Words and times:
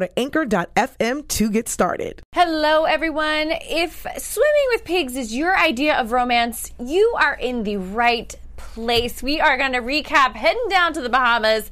to 0.00 0.18
anchor.fm 0.18 1.28
to 1.28 1.50
get 1.50 1.68
started. 1.68 2.22
Hello, 2.34 2.84
everyone. 2.84 3.52
If 3.52 4.06
swimming 4.18 4.66
with 4.70 4.84
pigs 4.84 5.16
is 5.16 5.34
your 5.34 5.56
idea 5.56 5.96
of 5.98 6.12
romance, 6.12 6.70
you 6.78 7.14
are 7.18 7.34
in 7.34 7.62
the 7.64 7.76
right 7.76 8.34
place. 8.56 9.22
We 9.22 9.40
are 9.40 9.56
going 9.56 9.72
to 9.72 9.80
recap 9.80 10.34
heading 10.34 10.66
down 10.68 10.92
to 10.94 11.00
the 11.00 11.08
Bahamas, 11.08 11.70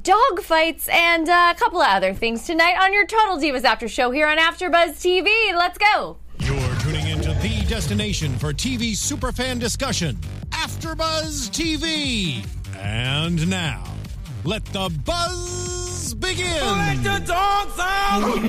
dog 0.00 0.42
fights, 0.42 0.88
and 0.88 1.28
uh, 1.28 1.54
a 1.54 1.58
couple 1.58 1.80
of 1.80 1.88
other 1.88 2.14
things 2.14 2.46
tonight 2.46 2.76
on 2.80 2.92
your 2.92 3.06
Total 3.06 3.38
Divas 3.38 3.64
After 3.64 3.88
Show 3.88 4.10
here 4.10 4.28
on 4.28 4.38
AfterBuzz 4.38 4.96
TV. 4.96 5.56
Let's 5.56 5.78
go. 5.78 6.18
You're 6.40 6.74
tuning 6.80 7.08
into 7.08 7.32
the 7.34 7.64
destination 7.68 8.36
for 8.38 8.52
TV 8.52 8.92
superfan 8.92 9.58
discussion, 9.58 10.16
AfterBuzz 10.50 11.50
TV. 11.50 12.44
And 12.76 13.48
now, 13.50 13.84
let 14.44 14.64
the 14.66 14.88
buzz 15.04 15.77
begin. 16.14 16.46
Let 16.46 17.02
the 17.02 17.18
dogs 17.26 17.78
out. 17.78 18.42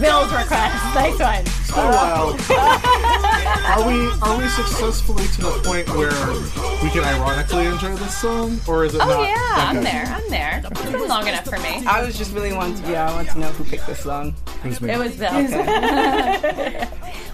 Bill's 0.00 0.32
request. 0.32 0.94
Nice 0.94 1.18
one. 1.18 1.46
So 1.66 1.76
wild. 1.76 2.40
are 2.50 3.86
we 3.86 4.08
are 4.22 4.38
we 4.38 4.48
successfully 4.48 5.26
to 5.26 5.40
the 5.42 5.60
point 5.64 5.88
where 5.90 6.12
we 6.82 6.90
can 6.90 7.04
ironically 7.04 7.66
enjoy 7.66 7.94
this 7.96 8.16
song, 8.18 8.58
or 8.66 8.84
is 8.84 8.94
it 8.94 9.00
Oh, 9.02 9.06
not? 9.08 9.22
yeah. 9.22 9.54
I'm 9.56 9.82
there. 9.82 10.04
I'm 10.06 10.28
there. 10.30 10.62
It's 10.64 10.82
been 10.90 11.08
long 11.08 11.26
enough 11.26 11.44
for 11.44 11.58
me. 11.58 11.84
I 11.86 12.02
was 12.04 12.16
just 12.16 12.32
really 12.34 12.52
wanting 12.52 12.82
to, 12.82 12.90
yeah, 12.90 13.10
I 13.10 13.14
want 13.14 13.28
to 13.30 13.38
know 13.38 13.48
who 13.48 13.64
picked 13.64 13.86
this 13.86 14.00
song. 14.00 14.34
It 14.64 14.68
was 14.68 14.80
me. 14.80 14.92
It 14.92 14.98
was 14.98 15.16
Bill. 15.16 15.30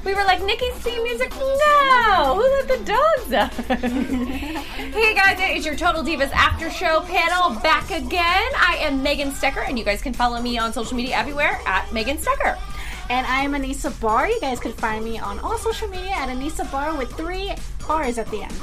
We 0.04 0.14
were 0.14 0.24
like, 0.24 0.42
Nikki's 0.42 0.74
theme 0.74 1.02
music? 1.02 1.32
No! 1.38 2.34
Who 2.34 2.42
let 2.42 2.68
the 2.68 2.84
dogs 2.84 3.32
out? 3.32 3.52
hey 3.78 5.14
guys, 5.14 5.38
it 5.40 5.56
is 5.56 5.64
your 5.64 5.76
Total 5.76 6.02
Divas 6.02 6.30
After 6.32 6.70
Show 6.70 7.00
panel 7.02 7.60
back 7.60 7.90
again. 7.90 8.50
I 8.56 8.78
am 8.80 9.02
Megan 9.02 9.30
Stecher, 9.30 9.66
and 9.68 9.78
you 9.78 9.84
guys 9.84 10.02
can 10.02 10.12
follow 10.12 10.40
me 10.40 10.58
on 10.58 10.72
social 10.72 10.96
media 10.96 11.16
everywhere 11.16 11.60
at 11.66 11.92
Megan 11.92 12.16
Stecher. 12.16 12.58
And 13.10 13.26
I 13.26 13.42
am 13.42 13.52
Anissa 13.52 13.98
Barr. 14.00 14.28
You 14.28 14.40
guys 14.40 14.58
can 14.58 14.72
find 14.72 15.04
me 15.04 15.18
on 15.18 15.38
all 15.40 15.58
social 15.58 15.88
media 15.88 16.12
at 16.12 16.28
Anissa 16.28 16.70
Barr 16.70 16.96
with 16.96 17.12
three 17.12 17.52
R's 17.88 18.18
at 18.18 18.26
the 18.28 18.42
end. 18.42 18.54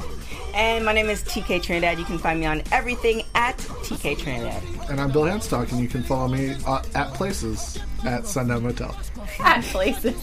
And 0.53 0.83
my 0.83 0.93
name 0.93 1.09
is 1.09 1.23
TK 1.23 1.61
Trinidad. 1.61 1.99
You 1.99 2.05
can 2.05 2.17
find 2.17 2.39
me 2.39 2.45
on 2.45 2.63
everything 2.71 3.23
at 3.35 3.57
TK 3.57 4.17
Trinidad. 4.17 4.61
And 4.89 4.99
I'm 4.99 5.11
Bill 5.11 5.23
Hanstock, 5.23 5.71
and 5.71 5.79
you 5.79 5.87
can 5.87 6.03
follow 6.03 6.27
me 6.27 6.55
uh, 6.65 6.81
at 6.95 7.13
places 7.13 7.77
at 8.05 8.25
Sundown 8.25 8.63
Motel. 8.63 8.95
At 9.39 9.63
places. 9.65 10.15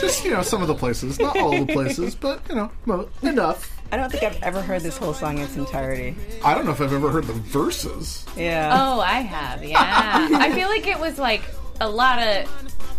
Just 0.00 0.24
you 0.24 0.30
know, 0.30 0.42
some 0.42 0.62
of 0.62 0.68
the 0.68 0.74
places, 0.74 1.18
not 1.18 1.36
all 1.38 1.50
the 1.64 1.72
places, 1.72 2.14
but 2.14 2.40
you 2.48 2.54
know, 2.54 3.08
enough. 3.22 3.74
I 3.90 3.96
don't 3.96 4.10
think 4.12 4.22
I've 4.22 4.42
ever 4.42 4.60
heard 4.60 4.82
this 4.82 4.98
whole 4.98 5.14
song 5.14 5.38
in 5.38 5.44
its 5.44 5.56
entirety. 5.56 6.14
I 6.44 6.54
don't 6.54 6.66
know 6.66 6.72
if 6.72 6.80
I've 6.80 6.92
ever 6.92 7.10
heard 7.10 7.26
the 7.26 7.32
verses. 7.32 8.26
Yeah. 8.36 8.76
Oh, 8.78 9.00
I 9.00 9.20
have, 9.20 9.64
yeah. 9.64 9.78
I 10.32 10.52
feel 10.52 10.68
like 10.68 10.86
it 10.86 10.98
was 11.00 11.18
like 11.18 11.42
a 11.80 11.88
lot 11.88 12.18
of. 12.18 12.46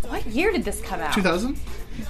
What 0.10 0.26
year 0.26 0.52
did 0.52 0.64
this 0.66 0.82
come 0.82 1.00
out? 1.00 1.14
2000. 1.14 1.58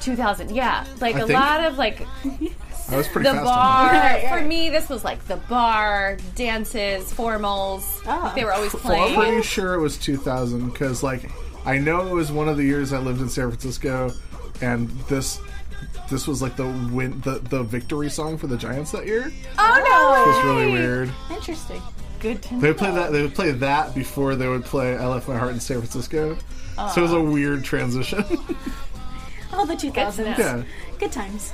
2000, 0.02 0.52
yeah. 0.56 0.86
Like 1.02 1.16
I 1.16 1.20
a 1.20 1.28
think. 1.28 1.40
lot 1.40 1.64
of 1.66 1.78
like 1.78 2.02
I 2.24 2.98
was 2.98 3.08
pretty 3.08 3.28
the 3.30 3.36
fast 3.36 3.46
bar 3.46 3.88
on 3.88 3.94
that. 3.94 4.30
for 4.40 4.46
me 4.46 4.70
this 4.70 4.88
was 4.90 5.04
like 5.04 5.24
the 5.28 5.36
bar 5.36 6.18
dances 6.36 7.12
formals 7.12 8.04
Like, 8.06 8.36
they 8.36 8.46
were 8.46 8.54
always 8.54 8.74
I'm 8.74 8.80
playing 8.82 9.16
pretty 9.16 9.42
sure 9.44 9.74
it 9.76 9.80
was 9.80 9.98
2000 9.98 10.70
because, 10.70 11.04
like, 11.04 11.30
I 11.66 11.78
know 11.78 12.08
it 12.08 12.14
was 12.14 12.32
one 12.32 12.48
of 12.48 12.58
the 12.58 12.64
years 12.64 12.94
I 12.94 13.00
lived 13.00 13.22
in 13.22 13.30
San 13.30 13.50
Francisco, 13.50 14.12
and 14.62 14.90
this 15.10 15.40
this 16.10 16.28
was 16.28 16.42
like 16.42 16.56
the 16.56 16.66
win 16.92 17.20
the 17.22 17.40
the 17.50 17.64
victory 17.64 18.10
song 18.10 18.38
for 18.38 18.48
the 18.48 18.58
Giants 18.58 18.92
that 18.92 19.06
year. 19.06 19.32
oh 19.58 19.84
no 19.86 20.24
It 20.24 20.28
was 20.36 20.46
really 20.46 20.72
weird. 20.72 21.12
Interesting. 21.32 21.82
good 22.20 22.42
to 22.44 22.56
They 22.60 22.68
would 22.70 22.78
play 22.78 22.92
that. 22.92 23.12
They 23.12 23.22
would 23.22 23.36
play 23.36 23.52
that 23.52 23.96
before 23.96 24.36
they 24.36 24.48
would 24.48 24.66
play 24.66 24.98
"I 24.98 25.06
Left 25.08 25.28
My 25.28 25.38
Heart 25.38 25.52
in 25.54 25.60
San 25.60 25.78
Francisco." 25.78 26.38
So 26.94 27.02
it 27.02 27.04
was 27.04 27.14
a 27.14 27.22
weird 27.22 27.64
transition. 27.64 28.24
Oh, 29.52 29.66
the 29.66 29.74
2000s. 29.74 30.38
yeah. 30.38 30.64
Good 31.00 31.12
times. 31.12 31.54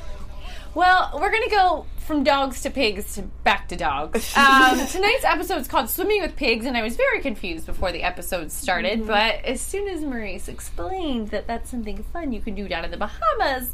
Well 0.75 1.12
we're 1.16 1.31
gonna 1.31 1.50
go 1.50 1.86
from 2.06 2.24
dogs 2.24 2.62
to 2.62 2.69
pigs 2.69 3.16
to 3.16 3.24
back 3.44 3.68
to 3.69 3.75
dogs 3.75 4.38
um, 4.38 4.78
tonight's 4.86 5.24
episode 5.24 5.62
is 5.62 5.68
called 5.68 5.90
swimming 5.90 6.22
with 6.22 6.36
pigs 6.36 6.68
and 6.68 6.78
i 6.78 6.84
was 6.84 6.96
very 6.96 7.19
confused 7.19 7.66
before 7.66 7.91
the 7.91 8.03
episode 8.03 8.52
started 8.52 9.08
but 9.08 9.44
as 9.44 9.59
soon 9.59 9.88
as 9.88 10.02
maryse 10.02 10.47
explained 10.47 11.30
that 11.30 11.47
that's 11.47 11.72
something 11.72 12.03
fun 12.13 12.31
you 12.31 12.40
can 12.40 12.53
do 12.53 12.68
down 12.68 12.86
in 12.86 12.91
the 12.91 12.97
bahamas 12.97 13.74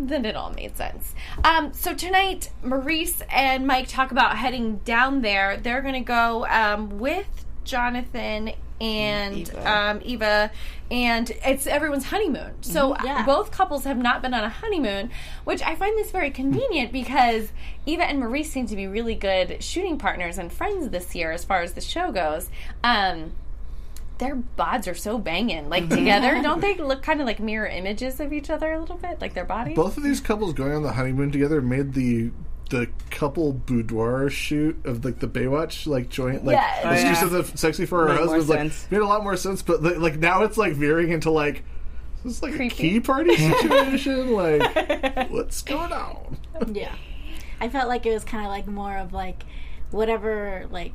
then 0.00 0.24
it 0.24 0.34
all 0.34 0.50
made 0.50 0.76
sense. 0.76 1.14
Um, 1.44 1.72
so 1.74 1.94
tonight, 1.94 2.50
Maryse 2.64 3.22
and 3.30 3.66
Mike 3.66 3.86
talk 3.88 4.10
about 4.10 4.38
heading 4.38 4.76
down 4.78 5.20
there. 5.20 5.58
They're 5.58 5.82
going 5.82 5.94
to 5.94 6.00
go 6.00 6.46
um, 6.46 6.98
with 6.98 7.44
Jonathan 7.64 8.52
and 8.80 9.36
Eva. 9.36 9.70
Um, 9.70 10.00
Eva, 10.04 10.50
and 10.90 11.30
it's 11.44 11.66
everyone's 11.66 12.06
honeymoon. 12.06 12.54
So 12.62 12.94
Mhm. 12.94 13.04
Yeah. 13.04 13.24
both 13.26 13.50
couples 13.50 13.84
have 13.84 13.98
not 13.98 14.22
been 14.22 14.32
on 14.34 14.42
a 14.44 14.48
honeymoon, 14.48 15.10
which 15.44 15.62
I 15.62 15.74
find 15.74 15.96
this 15.98 16.10
very 16.10 16.30
convenient 16.30 16.92
because 16.92 17.52
Eva 17.86 18.04
and 18.04 18.22
Maryse 18.22 18.46
seem 18.46 18.66
to 18.66 18.76
be 18.76 18.86
really 18.86 19.14
good 19.14 19.62
shooting 19.62 19.98
partners 19.98 20.38
and 20.38 20.52
friends 20.52 20.88
this 20.88 21.14
year 21.14 21.30
as 21.32 21.44
far 21.44 21.60
as 21.62 21.74
the 21.74 21.80
show 21.80 22.10
goes. 22.10 22.48
Um, 22.82 23.32
their 24.18 24.36
bods 24.58 24.86
are 24.90 24.94
so 24.94 25.16
banging, 25.16 25.68
like 25.70 25.88
together. 25.88 26.38
Don't 26.42 26.60
they 26.60 26.74
look 26.74 27.02
kind 27.02 27.20
of 27.22 27.26
like 27.26 27.40
mirror 27.40 27.66
images 27.66 28.20
of 28.20 28.32
each 28.34 28.50
other 28.50 28.72
a 28.72 28.78
little 28.80 28.98
bit, 28.98 29.18
like 29.20 29.32
their 29.34 29.46
bodies? 29.46 29.76
Both 29.76 29.96
of 29.96 30.02
these 30.02 30.20
couples 30.20 30.52
going 30.52 30.72
on 30.74 30.82
the 30.82 30.92
honeymoon 30.92 31.30
together 31.32 31.62
made 31.62 31.94
the 31.94 32.30
the 32.70 32.88
couple 33.10 33.52
boudoir 33.52 34.30
shoot 34.30 34.76
of 34.84 35.04
like 35.04 35.18
the 35.18 35.28
Baywatch 35.28 35.86
like 35.86 36.08
joint 36.08 36.44
like 36.44 36.54
Yes. 36.54 36.84
let's 36.84 37.00
Oh, 37.00 37.04
do 37.04 37.08
yeah. 37.08 37.14
something 37.42 37.56
sexy 37.56 37.84
for 37.86 38.08
her 38.08 38.14
husband 38.14 38.48
like 38.48 38.58
sense. 38.58 38.90
made 38.90 39.00
a 39.00 39.06
lot 39.06 39.22
more 39.22 39.36
sense. 39.36 39.60
But 39.62 39.82
like, 39.82 39.98
like 39.98 40.16
now 40.18 40.42
it's 40.44 40.56
like 40.56 40.72
veering 40.74 41.10
into 41.10 41.30
like 41.30 41.62
this 42.24 42.36
is 42.36 42.42
like 42.42 42.54
Creepy. 42.54 42.74
a 42.74 42.78
key 42.78 43.00
party 43.00 43.36
situation. 43.36 44.32
like 44.32 45.30
what's 45.30 45.62
going 45.62 45.92
on? 45.92 46.38
Yeah. 46.72 46.94
I 47.60 47.68
felt 47.68 47.88
like 47.88 48.06
it 48.06 48.12
was 48.14 48.24
kind 48.24 48.44
of 48.44 48.50
like 48.50 48.66
more 48.66 48.96
of 48.96 49.12
like 49.12 49.42
whatever 49.90 50.66
like 50.70 50.92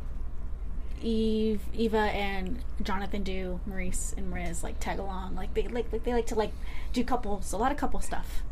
Eve, 1.01 1.61
Eva, 1.73 1.97
and 1.97 2.63
Jonathan 2.81 3.21
do. 3.21 3.59
Maryse 3.69 4.17
and 4.17 4.33
Maryse 4.33 4.63
like 4.63 4.79
tag 4.79 4.97
along. 4.97 5.35
Like 5.35 5.53
they 5.53 5.63
like, 5.67 5.91
like 5.91 6.03
they 6.03 6.13
like 6.13 6.25
to 6.27 6.35
like 6.35 6.53
do 6.93 7.03
couples, 7.03 7.51
a 7.53 7.57
lot 7.57 7.71
of 7.71 7.77
couple 7.77 7.99
stuff. 7.99 8.43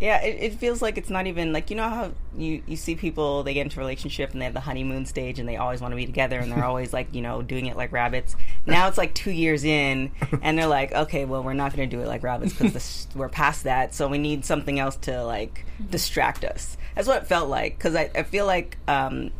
Yeah, 0.00 0.22
it, 0.22 0.52
it 0.52 0.54
feels 0.54 0.80
like 0.80 0.96
it's 0.96 1.10
not 1.10 1.26
even 1.26 1.52
like 1.52 1.70
you 1.70 1.76
know 1.76 1.88
how 1.88 2.12
you 2.36 2.62
you 2.66 2.76
see 2.76 2.94
people 2.94 3.42
they 3.42 3.52
get 3.52 3.62
into 3.62 3.80
a 3.80 3.82
relationship 3.82 4.30
and 4.30 4.40
they 4.40 4.44
have 4.44 4.54
the 4.54 4.60
honeymoon 4.60 5.06
stage 5.06 5.40
and 5.40 5.48
they 5.48 5.56
always 5.56 5.80
want 5.80 5.90
to 5.90 5.96
be 5.96 6.06
together 6.06 6.38
and 6.38 6.52
they're 6.52 6.64
always 6.72 6.92
like 6.92 7.12
you 7.12 7.20
know 7.20 7.42
doing 7.42 7.66
it 7.66 7.76
like 7.76 7.90
rabbits. 7.90 8.36
Now 8.64 8.86
it's 8.86 8.98
like 8.98 9.12
two 9.14 9.32
years 9.32 9.64
in 9.64 10.12
and 10.40 10.56
they're 10.56 10.68
like, 10.68 10.92
okay, 10.92 11.24
well 11.24 11.42
we're 11.42 11.52
not 11.52 11.74
going 11.74 11.88
to 11.88 11.96
do 11.96 12.00
it 12.00 12.06
like 12.06 12.22
rabbits 12.22 12.52
because 12.52 13.08
we're 13.14 13.28
past 13.28 13.64
that, 13.64 13.94
so 13.94 14.06
we 14.06 14.18
need 14.18 14.44
something 14.44 14.78
else 14.78 14.96
to 14.96 15.24
like 15.24 15.64
distract 15.90 16.44
us. 16.44 16.76
That's 16.94 17.08
what 17.08 17.22
it 17.22 17.26
felt 17.26 17.48
like 17.48 17.76
because 17.76 17.96
I, 17.96 18.10
I 18.14 18.22
feel 18.22 18.46
like 18.46 18.76
um, 18.86 19.32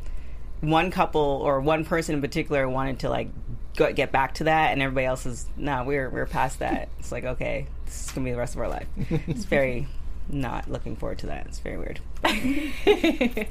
one 0.61 0.91
couple 0.91 1.21
or 1.21 1.61
one 1.61 1.85
person 1.85 2.17
in 2.17 2.21
particular 2.21 2.69
wanted 2.69 3.01
to 3.01 3.11
like 3.11 3.29
go, 3.77 3.93
get 3.93 4.11
back 4.11 4.35
to 4.35 4.45
that, 4.45 4.73
and 4.73 4.83
everybody 4.83 5.07
else 5.07 5.25
is 5.25 5.47
no, 5.57 5.85
we're 5.85 6.11
we're 6.11 6.27
past 6.27 6.59
that. 6.59 6.89
It's 6.99 7.13
like 7.13 7.25
okay, 7.25 7.67
this 7.85 8.07
is 8.07 8.11
gonna 8.11 8.25
be 8.25 8.33
the 8.33 8.39
rest 8.39 8.55
of 8.55 8.61
our 8.61 8.69
life. 8.69 8.89
It's 9.09 9.45
very 9.45 9.87
not 10.29 10.71
looking 10.71 10.97
forward 10.97 11.19
to 11.21 11.27
that. 11.27 11.47
It's 11.47 11.59
very 11.59 11.79
weird. 11.79 12.01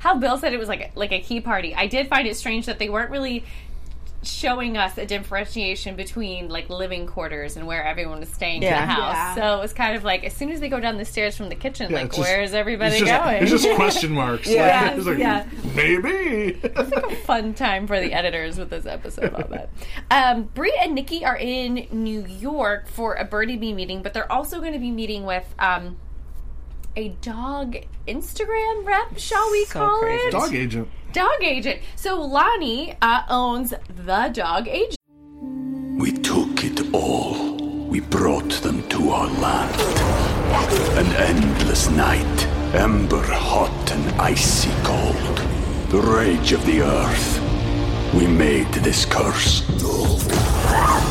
How 0.00 0.14
Bill 0.16 0.38
said 0.38 0.52
it 0.52 0.58
was 0.58 0.68
like 0.68 0.92
like 0.94 1.12
a 1.12 1.20
key 1.20 1.40
party. 1.40 1.74
I 1.74 1.86
did 1.86 2.08
find 2.08 2.26
it 2.28 2.36
strange 2.36 2.66
that 2.66 2.78
they 2.78 2.88
weren't 2.88 3.10
really 3.10 3.44
showing 4.22 4.76
us 4.76 4.98
a 4.98 5.06
differentiation 5.06 5.94
between 5.94 6.48
like 6.48 6.68
living 6.68 7.06
quarters 7.06 7.56
and 7.56 7.66
where 7.66 7.84
everyone 7.84 8.18
was 8.20 8.28
staying 8.28 8.62
Yeah. 8.62 8.82
in 8.82 8.88
the 8.88 8.94
house. 8.94 9.14
Yeah. 9.14 9.34
So 9.36 9.58
it 9.58 9.62
was 9.62 9.72
kind 9.72 9.96
of 9.96 10.02
like 10.02 10.24
as 10.24 10.32
soon 10.34 10.50
as 10.50 10.58
they 10.58 10.68
go 10.68 10.80
down 10.80 10.96
the 10.98 11.04
stairs 11.04 11.36
from 11.36 11.48
the 11.48 11.54
kitchen, 11.54 11.90
Yeah, 11.90 11.98
like 11.98 12.08
just- 12.08 12.18
where's 12.18 12.52
everybody 12.52 12.96
it's 12.96 13.06
just, 13.06 13.24
going? 13.24 13.42
It's 13.42 13.50
just 13.50 13.70
question 13.76 14.12
marks. 14.12 14.48
Yeah. 14.48 14.82
Like, 14.88 14.96
it's 14.96 15.06
like, 15.06 15.18
Yeah. 15.18 15.46
maybe. 15.74 16.54
fun 17.24 17.54
time 17.54 17.86
for 17.86 18.00
the 18.00 18.12
editors 18.12 18.58
with 18.58 18.70
this 18.70 18.86
episode 18.86 19.32
on 19.34 19.50
that. 19.50 19.70
Um, 20.10 20.44
Brie 20.54 20.76
and 20.82 20.94
Nikki 20.94 21.24
are 21.24 21.36
in 21.36 21.86
New 21.92 22.26
York 22.26 22.88
for 22.88 23.14
a 23.14 23.24
Birdiebee 23.26 23.74
meeting, 23.74 24.02
but 24.02 24.14
they're 24.14 24.30
also 24.30 24.58
going 24.60 24.72
to 24.72 24.78
be 24.80 24.90
meeting 24.90 25.24
with 25.24 25.46
um, 25.60 25.96
a 26.98 27.10
dog 27.20 27.76
Instagram 28.08 28.84
rep, 28.84 29.16
shall 29.16 29.48
we 29.52 29.64
call 29.66 30.00
it? 30.02 30.32
Dog 30.32 30.52
agent. 30.52 30.88
Dog 31.12 31.40
agent. 31.42 31.80
So 31.94 32.20
Lonnie 32.20 32.96
uh, 33.00 33.22
owns 33.28 33.72
the 34.04 34.30
dog 34.34 34.66
agent. 34.66 34.96
We 35.96 36.10
took 36.10 36.64
it 36.64 36.92
all. 36.92 37.54
We 37.86 38.00
brought 38.00 38.50
them 38.64 38.82
to 38.88 39.10
our 39.10 39.28
land. 39.28 39.80
An 40.98 41.06
endless 41.34 41.88
night, 41.90 42.46
ember 42.74 43.22
hot 43.22 43.92
and 43.92 44.20
icy 44.20 44.72
cold. 44.82 45.36
The 45.90 46.00
rage 46.00 46.50
of 46.50 46.66
the 46.66 46.80
earth. 46.82 47.28
We 48.12 48.26
made 48.26 48.72
this 48.74 49.04
curse. 49.04 49.62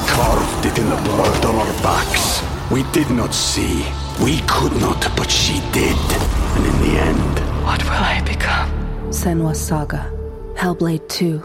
Carved 0.10 0.66
it 0.66 0.78
in 0.80 0.90
the 0.90 1.02
blood 1.04 1.46
on 1.46 1.56
our 1.56 1.74
backs. 1.82 2.44
We 2.70 2.84
did 2.92 3.10
not 3.10 3.34
see. 3.34 3.86
We 4.24 4.40
could 4.48 4.74
not, 4.82 5.00
but 5.16 5.30
she 5.30 5.60
did. 5.72 5.96
And 5.96 6.66
in 6.66 6.82
the 6.82 7.00
end, 7.00 7.64
What 7.64 7.84
will 7.84 7.92
I 7.92 8.22
become? 8.26 8.70
Senua's 9.10 9.60
Saga. 9.60 10.12
Hellblade 10.56 11.08
2. 11.10 11.44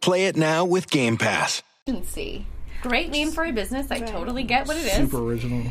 Play 0.00 0.26
it 0.26 0.36
now 0.36 0.64
with 0.64 0.88
Game 0.90 1.16
Pass. 1.16 1.62
Agency. 1.88 2.46
Great 2.82 3.10
name 3.10 3.30
for 3.30 3.44
a 3.44 3.52
business. 3.52 3.90
I 3.90 4.00
totally 4.00 4.42
get 4.44 4.66
what 4.66 4.76
it 4.76 4.86
is. 4.86 4.92
Super 4.94 5.18
original. 5.18 5.62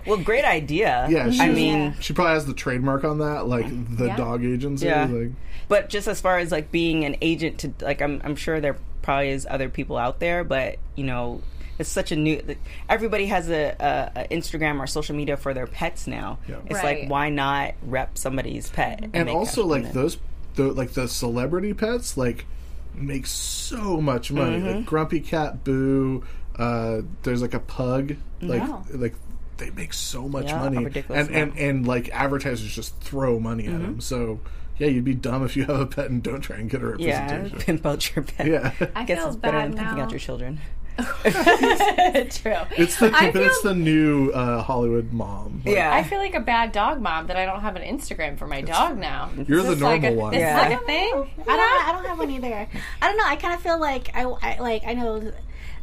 well, 0.06 0.16
great 0.18 0.44
idea. 0.44 1.06
Yeah, 1.10 1.30
she, 1.30 1.40
I 1.40 1.50
mean, 1.50 1.94
she 2.00 2.12
probably 2.12 2.34
has 2.34 2.46
the 2.46 2.54
trademark 2.54 3.04
on 3.04 3.18
that, 3.18 3.46
like 3.46 3.66
the 3.96 4.06
Yeah. 4.06 4.16
dog 4.16 4.44
agency. 4.44 4.86
Yeah. 4.86 5.04
Like, 5.06 5.30
but 5.68 5.88
just 5.88 6.08
as 6.08 6.20
far 6.20 6.38
as 6.38 6.50
like 6.52 6.70
being 6.72 7.04
an 7.04 7.16
agent 7.22 7.58
to 7.58 7.72
like, 7.80 8.02
I'm 8.02 8.20
I'm 8.24 8.34
sure 8.36 8.60
there 8.60 8.76
probably 9.02 9.30
is 9.30 9.46
other 9.48 9.68
people 9.68 9.96
out 9.96 10.18
there, 10.20 10.42
but 10.42 10.78
you 10.96 11.04
know, 11.04 11.40
it's 11.78 11.88
such 11.88 12.12
a 12.12 12.16
new. 12.16 12.40
Everybody 12.88 13.26
has 13.26 13.48
a, 13.50 13.74
a, 13.80 14.20
a 14.22 14.28
Instagram 14.28 14.78
or 14.80 14.86
social 14.86 15.14
media 15.16 15.36
for 15.36 15.54
their 15.54 15.66
pets 15.66 16.06
now. 16.06 16.38
It's 16.66 16.74
Right. 16.82 17.00
like 17.02 17.10
why 17.10 17.28
not 17.30 17.74
rep 17.82 18.16
somebody's 18.18 18.70
pet 18.70 19.00
and 19.14 19.26
make 19.26 19.28
also 19.34 19.64
a- 19.64 19.66
like 19.66 19.92
those, 19.92 20.18
the 20.54 20.64
like 20.72 20.92
the 20.92 21.08
celebrity 21.08 21.74
pets, 21.74 22.16
like 22.16 22.46
make 22.94 23.26
so 23.26 24.00
much 24.00 24.30
money. 24.30 24.58
Mhm. 24.58 24.76
Like 24.76 24.84
Grumpy 24.86 25.20
Cat, 25.20 25.64
Boo. 25.64 26.22
Uh, 26.58 27.00
there's 27.22 27.40
like 27.42 27.54
a 27.54 27.60
pug. 27.60 28.16
Like 28.42 28.60
Wow. 28.62 28.84
like 28.92 29.14
they 29.56 29.70
make 29.70 29.92
so 29.94 30.28
much 30.28 30.46
Yeah, 30.46 30.58
money, 30.58 30.84
ridiculous 30.84 31.28
and, 31.28 31.36
and 31.36 31.58
and 31.58 31.86
like 31.86 32.10
advertisers 32.10 32.70
just 32.74 32.98
throw 33.00 33.38
money 33.40 33.66
at 33.66 33.72
Mhm. 33.74 33.80
them. 33.82 34.00
So 34.00 34.40
yeah, 34.78 34.88
you'd 34.88 35.04
be 35.04 35.14
dumb 35.14 35.44
if 35.44 35.56
you 35.56 35.64
have 35.64 35.80
a 35.80 35.86
pet 35.86 36.10
and 36.10 36.22
don't 36.22 36.40
try 36.40 36.56
and 36.56 36.68
get 36.68 36.82
a 36.82 36.96
yeah, 36.98 37.22
representation. 37.22 37.58
pimp 37.60 37.86
out 37.86 38.14
your 38.16 38.24
pet. 38.24 38.46
Yeah. 38.46 38.72
I 38.96 39.04
guess 39.04 39.18
feel 39.18 39.28
it's 39.28 39.36
better 39.36 39.58
bad 39.58 39.72
than 39.72 39.78
pimping 39.78 40.00
out 40.02 40.10
your 40.10 40.18
children. 40.20 40.60
True. 41.22 42.56
It's 42.76 42.98
the 42.98 43.10
I 43.14 43.32
feel 43.32 43.42
it's 43.42 43.62
the 43.62 43.74
new 43.74 44.30
uh, 44.30 44.62
Hollywood 44.62 45.12
mom. 45.12 45.62
Like, 45.64 45.76
I 45.78 46.02
feel 46.02 46.18
like 46.18 46.34
a 46.34 46.40
bad 46.40 46.72
dog 46.72 47.00
mom 47.00 47.26
that 47.28 47.36
I 47.36 47.44
don't 47.46 47.60
have 47.60 47.76
an 47.76 47.82
Instagram 47.82 48.38
for 48.38 48.46
my 48.46 48.60
dog 48.60 48.98
now. 48.98 49.30
You're 49.46 49.58
Is 49.60 49.64
the 49.66 49.70
this 49.74 49.80
like 49.82 50.02
normal 50.02 50.18
a, 50.18 50.22
one. 50.22 50.32
This 50.32 50.40
Yeah. 50.40 50.64
is 50.66 50.70
like 50.72 50.82
a 50.82 50.84
thing. 50.86 51.12
I 51.48 51.56
don't. 51.56 51.88
I 51.88 51.92
don't 51.92 52.04
have 52.06 52.18
one 52.18 52.30
either. 52.30 52.68
I 53.00 53.08
don't 53.08 53.16
know. 53.16 53.24
I 53.26 53.36
kind 53.36 53.54
of 53.54 53.60
feel 53.60 53.78
like 53.80 54.10
I, 54.14 54.22
I 54.24 54.58
like. 54.60 54.82
I 54.86 54.94
know. 54.94 55.32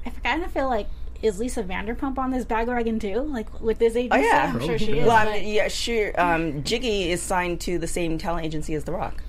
I 0.06 0.10
kind 0.10 0.44
of 0.44 0.52
feel 0.52 0.68
like 0.70 0.88
is 1.22 1.38
Lisa 1.40 1.64
Vanderpump 1.64 2.18
on 2.18 2.32
this 2.32 2.46
bandwagon 2.46 3.00
too? 3.00 3.22
Like 3.22 3.60
with 3.62 3.78
this 3.80 3.96
Oh 3.96 4.00
agency? 4.00 4.26
yeah, 4.26 4.52
I'm 4.54 4.60
sure 4.62 4.78
she 4.80 5.00
is. 5.00 5.08
Well, 5.08 5.16
I 5.16 5.26
mean, 5.40 5.54
yeah, 5.54 5.68
sure. 5.68 6.20
Um, 6.20 6.64
Giggy 6.64 7.08
is 7.08 7.22
signed 7.22 7.60
to 7.62 7.78
the 7.78 7.88
same 7.88 8.18
talent 8.18 8.46
agency 8.46 8.74
as 8.76 8.84
The 8.86 8.92
Rock. 8.94 9.22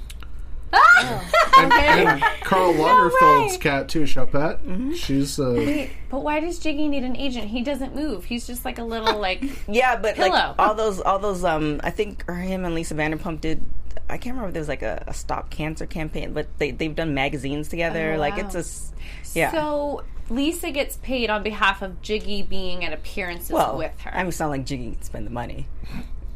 And, 0.72 1.72
and 1.72 2.22
Karl 2.43 2.72
Lagerfeld's 2.75 3.56
cat 3.58 3.88
too, 3.88 4.02
Choupette. 4.02 4.62
Mm-hmm. 4.64 4.93
She's 4.94 5.38
uh, 5.38 5.55
Wait, 5.56 5.90
but 6.11 6.22
why 6.22 6.40
does 6.40 6.58
Giggy 6.58 6.88
need 6.88 7.05
an 7.05 7.17
agent? 7.17 7.49
He 7.49 7.62
doesn't 7.62 7.94
move. 7.94 8.25
He's 8.25 8.46
just 8.46 8.64
like 8.64 8.78
a 8.78 8.84
little 8.84 9.19
like 9.20 9.43
Yeah, 9.69 9.96
but 9.96 10.14
pillow. 10.17 10.31
like 10.31 10.55
all 10.58 10.75
those, 10.75 11.00
all 11.00 11.19
those. 11.19 11.44
Um, 11.44 11.81
I 11.82 11.90
think 11.90 12.28
him 12.31 12.64
and 12.64 12.75
Lisa 12.75 12.94
Vanderpump 12.94 13.40
did. 13.40 13.64
I 14.08 14.17
can't 14.19 14.34
remember 14.34 14.49
if 14.49 14.55
there 14.55 14.61
was 14.61 14.69
like 14.69 14.82
a, 14.82 15.05
a 15.06 15.14
stop 15.14 15.50
cancer 15.50 15.87
campaign, 15.87 16.32
but 16.32 16.46
they 16.58 16.70
they've 16.70 16.94
done 16.94 17.14
magazines 17.14 17.69
together. 17.69 18.14
Oh, 18.14 18.19
like 18.19 18.37
wow. 18.37 18.44
it's 18.46 18.55
a, 18.55 18.58
s- 18.58 18.93
yeah. 19.34 19.50
So 19.52 20.05
Lisa 20.28 20.70
gets 20.70 20.96
paid 20.99 21.31
on 21.31 21.43
behalf 21.43 21.82
of 21.82 22.00
Giggy 22.02 22.49
being 22.49 22.84
at 22.84 22.93
appearances 22.93 23.50
well, 23.50 23.76
with 23.76 23.99
her. 24.00 24.14
I 24.14 24.19
mean, 24.19 24.28
it's 24.28 24.38
not 24.40 24.50
like 24.50 24.64
Giggy 24.64 24.93
can 24.94 25.02
spend 25.02 25.26
the 25.26 25.31
money. 25.32 25.67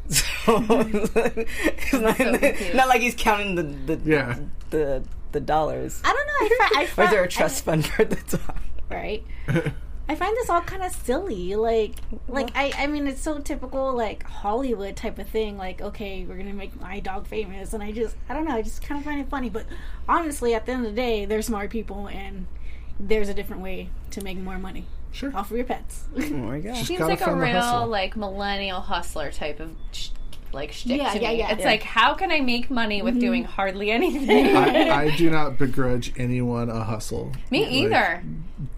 So 0.09 0.57
it's 0.59 1.93
not, 1.93 2.15
confused. 2.17 2.75
not 2.75 2.87
like 2.87 3.01
he's 3.01 3.15
counting 3.15 3.55
the 3.55 3.63
the 3.63 3.99
Yeah. 4.09 4.37
the, 4.69 5.03
the 5.31 5.39
dollars. 5.39 6.01
I 6.03 6.13
don't 6.13 6.27
know. 6.27 6.33
I, 6.79 6.85
fi- 6.85 7.01
I 7.01 7.01
Or 7.01 7.05
is 7.05 7.11
there 7.11 7.23
a 7.23 7.27
trust 7.27 7.65
fund 7.65 7.85
for 7.87 8.05
the 8.05 8.15
dog? 8.37 8.57
right? 8.89 9.23
I 10.07 10.13
find 10.13 10.37
this 10.37 10.51
all 10.51 10.61
kind 10.61 10.83
of 10.83 10.91
silly. 10.91 11.55
Like, 11.55 11.95
like 12.27 12.51
I, 12.55 12.71
I 12.77 12.85
mean, 12.85 13.07
it's 13.07 13.21
so 13.21 13.39
typical, 13.39 13.91
like 13.95 14.21
Hollywood 14.23 14.95
type 14.95 15.17
of 15.17 15.27
thing. 15.27 15.57
Like, 15.57 15.81
okay, 15.81 16.23
we're 16.23 16.37
gonna 16.37 16.53
make 16.53 16.79
my 16.79 16.99
dog 16.99 17.25
famous, 17.25 17.73
and 17.73 17.81
I 17.81 17.91
just, 17.91 18.15
I 18.29 18.35
don't 18.35 18.45
know, 18.45 18.53
I 18.55 18.61
just 18.61 18.83
kind 18.83 18.99
of 18.99 19.05
find 19.05 19.19
it 19.19 19.29
funny. 19.29 19.49
But 19.49 19.65
honestly, 20.07 20.53
at 20.53 20.67
the 20.67 20.73
end 20.73 20.85
of 20.85 20.91
the 20.93 21.01
day, 21.01 21.25
they're 21.25 21.41
smart 21.41 21.71
people, 21.71 22.07
and 22.07 22.45
there's 22.99 23.29
a 23.29 23.33
different 23.33 23.63
way 23.63 23.89
to 24.11 24.23
make 24.23 24.37
more 24.37 24.59
money. 24.59 24.85
Sure, 25.15 25.31
off 25.35 25.49
of 25.49 25.57
your 25.57 25.65
pets. 25.65 26.03
There 26.13 26.29
we 26.51 26.59
go. 26.59 26.73
Seems 26.75 26.99
like 26.99 27.25
a 27.25 27.33
real 27.35 27.87
like 27.87 28.15
millennial 28.17 28.81
hustler 28.81 29.31
type 29.31 29.59
of 29.61 29.71
sh- 29.93 30.09
like 30.51 30.71
shtick 30.73 30.97
Yeah, 31.01 31.13
to 31.13 31.21
yeah, 31.21 31.29
me. 31.29 31.37
yeah. 31.39 31.51
It's 31.51 31.61
Yeah. 31.61 31.65
like 31.67 31.83
how 31.83 32.13
can 32.13 32.31
I 32.31 32.41
make 32.41 32.69
money 32.69 33.01
with 33.01 33.15
Mhm. 33.15 33.19
doing 33.21 33.43
hardly 33.45 33.91
anything? 33.91 34.55
I, 34.55 34.89
I 35.05 35.15
do 35.15 35.29
not 35.29 35.57
begrudge 35.57 36.13
anyone 36.17 36.69
a 36.69 36.83
hustle. 36.83 37.31
Me 37.49 37.63
Like, 37.63 37.71
either. 37.71 38.23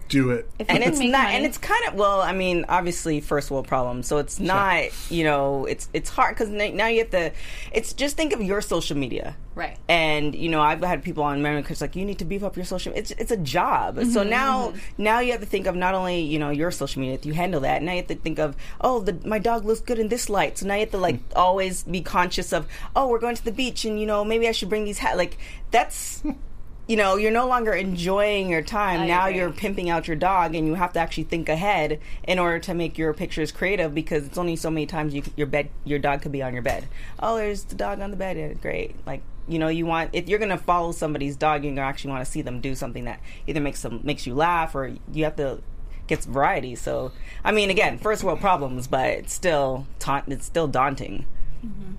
Do 0.08 0.30
it. 0.30 0.48
and 0.68 0.82
it's 0.82 0.98
not 1.00 1.26
and 1.30 1.44
it's 1.44 1.58
kind 1.58 1.84
of 1.86 1.94
well 1.94 2.20
i 2.20 2.32
mean 2.32 2.64
obviously 2.68 3.20
first 3.20 3.50
world 3.50 3.66
problem 3.68 4.02
so 4.02 4.18
it's 4.18 4.40
not 4.40 4.84
you 5.10 5.22
know 5.24 5.66
it's 5.66 5.88
it's 5.92 6.08
hard 6.10 6.34
because 6.34 6.48
now 6.48 6.86
you 6.86 6.98
have 7.00 7.10
to 7.10 7.30
it's 7.72 7.92
just 7.92 8.16
think 8.16 8.32
of 8.32 8.42
your 8.42 8.60
social 8.60 8.96
media. 8.96 9.36
Right. 9.54 9.76
and 9.88 10.36
you 10.36 10.48
know 10.48 10.60
i've 10.60 10.80
had 10.84 11.02
people 11.02 11.24
on 11.24 11.36
America 11.36 11.72
it's 11.72 11.80
like 11.80 11.96
you 11.96 12.04
need 12.04 12.20
to 12.20 12.24
beef 12.24 12.44
up 12.44 12.54
your 12.54 12.64
social 12.64 12.92
it's 12.94 13.10
it's 13.12 13.32
a 13.32 13.36
job. 13.36 13.96
So 14.04 14.22
Mhm, 14.24 14.28
now 14.30 14.68
mhm. 14.68 14.78
now 14.98 15.18
you 15.18 15.32
have 15.32 15.40
to 15.40 15.46
think 15.46 15.66
of 15.66 15.74
not 15.74 15.94
only 15.94 16.20
you 16.20 16.38
know 16.38 16.50
your 16.50 16.70
social 16.70 17.00
media 17.00 17.16
if 17.16 17.26
you 17.26 17.32
handle 17.34 17.60
that 17.62 17.82
now 17.82 17.90
you 17.90 17.98
have 17.98 18.06
to 18.06 18.14
think 18.14 18.38
of 18.38 18.54
oh 18.80 19.00
the, 19.00 19.18
my 19.26 19.40
dog 19.40 19.64
looks 19.64 19.80
good 19.80 19.98
in 19.98 20.08
this 20.08 20.30
light. 20.30 20.58
So 20.58 20.66
now 20.66 20.74
you 20.74 20.80
have 20.80 20.92
to 20.92 20.98
like 20.98 21.18
always 21.34 21.82
be 21.82 22.02
conscious 22.02 22.52
of 22.52 22.68
oh 22.94 23.08
we're 23.08 23.18
going 23.18 23.34
to 23.34 23.44
the 23.44 23.50
beach 23.50 23.84
and 23.84 23.98
you 23.98 24.06
know 24.06 24.24
maybe 24.24 24.46
i 24.48 24.52
should 24.52 24.68
bring 24.68 24.84
these 24.84 24.98
hat 24.98 25.16
like 25.16 25.36
that's 25.72 26.22
you 26.88 26.96
know, 26.96 27.16
you're 27.16 27.30
no 27.30 27.46
longer 27.46 27.74
enjoying 27.74 28.48
your 28.48 28.62
time. 28.62 29.02
I 29.02 29.06
now 29.06 29.26
agree. 29.26 29.38
you're 29.38 29.52
pimping 29.52 29.90
out 29.90 30.08
your 30.08 30.16
dog, 30.16 30.54
and 30.54 30.66
you 30.66 30.74
have 30.74 30.94
to 30.94 30.98
actually 30.98 31.24
think 31.24 31.48
ahead 31.48 32.00
in 32.26 32.38
order 32.38 32.58
to 32.60 32.74
make 32.74 32.96
your 32.96 33.12
pictures 33.12 33.52
creative 33.52 33.94
because 33.94 34.26
it's 34.26 34.38
only 34.38 34.56
so 34.56 34.70
many 34.70 34.86
times 34.86 35.14
you 35.14 35.22
your 35.36 35.46
bed 35.46 35.68
your 35.84 35.98
dog 35.98 36.22
could 36.22 36.32
be 36.32 36.42
on 36.42 36.54
your 36.54 36.62
bed. 36.62 36.88
Oh, 37.20 37.36
there's 37.36 37.64
the 37.64 37.74
dog 37.74 38.00
on 38.00 38.10
the 38.10 38.16
bed. 38.16 38.38
Yeah, 38.38 38.54
great. 38.54 38.96
Like 39.06 39.20
you 39.46 39.58
know, 39.58 39.68
you 39.68 39.84
want 39.84 40.10
if 40.14 40.28
you're 40.28 40.38
gonna 40.38 40.56
follow 40.56 40.92
somebody's 40.92 41.36
dog, 41.36 41.62
you're 41.62 41.74
gonna 41.74 41.86
actually 41.86 42.12
want 42.12 42.24
to 42.24 42.30
see 42.30 42.40
them 42.40 42.60
do 42.60 42.74
something 42.74 43.04
that 43.04 43.20
either 43.46 43.60
makes 43.60 43.82
them 43.82 44.00
makes 44.02 44.26
you 44.26 44.34
laugh 44.34 44.74
or 44.74 44.94
you 45.12 45.24
have 45.24 45.36
to 45.36 45.60
get 46.06 46.22
some 46.22 46.32
variety. 46.32 46.74
So, 46.74 47.12
I 47.44 47.52
mean, 47.52 47.68
again, 47.68 47.98
first 47.98 48.24
world 48.24 48.40
problems, 48.40 48.86
but 48.86 49.06
it's 49.10 49.34
still 49.34 49.86
ta- 49.98 50.24
it's 50.26 50.46
still 50.46 50.66
daunting. 50.66 51.26
Mm-hmm. 51.64 51.94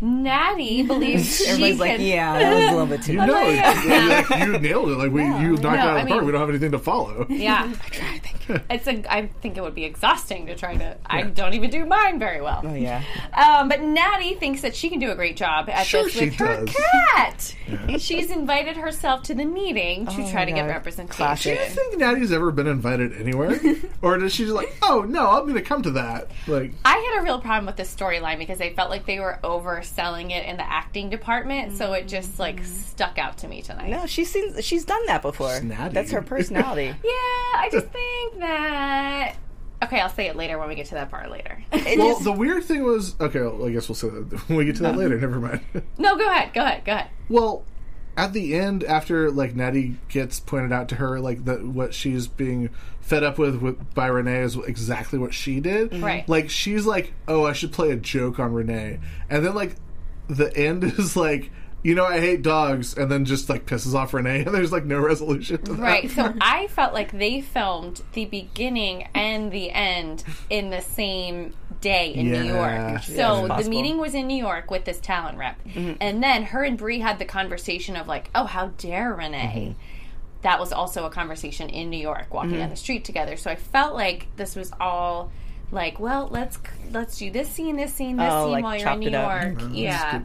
Natty 0.00 0.82
believes 0.86 1.38
she 1.38 1.46
Everybody's 1.48 1.78
like, 1.80 1.90
can. 1.96 2.00
yeah, 2.06 2.38
that 2.38 2.54
was 2.54 2.64
a 2.64 2.70
little 2.72 2.86
bit 2.86 3.02
too 3.02 3.12
You 3.12 3.18
much. 3.18 3.28
know, 3.28 3.48
it. 3.48 3.54
yeah. 3.56 4.26
Like, 4.30 4.46
you 4.46 4.58
nailed 4.58 4.88
it. 4.90 4.98
Like 4.98 5.10
we, 5.12 5.22
you 5.22 5.52
knocked 5.56 5.62
No, 5.62 5.70
it 5.72 5.78
out 5.78 5.88
of 5.88 5.96
I 5.96 6.02
the 6.04 6.08
park. 6.08 6.20
mean- 6.20 6.26
We 6.26 6.32
don't 6.32 6.40
have 6.40 6.50
anything 6.50 6.72
to 6.72 6.78
follow. 6.78 7.26
Yeah, 7.34 7.72
I 7.84 7.88
try. 7.88 8.20
It's 8.70 8.86
a. 8.86 9.02
I 9.10 9.26
think 9.40 9.56
it 9.56 9.62
would 9.62 9.74
be 9.74 9.84
exhausting 9.84 10.46
to 10.46 10.54
try 10.54 10.76
to. 10.76 10.96
I 11.06 11.22
don't 11.22 11.54
even 11.54 11.70
do 11.70 11.84
mine 11.86 12.18
very 12.18 12.42
well. 12.42 12.60
Oh 12.62 12.74
yeah. 12.74 13.02
Um, 13.32 13.68
but 13.70 13.80
Natty 13.82 14.34
thinks 14.34 14.60
that 14.60 14.76
she 14.76 14.90
can 14.90 14.98
do 14.98 15.10
a 15.10 15.14
great 15.14 15.36
job 15.36 15.70
at 15.70 15.86
Sure 15.86 16.04
this 16.04 16.12
she 16.12 16.26
with 16.26 16.34
her 16.34 16.64
does. 16.64 16.74
cat. 17.14 17.54
She's 17.98 18.30
invited 18.30 18.76
herself 18.76 19.22
to 19.24 19.34
the 19.34 19.44
meeting 19.46 20.04
to 20.06 20.12
Oh 20.12 20.30
try 20.30 20.40
my 20.40 20.44
to 20.44 20.52
get 20.52 20.84
God. 21.16 21.38
Do 21.38 21.50
you 21.50 21.56
think 21.56 21.98
Natty's 21.98 22.32
ever 22.32 22.50
been 22.50 22.66
invited 22.66 23.14
anywhere, 23.18 23.58
or 24.02 24.18
does 24.18 24.34
she 24.34 24.44
just 24.44 24.54
like, 24.54 24.74
oh 24.82 25.02
no, 25.08 25.30
I'm 25.30 25.42
going 25.44 25.54
to 25.54 25.62
come 25.62 25.82
to 25.82 25.92
that? 25.92 26.30
Like, 26.46 26.72
I 26.84 26.96
had 26.98 27.20
a 27.20 27.24
real 27.24 27.40
problem 27.40 27.64
with 27.66 27.76
this 27.76 27.94
storyline 27.94 28.38
because 28.38 28.60
I 28.60 28.74
felt 28.74 28.90
like 28.90 29.06
they 29.06 29.20
were 29.20 29.38
overselling 29.84 30.30
it 30.30 30.46
in 30.46 30.56
the 30.56 30.70
acting 30.70 31.10
department, 31.10 31.76
so 31.76 31.92
it 31.92 32.08
just 32.08 32.38
like 32.38 32.62
mm. 32.62 32.66
stuck 32.66 33.18
out 33.18 33.38
to 33.38 33.48
me 33.48 33.62
tonight. 33.62 33.90
No, 33.90 34.06
she's 34.06 34.30
seen, 34.30 34.60
she's 34.60 34.84
done 34.84 35.04
that 35.06 35.22
before. 35.22 35.60
Natty. 35.60 35.94
That's 35.94 36.10
her 36.12 36.22
personality. 36.22 36.94
Yeah, 37.04 37.60
I 37.60 37.68
just 37.70 37.86
think 37.92 38.38
that. 38.38 39.36
Okay, 39.82 40.00
I'll 40.00 40.08
say 40.08 40.28
it 40.28 40.36
later 40.36 40.58
when 40.58 40.68
we 40.68 40.74
get 40.74 40.86
to 40.86 40.94
that 40.94 41.10
part 41.10 41.30
later. 41.30 41.62
well, 41.72 42.18
the 42.18 42.32
weird 42.32 42.64
thing 42.64 42.82
was, 42.82 43.14
okay, 43.20 43.40
well, 43.40 43.66
I 43.66 43.70
guess 43.70 43.88
we'll 43.88 43.96
say 43.96 44.08
that 44.08 44.48
when 44.48 44.58
we 44.58 44.64
get 44.64 44.76
to 44.76 44.82
that 44.84 44.96
later. 44.96 45.18
Never 45.18 45.38
mind. 45.38 45.60
no, 45.98 46.16
go 46.16 46.28
ahead, 46.28 46.54
go 46.54 46.62
ahead, 46.62 46.84
go 46.84 46.92
ahead. 46.92 47.10
Well, 47.28 47.64
at 48.16 48.32
the 48.32 48.54
end, 48.54 48.84
after 48.84 49.30
like 49.30 49.56
Natty 49.56 49.96
gets 50.08 50.40
pointed 50.40 50.72
out 50.72 50.88
to 50.90 50.96
her, 50.96 51.20
like 51.20 51.44
that 51.46 51.64
what 51.66 51.94
she's 51.94 52.26
being 52.26 52.70
fed 53.00 53.22
up 53.22 53.38
with, 53.38 53.56
with 53.56 53.94
by 53.94 54.06
Renee 54.06 54.40
is 54.40 54.56
exactly 54.56 55.18
what 55.18 55.34
she 55.34 55.60
did. 55.60 55.90
Mm-hmm. 55.90 56.04
Right. 56.04 56.28
Like 56.28 56.50
she's 56.50 56.86
like, 56.86 57.12
"Oh, 57.26 57.44
I 57.44 57.52
should 57.52 57.72
play 57.72 57.90
a 57.90 57.96
joke 57.96 58.38
on 58.38 58.52
Renee," 58.52 59.00
and 59.28 59.44
then 59.44 59.54
like 59.54 59.76
the 60.28 60.56
end 60.56 60.84
is 60.98 61.16
like, 61.16 61.50
"You 61.84 61.94
know, 61.94 62.04
I 62.04 62.18
hate 62.18 62.42
dogs," 62.42 62.96
and 62.96 63.08
then 63.10 63.24
just 63.24 63.48
like 63.48 63.66
pisses 63.66 63.94
off 63.94 64.12
Renee, 64.12 64.40
and 64.46 64.52
there's 64.54 64.72
like 64.72 64.84
no 64.84 64.98
resolution 64.98 65.62
to 65.62 65.74
that. 65.74 65.80
Right. 65.80 66.10
So 66.10 66.34
I 66.40 66.66
felt 66.68 66.92
like 66.92 67.12
they 67.12 67.40
filmed 67.40 68.02
the 68.14 68.24
beginning 68.24 69.06
and 69.14 69.52
the 69.52 69.70
end 69.70 70.24
in 70.50 70.70
the 70.70 70.80
same 70.80 71.54
day 71.80 72.14
in 72.14 72.32
New 72.32 72.42
York. 72.42 72.72
Yeah, 72.72 73.00
So 73.00 73.46
it's 73.46 73.64
the 73.64 73.70
meeting 73.70 73.98
was 73.98 74.14
in 74.14 74.26
New 74.26 74.42
York 74.42 74.70
with 74.70 74.84
this 74.84 74.98
talent 74.98 75.38
rep. 75.38 75.62
Mm-hmm. 75.64 75.92
And 76.00 76.22
then 76.22 76.42
her 76.44 76.64
and 76.64 76.78
Brie 76.78 76.98
had 76.98 77.18
the 77.18 77.26
conversation 77.26 77.94
of 77.96 78.08
like, 78.08 78.30
"Oh, 78.34 78.44
how 78.44 78.68
dare 78.78 79.14
Renee?" 79.14 79.76
Mm-hmm. 79.76 79.80
That 80.42 80.58
was 80.60 80.72
also 80.72 81.06
a 81.06 81.10
conversation 81.10 81.70
in 81.70 81.90
New 81.90 81.98
York 81.98 82.32
walking 82.34 82.50
mm-hmm. 82.50 82.60
down 82.60 82.70
the 82.70 82.76
street 82.76 83.04
together. 83.04 83.36
So 83.36 83.50
I 83.50 83.56
felt 83.56 83.94
like 83.94 84.26
this 84.36 84.56
was 84.56 84.72
all 84.80 85.30
like, 85.70 85.98
well, 85.98 86.28
let's 86.30 86.58
let's 86.90 87.18
do 87.18 87.30
this 87.30 87.48
scene, 87.48 87.76
this 87.76 87.92
scene, 87.92 88.16
this 88.16 88.30
Oh, 88.32 88.44
scene 88.44 88.52
like 88.52 88.64
while 88.64 88.76
you're 88.76 88.80
in 88.80 88.84
chopped 88.84 89.00
New 89.00 89.08
it 89.08 89.14
up. 89.14 89.42
York. 89.42 89.58
That's 89.58 89.72
a 89.72 89.76
yeah. 89.76 90.20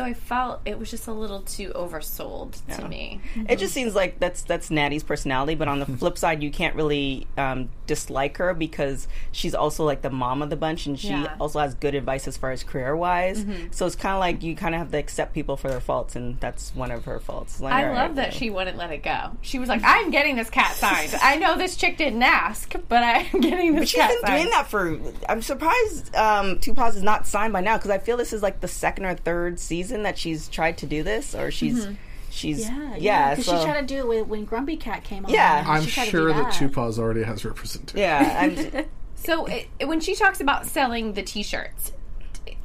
Good 0.00 0.04
point. 0.04 0.16
So 0.16 0.20
I 0.20 0.26
felt 0.26 0.60
it 0.64 0.78
was 0.78 0.90
just 0.90 1.06
a 1.08 1.12
little 1.12 1.42
too 1.42 1.70
oversold 1.74 2.56
to 2.76 2.88
me. 2.88 3.20
It 3.48 3.58
just 3.58 3.74
seems 3.74 3.94
like 3.94 4.18
that's 4.18 4.42
that's 4.42 4.70
Natty's 4.70 5.02
personality, 5.02 5.54
but 5.54 5.68
on 5.68 5.78
the 5.80 5.86
flip 5.86 6.16
side, 6.18 6.42
you 6.42 6.50
can't 6.50 6.74
really 6.74 7.26
um, 7.36 7.68
dislike 7.86 8.36
her 8.38 8.54
because 8.54 9.08
she's 9.32 9.54
also 9.54 9.84
like 9.84 10.02
the 10.02 10.10
mom 10.10 10.42
of 10.42 10.50
the 10.50 10.56
bunch, 10.56 10.86
and 10.86 10.98
she 10.98 11.08
Yeah. 11.10 11.34
also 11.40 11.58
has 11.60 11.74
good 11.74 11.94
advice 11.94 12.26
as 12.28 12.36
far 12.36 12.50
as 12.52 12.62
career 12.64 12.96
wise. 12.96 13.44
So 13.72 13.86
it's 13.86 13.96
kind 13.96 14.14
of 14.14 14.20
like 14.20 14.42
you 14.42 14.56
kind 14.56 14.74
of 14.74 14.78
have 14.80 14.90
to 14.92 14.98
accept 14.98 15.34
people 15.34 15.56
for 15.56 15.68
their 15.68 15.80
faults, 15.80 16.16
and 16.16 16.38
that's 16.40 16.74
one 16.74 16.90
of 16.90 17.04
her 17.04 17.18
faults. 17.20 17.60
Like, 17.60 17.72
I 17.74 17.88
all 17.88 17.94
love 17.94 18.14
that 18.16 18.32
she 18.32 18.50
wouldn't 18.50 18.76
let 18.76 18.90
it 18.90 19.02
go. 19.02 19.32
She 19.42 19.58
was 19.58 19.68
like, 19.68 19.82
"I'm 19.84 20.10
getting 20.10 20.36
this 20.36 20.50
cat 20.50 20.74
signed. 20.76 21.14
I 21.22 21.36
know 21.36 21.56
this 21.56 21.76
chick 21.76 21.96
didn't 21.98 22.22
ask, 22.22 22.74
but 22.88 23.02
I'm 23.02 23.40
getting 23.40 23.72
this 23.74 23.80
But 23.82 23.88
she's 23.88 24.00
cat 24.00 24.10
been 24.10 24.20
signed." 24.20 24.38
doing 24.42 24.50
that 24.50 24.66
for. 24.70 25.00
I'm 25.28 25.42
surprised 25.42 26.14
um, 26.14 26.58
Two 26.60 26.74
Paws 26.74 26.96
is 26.96 27.02
not 27.02 27.26
signed 27.26 27.52
by 27.52 27.60
now 27.60 27.76
because 27.76 27.90
I 27.90 27.98
feel 27.98 28.16
this 28.16 28.32
is 28.32 28.42
like 28.42 28.60
the 28.60 28.68
second 28.68 29.04
or 29.04 29.14
third 29.14 29.58
season 29.58 29.89
that 30.04 30.18
she's 30.18 30.48
tried 30.48 30.78
to 30.78 30.86
do 30.86 31.02
this, 31.02 31.34
or 31.34 31.50
she's 31.50 31.84
mm-hmm. 31.84 31.94
she's 32.30 32.68
Yeah, 32.68 32.96
yeah. 32.96 33.30
Because 33.30 33.46
so, 33.46 33.58
she 33.58 33.64
tried 33.64 33.80
to 33.80 33.86
do 33.86 33.98
it 33.98 34.08
with, 34.08 34.26
when 34.26 34.44
Grumpy 34.44 34.76
Cat 34.76 35.04
came 35.04 35.24
on. 35.24 35.32
Yeah. 35.32 35.64
I'm 35.66 35.82
She 35.82 35.90
tried 35.90 36.06
to 36.06 36.10
do 36.10 36.16
sure 36.18 36.32
that 36.32 36.52
that. 36.58 36.72
Two 36.72 36.80
already 36.98 37.22
has 37.22 37.44
representation. 37.44 37.98
yeah. 37.98 38.36
I'm, 38.40 38.84
So 39.22 39.44
it, 39.46 39.68
when 39.84 40.00
she 40.00 40.14
talks 40.14 40.40
about 40.40 40.66
selling 40.66 41.12
the 41.12 41.22
T-shirts, 41.22 41.92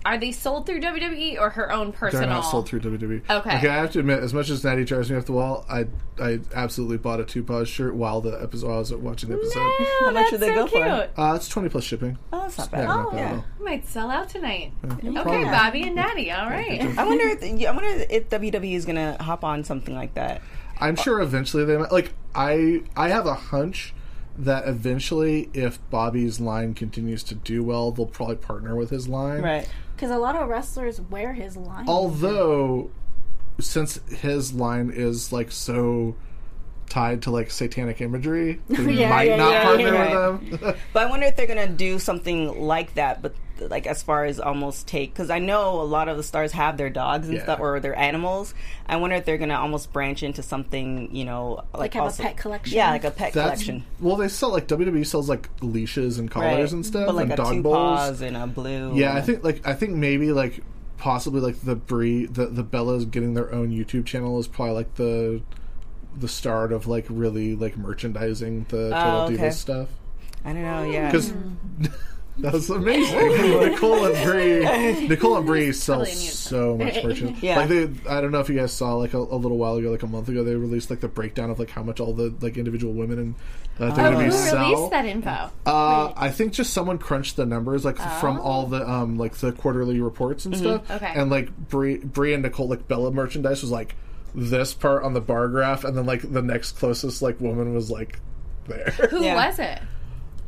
are 0.06 0.18
they 0.20 0.32
sold 0.32 0.66
through 0.68 0.82
WWE 0.82 1.40
or 1.40 1.50
her 1.50 1.72
own 1.72 1.92
personal? 1.92 2.28
They're 2.28 2.36
not 2.36 2.42
sold 2.42 2.70
through 2.70 2.82
WWE. 2.82 3.22
Okay. 3.30 3.58
Okay, 3.58 3.68
I 3.68 3.76
have 3.78 3.92
to 3.94 4.00
admit, 4.00 4.20
as 4.20 4.34
much 4.34 4.50
as 4.52 4.64
Natty 4.64 4.86
drives 4.86 5.10
me 5.10 5.18
off 5.18 5.26
the 5.26 5.32
wall, 5.32 5.66
I 5.70 5.88
I 6.22 6.40
absolutely 6.54 6.98
bought 6.98 7.20
a 7.20 7.26
two 7.26 7.44
paws 7.44 7.68
shirt 7.68 7.96
while 7.96 8.22
the 8.22 8.32
episode 8.42 8.68
while 8.68 8.76
I 8.76 8.80
was 8.80 8.94
watching 8.94 9.30
the 9.30 9.36
episode. 9.38 9.60
Oh, 9.60 9.98
How 10.02 10.12
much 10.12 10.16
that's 10.16 10.32
did 10.32 10.40
they 10.42 10.48
so 10.50 10.56
go 10.56 10.68
for? 10.68 10.84
cute. 10.86 11.10
Uh, 11.18 11.34
it's 11.36 11.50
twenty 11.50 11.70
plus 11.70 11.84
shipping. 11.84 12.18
oh, 12.32 12.42
that's 12.42 12.58
not 12.58 12.70
Yeah, 12.72 12.78
bad. 12.80 12.88
not 12.88 13.12
bad 13.12 13.18
at 13.20 13.30
yeah. 13.32 13.36
all. 13.36 13.46
Might 13.66 13.88
sell 13.88 14.12
out 14.12 14.30
tonight. 14.30 14.72
Okay, 14.86 15.12
probably. 15.12 15.44
Bobby 15.46 15.84
and 15.84 15.96
Natty. 15.96 16.32
All 16.32 16.50
right. 16.50 16.82
I 16.98 17.04
wonder. 17.06 17.28
If, 17.28 17.44
I 17.68 17.72
wonder 17.72 18.06
if 18.10 18.30
WWE 18.30 18.74
is 18.76 18.86
gonna 18.86 19.18
hop 19.22 19.44
on 19.44 19.64
something 19.64 19.96
like 19.96 20.14
that. 20.14 20.42
I'm 20.80 20.96
sure 20.96 21.20
eventually 21.22 21.66
they 21.66 21.78
might. 21.78 21.92
Like 21.92 22.14
I 22.36 22.84
I 22.96 23.10
have 23.10 23.26
a 23.26 23.34
hunch 23.34 23.94
that 24.38 24.68
eventually, 24.68 25.50
if 25.54 25.80
Bobby's 25.90 26.40
line 26.40 26.74
continues 26.74 27.24
to 27.24 27.36
do 27.36 27.64
well, 27.64 27.92
they'll 27.92 28.06
probably 28.06 28.36
partner 28.36 28.76
with 28.76 28.90
his 28.90 29.08
line. 29.08 29.42
Right. 29.42 29.68
Because 29.96 30.12
a 30.12 30.18
lot 30.18 30.36
of 30.36 30.50
wrestlers 30.50 31.00
wear 31.02 31.34
his 31.34 31.56
line. 31.56 31.86
Although, 31.88 32.90
since 33.60 34.00
his 34.10 34.54
line 34.54 34.92
is 34.94 35.32
like 35.32 35.52
so 35.52 36.16
tied 36.90 37.22
to 37.24 37.32
like 37.32 37.50
satanic 37.50 38.02
imagery, 38.02 38.62
they 38.68 38.94
Yeah, 38.94 39.10
might 39.10 39.28
yeah, 39.28 39.36
not 39.38 39.52
yeah, 39.52 39.64
partner 39.64 39.94
yeah. 39.94 40.30
with 40.30 40.62
them. 40.62 40.76
But 40.94 41.08
I 41.08 41.10
wonder 41.10 41.26
if 41.28 41.36
they're 41.36 41.48
gonna 41.48 41.68
do 41.68 41.98
something 42.00 42.62
like 42.62 42.94
that, 42.96 43.22
but 43.22 43.34
like 43.60 43.88
as 43.88 44.04
far 44.04 44.26
as 44.26 44.40
almost 44.40 44.88
take 44.88 45.14
because 45.14 45.30
I 45.30 45.40
know 45.40 45.82
a 45.82 45.84
lot 45.84 46.08
of 46.10 46.18
the 46.18 46.24
stars 46.24 46.52
have 46.52 46.78
their 46.78 46.90
dogs 46.90 47.28
and 47.28 47.38
Yeah. 47.38 47.44
stuff 47.44 47.60
or 47.60 47.80
their 47.80 47.98
animals. 47.98 48.54
I 48.88 48.98
wonder 48.98 49.16
if 49.16 49.26
they're 49.26 49.38
gonna 49.38 49.56
almost 49.60 49.92
branch 49.94 50.24
into 50.24 50.44
something, 50.44 51.16
you 51.16 51.26
know, 51.26 51.64
like, 51.74 51.94
Like 51.94 51.94
have 51.96 52.20
a 52.20 52.24
pet 52.24 52.38
collection? 52.38 52.76
Yeah, 52.78 52.92
like 52.92 53.04
a 53.04 53.12
pet 53.12 53.34
That's 53.34 53.46
collection. 53.64 53.84
well, 54.00 54.16
they 54.16 54.28
sell 54.28 54.52
like 54.52 54.68
WWE 54.68 55.06
sells 55.06 55.30
like 55.30 55.50
leashes 55.62 56.20
and 56.20 56.30
collars 56.30 56.72
Right. 56.72 56.72
and 56.74 56.86
stuff, 56.86 57.08
But 57.08 57.16
like 57.16 57.24
and 57.24 57.34
a 57.34 57.36
dog 57.38 57.54
two 57.54 57.64
bowls. 57.64 57.76
paws 58.00 58.22
and 58.22 58.38
a 58.38 58.48
blue. 58.48 58.96
Yeah, 58.96 59.16
I 59.16 59.22
think 59.22 59.44
like 59.44 59.66
I 59.68 59.74
think 59.74 59.94
maybe 59.94 60.32
like 60.32 60.62
possibly 60.98 61.42
like 61.42 61.60
the 61.62 61.76
Brie 61.76 62.26
the 62.26 62.46
the 62.48 62.64
Bellas 62.64 63.10
getting 63.10 63.34
their 63.34 63.54
own 63.54 63.70
YouTube 63.72 64.06
channel 64.06 64.40
is 64.40 64.48
probably 64.48 64.76
like 64.76 64.96
the 64.96 65.42
the 66.18 66.28
start 66.30 66.72
of 66.72 66.88
like 66.88 67.06
really 67.10 67.56
like 67.56 67.76
merchandising 67.78 68.66
the 68.70 68.88
oh, 68.88 68.90
Total 68.92 69.12
Oh, 69.20 69.24
okay. 69.26 69.36
Divas 69.38 69.54
stuff 69.54 69.90
I 70.46 70.54
don't 70.54 70.62
know. 70.62 70.84
Yeah, 70.90 71.08
because 71.12 71.32
hmm. 71.32 71.86
that 72.40 72.54
was 72.54 72.70
amazing. 72.70 73.18
Nicole 73.72 74.06
and 74.06 74.26
Brie, 74.26 75.08
Nicole 75.08 75.38
and 75.38 75.46
Brie 75.46 75.72
sell 75.72 76.00
Totally 76.00 76.16
new. 76.16 76.22
so 76.30 76.78
much 76.78 77.04
merchandise. 77.04 77.36
Yeah. 77.44 77.58
Like 77.60 77.70
they, 77.70 77.90
I 78.10 78.22
don't 78.22 78.32
know 78.32 78.40
if 78.40 78.50
you 78.50 78.56
guys 78.56 78.74
saw 78.74 78.96
like 78.96 79.14
a, 79.14 79.18
a 79.20 79.38
little 79.38 79.58
while 79.58 79.76
ago, 79.76 79.92
like 79.92 80.04
a 80.04 80.08
month 80.08 80.30
ago, 80.30 80.44
they 80.44 80.56
released 80.56 80.90
like 80.90 81.00
the 81.00 81.08
breakdown 81.08 81.50
of 81.50 81.60
like 81.60 81.70
how 81.70 81.84
much 81.84 82.00
all 82.00 82.14
the 82.14 82.34
like 82.42 82.58
individual 82.58 82.94
women 82.94 83.20
in 83.20 83.36
uh, 83.80 83.86
Oh, 83.88 83.92
WWE 83.98 84.26
who 84.26 84.32
sell. 84.32 84.70
released 84.72 84.92
that 84.92 85.06
info? 85.06 85.52
Uh, 85.66 86.14
I 86.16 86.30
think 86.30 86.54
just 86.54 86.74
someone 86.74 86.98
crunched 86.98 87.36
the 87.36 87.46
numbers 87.46 87.84
like 87.86 87.98
from 88.20 88.40
all 88.40 88.66
the 88.68 88.88
um 88.90 89.18
like 89.18 89.34
the 89.36 89.52
quarterly 89.52 90.00
reports 90.02 90.46
and 90.46 90.56
stuff. 90.58 90.84
Oh. 90.90 90.96
Okay. 90.96 91.12
And 91.16 91.30
like 91.30 91.56
Brie, 91.70 91.98
Brie 91.98 92.34
and 92.34 92.44
Nicole 92.44 92.68
like 92.68 92.88
Bella 92.88 93.12
merchandise 93.12 93.62
was 93.62 93.72
like 93.72 93.96
this 94.34 94.74
part 94.74 95.04
on 95.04 95.14
the 95.14 95.22
bar 95.22 95.48
graph, 95.48 95.84
and 95.86 95.96
then 95.98 96.06
like 96.06 96.30
the 96.32 96.42
next 96.42 96.74
closest 96.74 97.22
like 97.22 97.40
woman 97.40 97.74
was 97.74 97.90
like 97.90 98.20
there. 98.68 98.92
Who 99.10 99.24
Yeah. 99.24 99.48
was 99.48 99.60
it? 99.60 99.80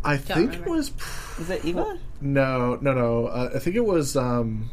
I 0.08 0.18
think 0.18 0.52
remember. 0.52 0.68
it 0.68 0.72
was 0.72 0.92
is 1.40 1.50
it 1.50 1.66
Eva? 1.66 2.00
no 2.22 2.78
no 2.82 2.94
no. 2.94 3.28
Uh, 3.28 3.52
I 3.56 3.60
think 3.60 3.76
it 3.76 3.86
was 3.86 4.16
um 4.16 4.70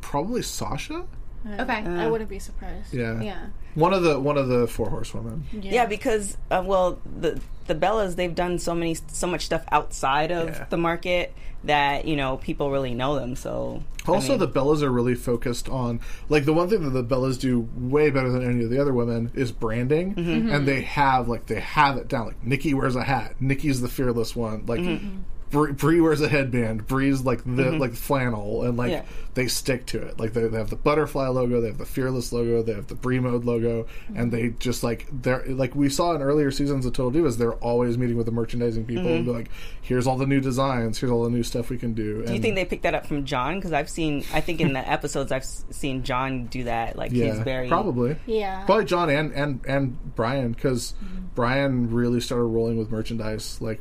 probably 0.00 0.42
Sasha. 0.42 1.06
Okay. 1.46 1.72
I 1.72 2.08
wouldn't 2.08 2.28
be 2.28 2.38
surprised. 2.38 2.92
Yeah. 2.92 3.20
yeah. 3.22 3.46
One 3.74 3.92
of 3.92 4.02
the 4.02 4.18
one 4.18 4.36
of 4.36 4.48
the 4.48 4.66
four 4.66 4.90
horsewomen. 4.90 5.44
Yeah, 5.52 5.86
because 5.86 6.36
uh, 6.50 6.62
well, 6.64 6.98
the 7.20 7.40
the 7.66 7.74
Bellas 7.74 8.16
they've 8.16 8.34
done 8.34 8.58
so 8.58 8.74
many 8.74 8.96
so 9.08 9.26
much 9.26 9.46
stuff 9.46 9.64
outside 9.70 10.30
of 10.32 10.48
Yeah. 10.48 10.66
the 10.70 10.76
market 10.76 11.32
that 11.64 12.06
you 12.06 12.16
know 12.16 12.38
people 12.38 12.70
really 12.70 12.94
know 12.94 13.14
them. 13.16 13.36
So 13.36 13.82
I 14.08 14.12
Also, 14.12 14.30
mean, 14.30 14.38
the 14.40 14.48
Bellas 14.48 14.82
are 14.82 14.90
really 14.90 15.14
focused 15.14 15.68
on 15.68 16.00
like 16.28 16.46
the 16.46 16.52
one 16.52 16.68
thing 16.68 16.82
that 16.82 16.90
the 16.90 17.04
Bellas 17.04 17.38
do 17.38 17.68
way 17.76 18.10
better 18.10 18.30
than 18.30 18.42
any 18.42 18.64
of 18.64 18.70
the 18.70 18.80
other 18.80 18.92
women 18.94 19.30
is 19.34 19.52
branding, 19.52 20.14
Mm-hmm. 20.14 20.50
and 20.50 20.66
they 20.66 20.80
have 20.80 21.28
like 21.28 21.46
they 21.46 21.60
have 21.60 21.96
it 21.96 22.08
down. 22.08 22.26
Like 22.26 22.42
Nikki 22.44 22.74
wears 22.74 22.96
a 22.96 23.04
hat. 23.04 23.36
Nikki's 23.40 23.80
the 23.80 23.88
fearless 23.88 24.34
one. 24.34 24.64
Like. 24.66 24.80
Mm-hmm. 24.80 25.18
Brie, 25.50 25.72
Brie 25.72 26.00
wears 26.00 26.20
a 26.20 26.28
headband. 26.28 26.86
Brie's 26.86 27.22
like 27.22 27.44
the 27.44 27.50
mm-hmm. 27.50 27.78
like 27.78 27.94
flannel, 27.94 28.64
and 28.64 28.76
like 28.76 28.90
Yeah. 28.90 29.02
they 29.34 29.48
stick 29.48 29.86
to 29.86 30.00
it. 30.02 30.18
Like 30.18 30.32
they, 30.32 30.46
they 30.46 30.58
have 30.58 30.70
the 30.70 30.76
butterfly 30.76 31.28
logo, 31.28 31.60
they 31.60 31.68
have 31.68 31.78
the 31.78 31.86
fearless 31.86 32.32
logo, 32.32 32.62
they 32.62 32.72
have 32.72 32.86
the 32.86 32.94
Brie 32.94 33.18
mode 33.18 33.44
logo, 33.44 33.84
mm-hmm. 33.84 34.16
and 34.16 34.32
they 34.32 34.50
just 34.58 34.82
like 34.82 35.06
they're 35.12 35.44
like 35.46 35.74
we 35.74 35.88
saw 35.88 36.14
in 36.14 36.22
earlier 36.22 36.50
seasons 36.50 36.86
of 36.86 36.92
Total 36.92 37.20
Divas. 37.20 37.36
They're 37.38 37.54
always 37.54 37.98
meeting 37.98 38.16
with 38.16 38.26
the 38.26 38.32
merchandising 38.32 38.86
people 38.86 39.08
and 39.08 39.24
be 39.24 39.30
mm-hmm. 39.30 39.38
like, 39.40 39.50
"Here's 39.80 40.06
all 40.06 40.16
the 40.16 40.26
new 40.26 40.40
designs. 40.40 40.98
Here's 40.98 41.10
all 41.10 41.24
the 41.24 41.30
new 41.30 41.42
stuff 41.42 41.70
we 41.70 41.78
can 41.78 41.94
do." 41.94 42.24
do 42.24 42.32
you 42.34 42.40
think 42.40 42.54
they 42.54 42.64
picked 42.64 42.84
that 42.84 42.94
up 42.94 43.06
from 43.06 43.24
John? 43.24 43.56
Because 43.56 43.72
I've 43.72 43.90
seen, 43.90 44.24
I 44.32 44.40
think 44.40 44.60
in 44.60 44.72
the 44.72 44.88
episodes 44.90 45.32
I've 45.32 45.44
seen 45.44 46.02
John 46.02 46.46
do 46.46 46.64
that. 46.64 46.96
Like 46.96 47.12
yeah, 47.12 47.32
he's 47.32 47.40
very 47.40 47.68
probably. 47.68 48.16
Yeah. 48.26 48.64
Probably 48.64 48.84
John 48.84 49.10
and 49.10 49.32
and 49.32 49.64
and 49.66 50.14
Bryan 50.14 50.52
because 50.52 50.94
Mm-hmm. 51.04 51.26
Bryan 51.34 51.90
really 51.90 52.20
started 52.20 52.44
rolling 52.44 52.78
with 52.78 52.90
merchandise 52.90 53.60
like 53.60 53.80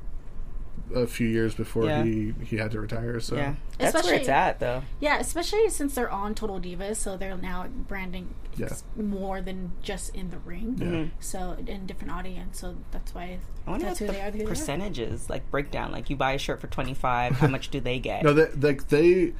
a 0.95 1.05
few 1.07 1.27
years 1.27 1.53
before 1.55 1.85
Yeah. 1.85 2.03
he 2.03 2.33
he 2.43 2.57
had 2.57 2.71
to 2.71 2.79
retire. 2.79 3.19
So 3.19 3.35
Yeah, 3.35 3.55
that's 3.77 4.03
where 4.03 4.15
it's 4.15 4.29
at 4.29 4.59
though. 4.59 4.83
Yeah, 4.99 5.19
especially 5.19 5.69
since 5.69 5.95
they're 5.95 6.09
on 6.11 6.35
Total 6.35 6.59
Divas, 6.59 6.97
so 6.97 7.17
they're 7.17 7.37
now 7.37 7.67
branding 7.67 8.33
Yeah. 8.57 8.67
s- 8.67 8.83
more 8.95 9.41
than 9.41 9.71
just 9.81 10.15
in 10.15 10.29
the 10.31 10.39
ring. 10.39 10.75
Yeah. 10.79 10.85
Mhm. 10.87 11.09
So 11.19 11.57
in 11.67 11.85
different 11.85 12.11
audience, 12.13 12.59
so 12.59 12.75
that's 12.91 13.13
why 13.15 13.39
I 13.67 13.69
wonder 13.71 13.85
that's 13.85 14.01
what 14.01 14.07
who 14.09 14.13
they 14.15 14.21
are. 14.21 14.31
the 14.31 14.37
Who 14.37 14.37
they 14.39 14.45
are. 14.45 14.47
percentages 14.49 15.29
like 15.29 15.49
breakdown. 15.51 15.91
Like 15.91 16.09
you 16.09 16.15
buy 16.15 16.31
a 16.33 16.37
shirt 16.37 16.59
for 16.61 16.67
twenty 16.67 16.93
five, 16.93 17.33
how 17.37 17.47
much 17.47 17.69
do 17.69 17.79
they 17.79 17.99
get? 17.99 18.23
No, 18.23 18.33
they, 18.33 18.49
like 18.53 18.89
they 18.89 19.33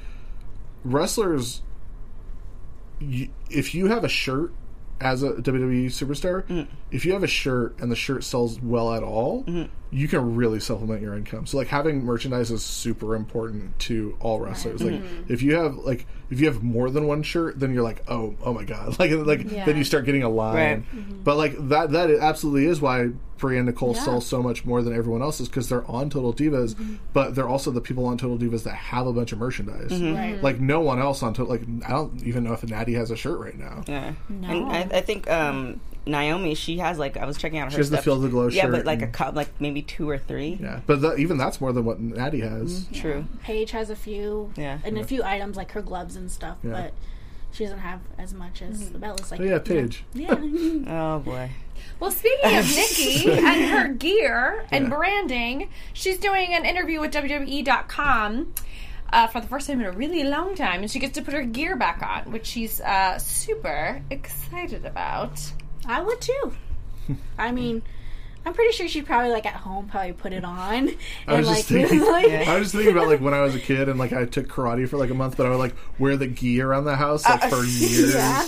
wrestlers. 0.84 1.62
You, 2.98 3.28
if 3.48 3.74
you 3.74 3.86
have 3.86 4.04
a 4.04 4.08
shirt 4.08 4.52
as 5.00 5.22
a 5.22 5.32
WWE 5.40 5.86
superstar, 5.86 6.46
Mm. 6.46 6.66
if 6.90 7.06
you 7.06 7.12
have 7.12 7.22
a 7.22 7.26
shirt 7.28 7.74
and 7.80 7.90
the 7.90 7.96
shirt 7.96 8.22
sells 8.24 8.60
well 8.60 8.92
at 8.92 9.02
all, 9.02 9.44
Mm-hmm. 9.44 9.70
you 9.90 10.08
can 10.08 10.34
really 10.36 10.60
supplement 10.60 11.00
your 11.02 11.14
income. 11.16 11.46
So 11.46 11.56
like 11.56 11.68
having 11.68 12.04
merchandise 12.04 12.50
is 12.50 12.62
super 12.62 13.14
important 13.16 13.78
to 13.80 14.16
all 14.20 14.40
wrestlers. 14.40 14.82
Like 14.82 14.94
Mhm. 15.02 15.28
if 15.30 15.42
you 15.42 15.54
have 15.54 15.76
like 15.76 16.06
if 16.30 16.40
you 16.40 16.46
have 16.46 16.62
more 16.62 16.90
than 16.90 17.06
one 17.06 17.22
shirt, 17.22 17.58
then 17.58 17.74
you're 17.74 17.82
like, 17.82 18.02
oh, 18.08 18.34
oh 18.42 18.52
my 18.54 18.64
god, 18.64 18.98
like 18.98 19.10
like 19.12 19.50
Yeah. 19.50 19.64
then 19.64 19.76
you 19.76 19.84
start 19.84 20.04
getting 20.04 20.22
a 20.22 20.28
line. 20.28 20.54
Right. 20.54 21.24
But 21.24 21.36
like 21.36 21.68
that 21.68 21.90
that 21.92 22.10
absolutely 22.10 22.66
is 22.66 22.80
why 22.80 23.10
Brie 23.38 23.56
and 23.56 23.66
Nicole 23.66 23.94
Yeah. 23.94 24.02
sell 24.02 24.20
so 24.20 24.42
much 24.42 24.64
more 24.66 24.82
than 24.82 24.94
everyone 24.94 25.22
else's 25.22 25.48
because 25.48 25.68
they're 25.68 25.84
on 25.90 26.10
Total 26.10 26.32
Divas, 26.32 26.76
but 27.12 27.34
they're 27.34 27.48
also 27.48 27.70
the 27.70 27.80
people 27.80 28.04
on 28.06 28.16
Total 28.18 28.36
Divas 28.38 28.64
that 28.64 28.74
have 28.74 29.06
a 29.06 29.12
bunch 29.12 29.32
of 29.32 29.38
merchandise. 29.38 29.90
Mhm. 29.90 30.14
Right. 30.16 30.42
Like 30.42 30.60
no 30.60 30.80
one 30.80 30.98
else 31.00 31.22
on 31.22 31.32
Total. 31.34 31.50
Like 31.52 31.62
I 31.86 31.90
don't 31.90 32.22
even 32.24 32.44
know 32.44 32.52
if 32.52 32.62
Natty 32.64 32.94
has 32.94 33.10
a 33.10 33.16
shirt 33.16 33.38
right 33.38 33.58
now. 33.58 33.82
Yeah, 33.88 34.12
No. 34.28 34.48
and 34.48 34.64
I, 34.70 34.98
I 34.98 35.00
think 35.00 35.28
um, 35.30 35.80
Naomi, 36.06 36.54
she 36.54 36.78
has 36.78 36.98
like 36.98 37.16
I 37.16 37.24
was 37.26 37.36
checking 37.36 37.58
out 37.58 37.66
her. 37.66 37.70
She 37.72 37.76
has 37.76 37.90
the 37.90 37.96
stuff. 37.96 38.04
Feel 38.04 38.18
the 38.20 38.28
Glow 38.28 38.48
Yeah, 38.48 38.68
but 38.68 38.84
like 38.86 39.02
a 39.02 39.06
cup, 39.06 39.34
like 39.34 39.48
maybe 39.60 39.82
two 39.82 40.08
or 40.08 40.18
three. 40.18 40.58
Yeah, 40.60 40.80
but 40.86 41.00
that, 41.02 41.18
even 41.18 41.36
that's 41.36 41.60
more 41.60 41.72
than 41.72 41.84
what 41.84 42.00
Natty 42.00 42.40
has. 42.40 42.86
True. 42.92 43.26
Paige 43.42 43.70
has 43.72 43.90
a 43.90 43.96
few, 43.96 44.52
Yeah. 44.56 44.78
and 44.84 44.96
Yeah. 44.96 45.02
a 45.02 45.06
few 45.06 45.22
items 45.22 45.56
like 45.56 45.72
her 45.72 45.82
gloves 45.82 46.16
and 46.16 46.30
stuff, 46.30 46.56
Yeah. 46.64 46.70
but 46.70 46.92
she 47.52 47.64
doesn't 47.64 47.80
have 47.80 48.00
as 48.18 48.32
much 48.32 48.62
as 48.62 48.90
the 48.90 48.98
Bellas. 48.98 49.30
Like 49.30 49.40
Oh, 49.40 49.44
yeah, 49.44 49.58
Paige. 49.58 50.04
Yeah. 50.14 50.34
Oh 50.88 51.18
boy. 51.18 51.50
Well, 51.98 52.10
speaking 52.10 52.56
of 52.58 52.64
Nikki 52.74 53.30
and 53.32 53.70
her 53.70 53.88
gear 53.88 54.64
and 54.70 54.84
Yeah. 54.84 54.90
branding, 54.96 55.68
she's 55.92 56.18
doing 56.18 56.54
an 56.54 56.64
interview 56.64 57.00
with 57.00 57.10
WWE.com 57.12 58.54
uh, 59.12 59.26
for 59.26 59.40
the 59.40 59.46
first 59.48 59.66
time 59.66 59.80
in 59.80 59.86
a 59.86 59.92
really 59.92 60.22
long 60.24 60.54
time, 60.54 60.82
and 60.82 60.90
she 60.90 60.98
gets 60.98 61.14
to 61.14 61.22
put 61.22 61.34
her 61.34 61.42
gear 61.42 61.76
back 61.76 62.00
on, 62.02 62.30
which 62.32 62.46
she's 62.46 62.80
uh, 62.80 63.18
super 63.18 64.02
excited 64.10 64.84
about. 64.86 65.40
I 65.86 66.00
would 66.02 66.20
too. 66.20 66.52
I 67.38 67.52
mean, 67.52 67.82
I'm 68.44 68.54
pretty 68.54 68.72
sure 68.72 68.88
she'd 68.88 69.06
probably 69.06 69.30
like 69.30 69.46
at 69.46 69.54
home 69.56 69.88
probably 69.88 70.12
put 70.12 70.32
it 70.32 70.44
on. 70.44 70.88
I 71.26 71.36
was 71.40 71.46
and, 71.46 71.46
just 71.46 71.48
like, 71.48 71.64
thinking. 71.88 72.00
like- 72.00 72.48
I 72.48 72.54
was 72.58 72.64
just 72.66 72.74
thinking 72.74 72.92
about 72.96 73.08
like 73.08 73.20
when 73.20 73.34
I 73.34 73.40
was 73.40 73.54
a 73.54 73.60
kid 73.60 73.88
and 73.88 73.98
like 73.98 74.12
I 74.12 74.24
took 74.24 74.48
karate 74.48 74.88
for 74.88 74.96
like 74.96 75.10
a 75.10 75.14
month, 75.14 75.36
but 75.36 75.46
I 75.46 75.50
would 75.50 75.58
like 75.58 75.74
wear 75.98 76.16
the 76.16 76.26
gi 76.26 76.60
around 76.60 76.84
the 76.84 76.96
house 76.96 77.24
like 77.24 77.42
for 77.48 77.56
uh, 77.56 77.62
years. 77.62 78.14
yeah. 78.14 78.46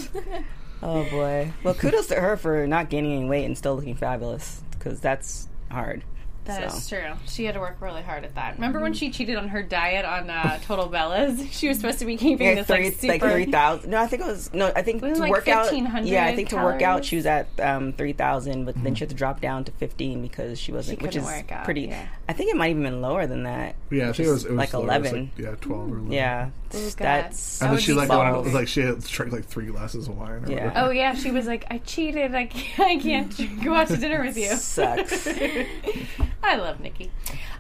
Oh 0.83 1.05
boy. 1.11 1.53
Well, 1.63 1.75
kudos 1.75 2.09
to 2.09 2.17
her 2.17 2.37
for 2.37 2.67
not 2.67 2.91
gaining 2.91 3.13
any 3.19 3.29
weight 3.29 3.45
and 3.45 3.57
still 3.57 3.77
looking 3.77 3.95
fabulous 3.95 4.63
because 4.73 5.01
that's 5.01 5.49
hard. 5.71 6.03
That 6.45 6.65
is 6.65 6.85
so. 6.85 6.97
true. 6.97 7.13
She 7.27 7.45
had 7.45 7.55
to 7.55 7.61
work 7.61 7.77
really 7.81 8.03
hard 8.03 8.25
at 8.25 8.35
that. 8.35 8.55
Remember 8.55 8.81
when 8.81 8.93
she 8.95 9.11
cheated 9.11 9.37
on 9.37 9.49
her 9.49 9.63
diet 9.63 10.05
on 10.05 10.29
uh, 10.29 10.59
Total 10.65 10.89
Bellas? 10.89 11.51
She 11.53 11.69
was 11.69 11.77
supposed 11.79 12.01
to 12.01 12.05
be 12.05 12.17
keeping 12.17 12.47
Yeah, 12.47 12.55
this 12.57 12.67
three, 12.67 12.85
like 12.87 12.95
super. 12.95 13.13
like 13.13 13.23
three 13.23 13.45
thousand. 13.47 13.91
No, 13.91 14.01
I 14.01 14.07
think 14.09 14.23
it 14.23 14.27
was 14.27 14.53
no. 14.53 14.73
I 14.75 14.83
think 14.83 15.03
to 15.03 15.15
like 15.15 15.31
work 15.31 15.47
out. 15.47 15.73
Yeah, 16.05 16.27
I 16.27 16.35
think 16.35 16.49
to 16.49 16.57
work 16.57 16.83
out 16.83 17.05
she 17.05 17.17
was 17.17 17.27
at 17.27 17.49
um, 17.61 17.93
three 17.93 18.13
thousand, 18.13 18.65
but 18.65 18.75
then 18.83 18.95
she 18.95 19.01
had 19.01 19.11
to 19.11 19.15
drop 19.15 19.41
down 19.41 19.65
to 19.65 19.73
fifteen 19.73 20.23
because 20.23 20.59
she 20.59 20.73
wasn't, 20.73 21.01
which 21.03 21.15
is 21.17 21.25
work 21.25 21.53
out, 21.53 21.65
pretty. 21.65 21.83
yeah. 21.83 22.09
I 22.29 22.33
think 22.33 22.51
it 22.51 22.57
might 22.57 22.71
even 22.71 22.83
been 22.83 23.01
lower 23.03 23.27
than 23.27 23.45
that. 23.45 23.77
Yeah, 23.91 24.09
I 24.09 24.13
think 24.13 24.21
it 24.21 24.23
is 24.23 24.29
was, 24.33 24.45
it 24.47 24.51
was 24.51 24.59
like 24.59 24.73
lower. 24.73 24.83
It 24.83 24.87
was, 24.87 24.97
eleven. 25.11 25.31
like, 25.37 25.45
yeah, 25.45 25.55
twelve 25.61 25.93
or 25.93 25.97
11. 25.99 26.13
Yeah, 26.13 26.51
Oh, 26.75 26.91
that's. 26.97 27.59
That 27.59 27.65
And 27.65 27.71
then 27.71 27.75
would 27.77 27.83
she 27.83 27.93
be 27.93 27.97
like 27.97 28.09
balls. 28.09 28.37
wanted, 28.47 28.55
like 28.55 28.69
she 28.69 28.81
had 28.81 29.03
drank 29.05 29.33
like 29.33 29.45
three 29.45 29.67
glasses 29.67 30.09
of 30.09 30.17
wine. 30.17 30.31
Or 30.31 30.51
Yeah. 30.51 30.67
whatever. 30.69 30.87
Oh 30.87 30.91
yeah, 30.91 31.15
she 31.15 31.31
was 31.31 31.47
like, 31.47 31.67
I 31.71 31.79
cheated. 31.79 32.35
I 32.35 32.47
can't, 32.47 32.81
I 32.81 32.97
can't 33.03 33.65
go 33.65 33.75
out 33.75 33.89
to 33.89 33.97
dinner 33.97 34.23
with 34.23 34.37
you. 34.37 34.55
Sucks. 34.57 35.27
I 36.45 36.57
love 36.57 36.81
Nikki. 36.81 37.11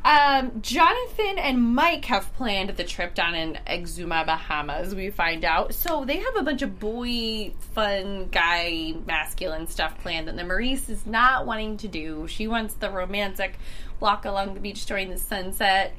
Um, 0.04 0.60
Jonathan 0.62 1.38
and 1.38 1.60
Mike 1.74 2.04
have 2.06 2.32
planned 2.34 2.70
the 2.70 2.82
trip 2.84 3.14
down 3.14 3.34
in 3.36 3.58
Exuma, 3.66 4.26
Bahamas. 4.26 4.94
We 4.94 5.10
find 5.10 5.44
out, 5.44 5.74
so 5.74 6.04
they 6.04 6.16
have 6.16 6.36
a 6.36 6.42
bunch 6.42 6.62
of 6.62 6.80
boy, 6.80 7.52
fun, 7.74 8.28
guy, 8.32 8.94
masculine 9.06 9.68
stuff 9.68 9.96
planned 10.02 10.26
that 10.26 10.36
the 10.36 10.42
Maryse 10.42 10.90
is 10.90 11.06
not 11.06 11.46
wanting 11.46 11.76
to 11.78 11.88
do. 11.88 12.26
She 12.26 12.48
wants 12.48 12.74
the 12.74 12.90
romantic 12.90 13.58
walk 14.00 14.24
along 14.24 14.54
the 14.54 14.60
beach 14.60 14.84
during 14.86 15.10
the 15.10 15.18
sunset. 15.18 15.94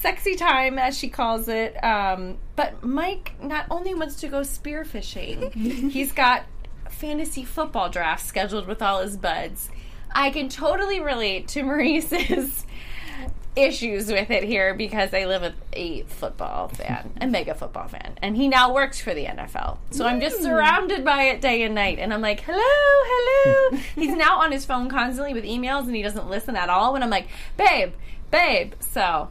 Sexy 0.00 0.36
time, 0.36 0.78
as 0.78 0.96
she 0.96 1.08
calls 1.08 1.48
it. 1.48 1.82
Um, 1.82 2.38
but 2.54 2.84
Mike 2.84 3.34
not 3.42 3.66
only 3.70 3.94
wants 3.94 4.16
to 4.20 4.28
go 4.28 4.40
spearfishing, 4.40 5.52
he's 5.90 6.12
got 6.12 6.44
fantasy 6.88 7.44
football 7.44 7.88
draft 7.90 8.24
scheduled 8.24 8.66
with 8.66 8.80
all 8.80 9.00
his 9.02 9.16
buds. 9.16 9.70
I 10.10 10.30
can 10.30 10.48
totally 10.48 11.00
relate 11.00 11.48
to 11.48 11.62
Maryse's 11.62 12.64
issues 13.56 14.06
with 14.06 14.30
it 14.30 14.44
here 14.44 14.72
because 14.74 15.12
I 15.12 15.24
live 15.26 15.42
with 15.42 15.54
a 15.72 16.02
football 16.04 16.68
fan, 16.68 17.12
a 17.20 17.26
mega 17.26 17.54
football 17.54 17.88
fan, 17.88 18.16
and 18.22 18.36
he 18.36 18.48
now 18.48 18.72
works 18.72 19.00
for 19.00 19.14
the 19.14 19.24
NFL. 19.24 19.78
So 19.90 20.06
I'm 20.06 20.20
just 20.20 20.42
surrounded 20.42 21.04
by 21.04 21.24
it 21.24 21.40
day 21.40 21.62
and 21.62 21.74
night, 21.74 21.98
and 21.98 22.14
I'm 22.14 22.22
like, 22.22 22.40
hello, 22.40 22.58
hello. 22.60 23.80
He's 23.94 24.14
now 24.14 24.38
on 24.38 24.52
his 24.52 24.64
phone 24.64 24.88
constantly 24.88 25.34
with 25.34 25.44
emails, 25.44 25.86
and 25.86 25.96
he 25.96 26.02
doesn't 26.02 26.30
listen 26.30 26.56
at 26.56 26.68
all. 26.68 26.92
When 26.92 27.02
I'm 27.02 27.10
like, 27.10 27.28
babe, 27.56 27.92
babe. 28.30 28.74
So 28.80 29.28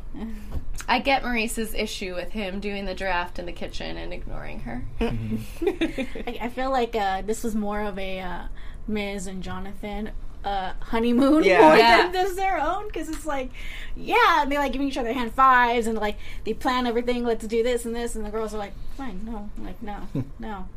I 0.88 1.00
get 1.00 1.24
Maryse's 1.24 1.74
issue 1.74 2.16
with 2.16 2.32
him 2.32 2.60
doing 2.60 2.86
the 2.86 2.94
draft 2.94 3.40
in 3.40 3.46
the 3.46 3.52
kitchen 3.52 3.98
and 3.98 4.14
ignoring 4.14 4.62
her. 4.62 4.84
I, 5.02 6.38
I 6.42 6.50
feel 6.50 6.72
like 6.72 6.96
uh, 6.96 7.22
this 7.24 7.44
was 7.44 7.56
more 7.56 7.82
of 7.82 7.98
a 8.00 8.20
uh, 8.20 8.42
Miz 8.88 9.28
and 9.28 9.42
Jonathan 9.44 10.12
uh, 10.46 10.74
honeymoon 10.80 11.44
Yeah. 11.44 11.62
more 11.62 11.76
Yeah. 11.78 12.04
than 12.04 12.12
this 12.14 12.36
their 12.36 12.60
own 12.60 12.88
because 12.88 13.10
it's 13.10 13.26
like, 13.26 13.50
yeah, 13.96 14.42
and 14.44 14.52
they 14.52 14.58
like 14.58 14.72
giving 14.72 14.88
each 14.88 14.98
other 14.98 15.12
hand 15.14 15.34
fives 15.34 15.88
and 15.88 15.98
like 15.98 16.18
they 16.46 16.54
plan 16.54 16.88
everything. 16.88 17.24
Let's 17.26 17.46
do 17.48 17.64
this 17.64 17.86
and 17.86 17.96
this, 17.96 18.16
and 18.16 18.26
the 18.26 18.30
girls 18.30 18.54
are 18.54 18.58
like, 18.58 18.74
fine, 18.96 19.22
no, 19.26 19.50
I'm 19.58 19.66
like 19.66 19.82
no, 19.82 20.08
no. 20.40 20.68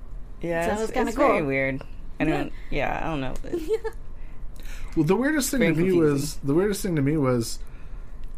Yeah, 0.41 0.67
So 0.67 0.73
it's, 0.73 0.83
it's 0.85 0.93
kinda 0.93 1.09
it's 1.11 1.19
very 1.19 1.43
weird. 1.43 1.83
I 2.19 2.25
don't. 2.25 2.53
Yeah, 2.71 3.01
I 3.03 3.07
don't 3.09 3.21
know. 3.21 3.35
Well, 4.97 5.05
the 5.07 5.15
weirdest 5.17 5.51
thing 5.51 5.61
Very 5.61 5.75
to 5.75 5.79
me 5.81 5.85
confusing. 5.91 6.13
was 6.13 6.35
the 6.37 6.55
weirdest 6.55 6.83
thing 6.83 6.97
to 6.97 7.03
me 7.03 7.17
was 7.17 7.61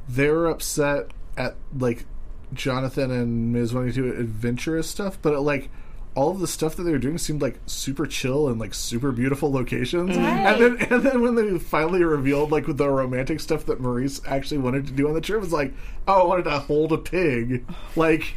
they 0.08 0.28
were 0.28 0.48
upset 0.48 1.10
at 1.36 1.56
like 1.76 2.04
Jonathan 2.52 3.10
and 3.10 3.52
Miz 3.52 3.72
wanting 3.72 3.92
to 3.92 4.12
do 4.12 4.20
adventurous 4.20 4.88
stuff, 4.88 5.18
but 5.22 5.40
like 5.40 5.70
all 6.14 6.30
of 6.30 6.40
the 6.40 6.46
stuff 6.46 6.76
that 6.76 6.82
they 6.82 6.90
were 6.92 6.98
doing 6.98 7.16
seemed 7.16 7.40
like 7.40 7.58
super 7.64 8.04
chill 8.04 8.48
and 8.48 8.60
like 8.60 8.74
super 8.74 9.12
beautiful 9.12 9.50
locations. 9.50 10.10
Mm-hmm. 10.10 10.20
And 10.20 10.60
then 10.78 10.92
and 10.92 11.02
then 11.02 11.22
when 11.22 11.34
they 11.34 11.58
finally 11.58 12.04
revealed 12.04 12.50
like 12.50 12.64
the 12.76 12.88
romantic 12.88 13.40
stuff 13.40 13.64
that 13.66 13.80
Maryse 13.80 14.20
actually 14.26 14.58
wanted 14.58 14.86
to 14.88 14.92
do 14.92 15.08
on 15.08 15.14
the 15.14 15.20
trip, 15.22 15.38
it 15.38 15.40
was 15.40 15.52
like, 15.52 15.72
oh, 16.06 16.22
I 16.22 16.26
wanted 16.26 16.44
to 16.44 16.58
hold 16.58 16.92
a 16.92 16.98
pig. 16.98 17.64
Like 17.96 18.34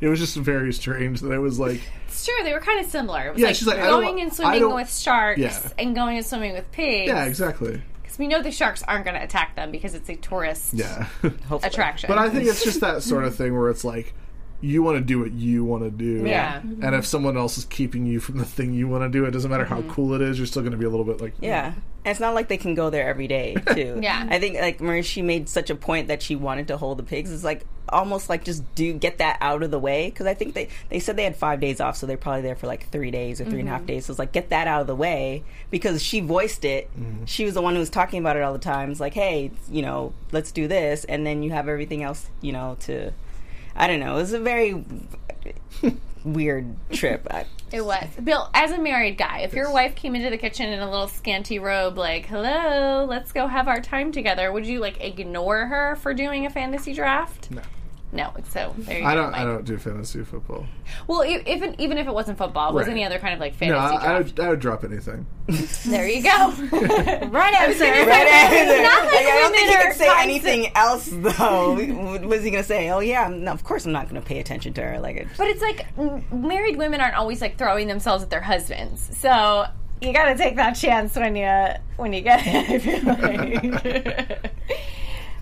it 0.00 0.08
was 0.08 0.18
just 0.18 0.36
very 0.36 0.72
strange 0.72 1.20
that 1.20 1.30
it 1.32 1.38
was 1.38 1.58
like 1.58 1.80
It's 2.06 2.24
true. 2.24 2.34
They 2.44 2.52
were 2.52 2.60
kind 2.60 2.84
of 2.84 2.90
similar. 2.90 3.26
It 3.26 3.32
was 3.32 3.40
Yeah, 3.40 3.46
like 3.48 3.56
she's 3.56 3.66
like, 3.66 3.80
going 3.80 4.20
and 4.20 4.32
swimming 4.32 4.72
with 4.72 4.94
sharks 4.96 5.38
Yeah. 5.40 5.68
and 5.78 5.94
going 5.94 6.16
and 6.16 6.24
swimming 6.24 6.54
with 6.54 6.70
pigs. 6.72 7.08
Yeah, 7.08 7.24
exactly. 7.24 7.82
Because 8.10 8.18
we 8.18 8.26
know 8.26 8.42
the 8.42 8.50
sharks 8.50 8.82
aren't 8.88 9.04
going 9.04 9.16
to 9.16 9.22
attack 9.22 9.54
them 9.54 9.70
because 9.70 9.94
it's 9.94 10.08
a 10.10 10.16
tourist 10.16 10.74
Yeah. 10.74 11.06
attraction. 11.62 12.08
But 12.08 12.18
I 12.18 12.28
think 12.28 12.48
it's 12.48 12.64
just 12.64 12.80
that 12.80 13.04
sort 13.04 13.22
of 13.24 13.36
thing 13.36 13.56
where 13.56 13.70
it's 13.70 13.84
like 13.84 14.14
you 14.60 14.82
want 14.82 14.98
to 14.98 15.00
do 15.00 15.18
what 15.18 15.32
you 15.32 15.64
want 15.64 15.82
to 15.84 15.90
do. 15.90 16.26
Yeah. 16.26 16.60
And 16.60 16.94
if 16.94 17.06
someone 17.06 17.36
else 17.36 17.56
is 17.56 17.64
keeping 17.64 18.04
you 18.06 18.20
from 18.20 18.38
the 18.38 18.44
thing 18.44 18.74
you 18.74 18.88
want 18.88 19.04
to 19.04 19.08
do, 19.08 19.24
it 19.24 19.30
doesn't 19.30 19.50
matter 19.50 19.64
how 19.64 19.80
mm-hmm. 19.80 19.90
cool 19.90 20.12
it 20.12 20.20
is, 20.20 20.38
you're 20.38 20.46
still 20.46 20.62
going 20.62 20.72
to 20.72 20.78
be 20.78 20.84
a 20.84 20.90
little 20.90 21.04
bit 21.04 21.20
like 21.20 21.34
Yeah. 21.40 21.70
Mm. 21.70 21.74
And 22.02 22.12
it's 22.12 22.20
not 22.20 22.34
like 22.34 22.48
they 22.48 22.56
can 22.56 22.74
go 22.74 22.88
there 22.88 23.06
every 23.08 23.28
day, 23.28 23.56
too. 23.74 24.00
Yeah. 24.02 24.26
I 24.30 24.38
think, 24.38 24.58
like, 24.58 24.80
Marie, 24.80 25.02
she 25.02 25.20
made 25.20 25.50
such 25.50 25.68
a 25.68 25.74
point 25.74 26.08
that 26.08 26.22
she 26.22 26.34
wanted 26.34 26.68
to 26.68 26.78
hold 26.78 26.98
the 26.98 27.02
pigs. 27.02 27.30
It's 27.30 27.44
like 27.44 27.66
almost 27.90 28.30
like 28.30 28.44
just 28.44 28.74
do 28.74 28.94
get 28.94 29.18
that 29.18 29.36
out 29.42 29.62
of 29.62 29.70
the 29.70 29.78
way. 29.78 30.08
Because 30.08 30.26
I 30.26 30.32
think 30.32 30.54
they, 30.54 30.68
they 30.88 30.98
said 30.98 31.16
they 31.16 31.24
had 31.24 31.36
five 31.36 31.60
days 31.60 31.78
off, 31.78 31.96
so 31.96 32.06
they're 32.06 32.16
probably 32.16 32.40
there 32.40 32.56
for 32.56 32.66
like 32.66 32.88
three 32.88 33.10
days 33.10 33.40
or 33.40 33.44
3 33.44 33.60
and 33.60 33.68
a 33.68 33.72
half 33.72 33.80
mm-hmm. 33.80 33.86
days. 33.86 34.06
So 34.06 34.12
it's 34.12 34.18
like, 34.18 34.32
get 34.32 34.48
that 34.48 34.66
out 34.66 34.80
of 34.80 34.86
the 34.86 34.94
way. 34.94 35.44
Because 35.70 36.02
she 36.02 36.20
voiced 36.20 36.64
it. 36.64 36.90
Mm-hmm. 36.98 37.26
She 37.26 37.44
was 37.44 37.52
the 37.54 37.62
one 37.62 37.74
who 37.74 37.80
was 37.80 37.90
talking 37.90 38.18
about 38.18 38.36
it 38.36 38.42
all 38.42 38.54
the 38.54 38.58
time. 38.58 38.90
It's 38.90 39.00
like, 39.00 39.14
hey, 39.14 39.50
you 39.70 39.82
know, 39.82 40.14
let's 40.32 40.52
do 40.52 40.68
this. 40.68 41.04
And 41.04 41.26
then 41.26 41.42
you 41.42 41.50
have 41.50 41.68
everything 41.68 42.02
else, 42.02 42.28
you 42.40 42.52
know, 42.52 42.76
to. 42.80 43.12
I 43.74 43.86
don't 43.86 44.00
know. 44.00 44.14
It 44.14 44.20
was 44.20 44.32
a 44.32 44.40
very 44.40 44.84
weird 46.24 46.76
trip. 46.90 47.26
I, 47.30 47.46
it 47.72 47.84
was. 47.84 48.08
Bill, 48.22 48.50
as 48.52 48.72
a 48.72 48.78
married 48.78 49.16
guy, 49.16 49.40
if 49.40 49.54
your 49.54 49.72
wife 49.72 49.94
came 49.94 50.14
into 50.14 50.30
the 50.30 50.38
kitchen 50.38 50.68
in 50.68 50.80
a 50.80 50.90
little 50.90 51.08
scanty 51.08 51.58
robe, 51.58 51.96
like, 51.96 52.26
hello, 52.26 53.06
let's 53.08 53.32
go 53.32 53.46
have 53.46 53.68
our 53.68 53.80
time 53.80 54.12
together, 54.12 54.52
would 54.52 54.66
you, 54.66 54.80
like, 54.80 55.00
ignore 55.00 55.66
her 55.66 55.96
for 55.96 56.12
doing 56.12 56.46
a 56.46 56.50
fantasy 56.50 56.92
draft? 56.92 57.50
No. 57.50 57.62
No, 58.12 58.32
so 58.48 58.74
there 58.78 58.98
you 58.98 59.04
I 59.06 59.14
go. 59.14 59.22
don't. 59.22 59.34
I 59.34 59.44
don't 59.44 59.64
do 59.64 59.78
fantasy 59.78 60.24
football. 60.24 60.66
Well, 61.06 61.24
even 61.24 61.80
even 61.80 61.96
if 61.96 62.08
it 62.08 62.12
wasn't 62.12 62.38
football, 62.38 62.70
it 62.70 62.74
was 62.74 62.86
Right. 62.88 62.92
any 62.92 63.04
other 63.04 63.20
kind 63.20 63.34
of 63.34 63.38
like 63.40 63.52
No, 63.52 63.58
fantasy 63.58 63.76
I, 63.78 63.98
I, 63.98 64.18
draft. 64.18 64.24
would, 64.36 64.40
I 64.40 64.48
would 64.50 64.60
drop 64.60 64.82
anything. 64.84 65.26
There 65.86 66.08
you 66.08 66.20
go. 66.22 66.28
right 67.28 67.54
answer. 67.54 67.84
Right 67.84 68.26
answer. 68.26 68.82
Not 68.82 69.04
like 69.04 69.12
Like, 69.12 69.26
I 69.26 69.34
we 69.36 69.40
don't 69.42 69.52
think 69.52 69.68
he 69.68 69.76
women 69.76 69.86
could 69.86 69.96
say 69.96 70.06
kinds 70.06 70.22
anything 70.24 70.72
else 70.74 71.08
though. 71.12 71.74
what 72.10 72.22
was 72.24 72.42
he 72.42 72.50
gonna 72.50 72.64
say? 72.64 72.90
Oh 72.90 72.98
yeah, 72.98 73.28
no, 73.28 73.52
of 73.52 73.62
course 73.62 73.86
I'm 73.86 73.92
not 73.92 74.08
gonna 74.08 74.20
pay 74.22 74.40
attention 74.40 74.72
to 74.74 74.82
her. 74.82 74.98
Like, 74.98 75.16
it, 75.16 75.28
But 75.38 75.46
it's 75.46 75.62
like 75.62 75.86
m- 75.96 76.24
married 76.32 76.76
women 76.78 77.00
aren't 77.00 77.14
always 77.16 77.40
like 77.40 77.58
throwing 77.58 77.86
themselves 77.86 78.24
at 78.24 78.30
their 78.30 78.40
husbands. 78.40 79.08
So 79.18 79.66
you 80.02 80.12
got 80.12 80.24
to 80.30 80.36
take 80.36 80.56
that 80.56 80.72
chance 80.72 81.14
when 81.14 81.36
you 81.36 81.46
when 81.96 82.12
you 82.12 82.22
get 82.22 82.40
it. 82.44 82.70
I 82.70 82.78
feel 83.60 84.42
like. 84.42 84.52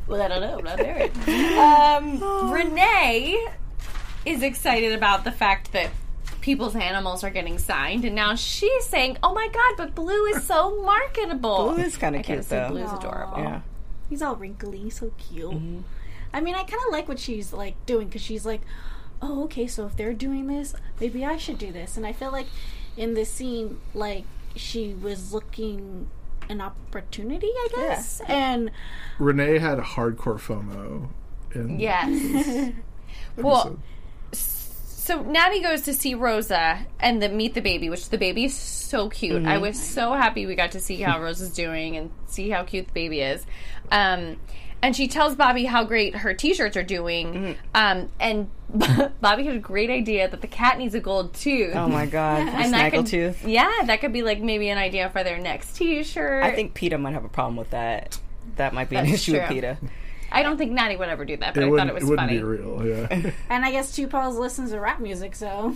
well, 0.08 0.20
I 0.22 0.28
don't 0.28 0.40
know. 0.40 0.58
I'm 0.58 0.64
not 0.64 0.78
married. 0.78 1.12
Um, 1.58 2.52
Renee 2.52 3.46
is 4.24 4.42
excited 4.42 4.92
about 4.92 5.24
the 5.24 5.32
fact 5.32 5.72
that 5.72 5.90
people's 6.40 6.76
animals 6.76 7.24
are 7.24 7.30
getting 7.30 7.58
signed, 7.58 8.04
and 8.04 8.14
now 8.14 8.34
she's 8.34 8.84
saying, 8.86 9.18
"Oh 9.22 9.34
my 9.34 9.48
god, 9.48 9.74
but 9.76 9.94
Blue 9.94 10.24
is 10.26 10.44
so 10.44 10.80
marketable." 10.82 11.72
Blue 11.74 11.82
is 11.82 11.96
kinda 11.96 12.22
cute, 12.22 12.44
say, 12.44 12.58
though. 12.60 12.70
Blue's 12.70 12.92
adorable. 12.92 13.38
yeah. 13.38 13.60
He's 14.08 14.22
all 14.22 14.36
wrinkly, 14.36 14.88
so 14.90 15.12
cute. 15.18 15.50
Mm-hmm. 15.50 15.80
I 16.32 16.40
mean, 16.40 16.54
I 16.54 16.58
kind 16.62 16.82
of 16.86 16.92
like 16.92 17.08
what 17.08 17.18
she's 17.18 17.52
like 17.52 17.74
doing 17.86 18.06
because 18.08 18.22
she's 18.22 18.46
like, 18.46 18.62
oh, 19.20 19.44
okay, 19.44 19.66
so 19.66 19.86
if 19.86 19.96
they're 19.96 20.14
doing 20.14 20.46
this, 20.46 20.74
maybe 21.00 21.24
I 21.24 21.36
should 21.36 21.58
do 21.58 21.72
this. 21.72 21.96
And 21.96 22.06
I 22.06 22.12
feel 22.12 22.30
like 22.32 22.46
in 22.96 23.14
this 23.14 23.30
scene, 23.30 23.80
like 23.94 24.24
she 24.54 24.94
was 24.94 25.32
looking 25.32 26.08
an 26.48 26.60
opportunity, 26.60 27.48
I 27.48 27.68
guess. 27.74 28.20
And 28.26 28.70
Renee 29.18 29.58
had 29.58 29.78
hardcore 29.78 30.38
FOMO. 30.38 31.08
In 31.54 31.78
Yes. 31.80 32.72
well, 33.36 33.78
so 34.32 35.22
Natty 35.22 35.62
goes 35.62 35.82
to 35.82 35.94
see 35.94 36.14
Rosa 36.14 36.80
and 37.00 37.22
the 37.22 37.28
meet 37.30 37.54
the 37.54 37.62
baby, 37.62 37.88
which 37.88 38.10
the 38.10 38.18
baby 38.18 38.44
is 38.44 38.54
so 38.54 39.08
cute. 39.08 39.46
I 39.46 39.56
Mhm. 39.56 39.60
was 39.62 39.80
so 39.82 40.12
happy 40.12 40.44
we 40.44 40.54
got 40.54 40.72
to 40.72 40.80
see 40.80 40.96
how 40.96 41.20
Rosa's 41.22 41.50
doing 41.50 41.96
and 41.96 42.10
see 42.26 42.50
how 42.50 42.64
cute 42.64 42.88
the 42.88 42.92
baby 42.92 43.20
is. 43.22 43.46
Um, 43.90 44.36
and 44.82 44.94
she 44.94 45.08
tells 45.08 45.34
Bobby 45.36 45.64
how 45.64 45.84
great 45.84 46.14
her 46.16 46.34
t-shirts 46.34 46.76
are 46.76 46.82
doing. 46.82 47.56
Um, 47.74 48.10
and 48.20 48.48
Bobby 49.20 49.44
had 49.44 49.56
a 49.56 49.58
great 49.60 49.90
idea 49.90 50.28
that 50.28 50.40
the 50.40 50.46
cat 50.46 50.78
needs 50.78 50.94
a 50.94 51.00
gold 51.00 51.34
tooth. 51.34 51.74
Oh 51.74 51.88
my 51.88 52.06
god, 52.06 52.48
And 52.48 52.72
that 52.74 52.92
could, 52.92 53.06
Snaggletooth. 53.06 53.36
yeah, 53.46 53.70
that 53.86 54.00
could 54.00 54.12
be 54.12 54.22
like 54.22 54.40
maybe 54.40 54.68
an 54.68 54.78
idea 54.78 55.08
for 55.10 55.24
their 55.24 55.38
next 55.38 55.74
T-shirt. 55.76 56.44
I 56.44 56.52
think 56.54 56.74
PETA 56.74 56.98
might 56.98 57.12
have 57.14 57.24
a 57.24 57.28
problem 57.28 57.56
with 57.56 57.70
that. 57.70 58.18
That 58.56 58.74
might 58.74 58.88
be 58.90 58.96
an 58.96 59.06
That's 59.06 59.22
issue 59.22 59.32
with 59.32 59.46
true. 59.46 59.54
PETA. 59.56 59.78
I 60.30 60.42
don't 60.42 60.58
think 60.58 60.72
Natty 60.72 60.96
would 60.96 61.08
ever 61.08 61.24
do 61.24 61.36
that, 61.38 61.54
but 61.54 61.62
it 61.62 61.72
I 61.72 61.76
thought 61.76 61.88
it 61.88 61.94
was 61.94 62.02
it 62.02 62.06
wouldn't 62.06 62.28
funny. 62.28 62.38
be 62.38 62.44
real, 62.44 62.86
yeah. 62.86 63.30
and 63.48 63.64
I 63.64 63.70
guess 63.70 63.94
Tupac 63.96 64.34
listens 64.34 64.70
to 64.72 64.80
rap 64.80 65.00
music, 65.00 65.34
so 65.34 65.74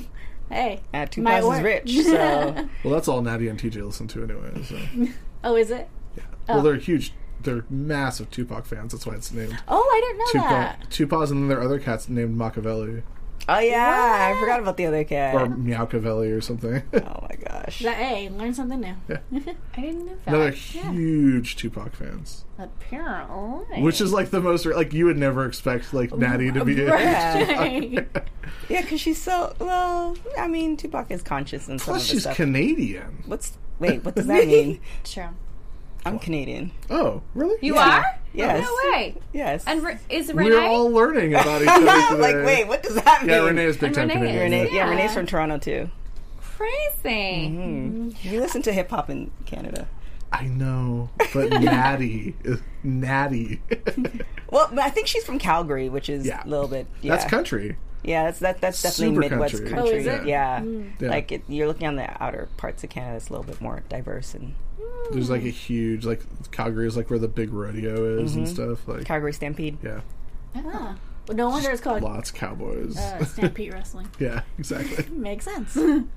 hey, 0.50 0.80
Uh, 0.92 1.06
Two 1.06 1.22
might 1.22 1.38
is 1.42 1.60
rich, 1.62 1.96
so 2.04 2.68
well, 2.84 2.92
that's 2.92 3.08
all 3.08 3.22
Natty 3.22 3.48
and 3.48 3.58
TJ 3.58 3.82
listen 3.86 4.08
to 4.08 4.22
anyway. 4.24 4.62
So. 4.64 4.78
oh, 5.44 5.56
is 5.56 5.70
it? 5.70 5.88
Yeah. 6.16 6.24
Well, 6.48 6.58
Oh. 6.58 6.62
they're 6.62 6.76
huge. 6.76 7.14
They're 7.42 7.64
massive 7.70 8.30
Tupac 8.30 8.64
fans. 8.66 8.92
That's 8.92 9.06
why 9.06 9.14
it's 9.14 9.32
named 9.32 9.56
Oh, 9.68 9.80
I 9.80 10.00
didn't 10.00 10.18
know 10.18 10.26
Tupac. 10.32 10.50
that. 10.50 10.90
Tupac, 10.90 11.30
and 11.30 11.42
then 11.42 11.48
their 11.48 11.62
other 11.62 11.78
cat's 11.78 12.08
named 12.08 12.36
Machiavelli 12.36 13.02
Oh 13.48 13.58
yeah, 13.58 14.32
I 14.36 14.38
forgot 14.40 14.60
about 14.60 14.76
the 14.76 14.86
other 14.86 15.02
cat. 15.02 15.34
or 15.34 15.48
Meowcavelli 15.48 16.30
or 16.36 16.40
something. 16.40 16.80
oh 16.94 17.26
my 17.28 17.36
gosh. 17.44 17.80
That 17.80 17.96
hey, 17.96 18.28
learn 18.28 18.54
something 18.54 18.78
new. 18.80 18.94
Yeah. 19.08 19.18
I 19.76 19.80
didn't 19.80 20.06
know 20.06 20.16
that. 20.24 20.30
No, 20.30 20.38
they're 20.38 20.50
huge 20.52 21.56
Tupac 21.56 21.96
fans. 21.96 22.44
Apparently. 22.56 23.82
Which 23.82 24.00
is 24.00 24.12
like 24.12 24.30
the 24.30 24.40
most 24.40 24.64
like 24.66 24.92
you 24.92 25.06
would 25.06 25.16
never 25.16 25.44
expect 25.44 25.92
like 25.92 26.14
Natty 26.16 26.52
to 26.52 26.64
be 26.64 26.80
a 26.84 26.90
Right. 26.92 27.96
Tupac. 27.96 28.28
Yeah, 28.68 28.82
because 28.82 29.00
she's 29.00 29.20
so 29.20 29.54
well. 29.58 30.16
I 30.38 30.46
mean, 30.46 30.76
Tupac 30.76 31.10
is 31.10 31.22
conscious 31.22 31.68
in 31.68 31.80
some 31.80 31.94
Plus, 31.94 32.04
of 32.04 32.08
she's 32.10 32.20
stuff. 32.22 32.36
Canadian. 32.36 33.24
What's 33.26 33.58
wait? 33.80 34.04
What 34.04 34.14
does 34.14 34.28
that 34.28 34.46
mean? 34.46 34.80
True. 35.02 35.28
I'm 36.04 36.18
Canadian. 36.18 36.72
Oh, 36.90 37.22
really? 37.34 37.56
You 37.60 37.74
Yeah. 37.76 37.98
are? 37.98 38.04
Yes. 38.34 38.64
No 38.64 38.90
way. 38.90 39.16
Yes. 39.32 39.64
And 39.66 39.82
Re- 39.82 39.98
is 40.08 40.32
Renee? 40.32 40.50
We're 40.50 40.60
all 40.62 40.90
learning 40.90 41.34
about 41.34 41.62
each 41.62 41.68
other 41.70 42.16
today. 42.16 42.20
like, 42.20 42.46
wait, 42.46 42.66
what 42.66 42.82
does 42.82 42.94
that 42.96 43.22
mean? 43.22 43.30
Yeah, 43.30 43.44
Renee 43.44 43.64
is 43.66 43.76
big 43.76 43.88
And 43.88 43.94
time 43.94 44.08
Renee 44.08 44.14
Canadian. 44.32 44.36
is. 44.52 44.64
Renee, 44.64 44.76
yeah, 44.76 44.84
Yeah. 44.86 44.90
Renee's 44.90 45.14
from 45.14 45.26
Toronto 45.26 45.58
too. 45.58 45.90
Crazy. 46.40 47.48
Mm. 47.48 48.24
You 48.24 48.40
listen 48.40 48.62
to 48.62 48.72
hip 48.72 48.90
hop 48.90 49.10
in 49.10 49.30
Canada. 49.46 49.86
I 50.32 50.46
know, 50.46 51.10
but 51.34 51.50
Natty 51.60 52.34
is 52.42 52.60
Natty. 52.82 53.60
Well, 54.50 54.70
I 54.80 54.88
think 54.88 55.06
she's 55.06 55.24
from 55.24 55.38
Calgary, 55.38 55.88
which 55.90 56.08
is 56.08 56.24
Yeah. 56.26 56.42
a 56.42 56.48
little 56.48 56.68
bit. 56.68 56.86
Yeah. 57.02 57.16
That's 57.16 57.28
country. 57.28 57.76
Yeah, 58.04 58.24
that's 58.24 58.40
that, 58.40 58.60
that's 58.60 58.82
definitely 58.82 59.14
Super 59.16 59.28
Midwest 59.30 59.54
country. 59.54 59.70
country. 59.70 59.92
Oh, 59.92 59.96
is 59.96 60.06
it? 60.06 60.26
Yeah, 60.26 60.60
Mm. 60.60 60.90
Yeah. 61.00 61.08
like 61.08 61.30
it, 61.32 61.42
you're 61.48 61.66
looking 61.68 61.86
on 61.86 61.96
the 61.96 62.22
outer 62.22 62.48
parts 62.56 62.82
of 62.84 62.90
Canada. 62.90 63.16
It's 63.16 63.28
a 63.28 63.32
little 63.32 63.44
bit 63.46 63.60
more 63.60 63.82
diverse, 63.88 64.34
and 64.34 64.54
There's 65.12 65.30
like 65.30 65.42
a 65.44 65.50
huge 65.50 66.04
like 66.04 66.22
Calgary 66.50 66.86
is 66.86 66.96
like 66.96 67.10
where 67.10 67.18
the 67.18 67.28
big 67.28 67.52
rodeo 67.52 68.18
is 68.18 68.34
and 68.34 68.46
Mhm. 68.46 68.50
stuff. 68.50 68.88
Like 68.88 69.04
Calgary 69.04 69.32
Stampede. 69.32 69.78
yeah, 69.82 70.00
Ah. 70.56 70.96
Well, 71.28 71.36
no 71.36 71.48
wonder 71.50 71.70
it's 71.70 71.80
called 71.80 72.02
lots 72.02 72.30
of 72.30 72.36
cowboys. 72.36 72.96
uh, 72.98 73.24
Stampede 73.24 73.72
Wrestling. 73.72 74.08
yeah, 74.18 74.40
exactly. 74.58 75.04
Makes 75.16 75.44
sense. 75.44 75.76
Um, 75.76 76.08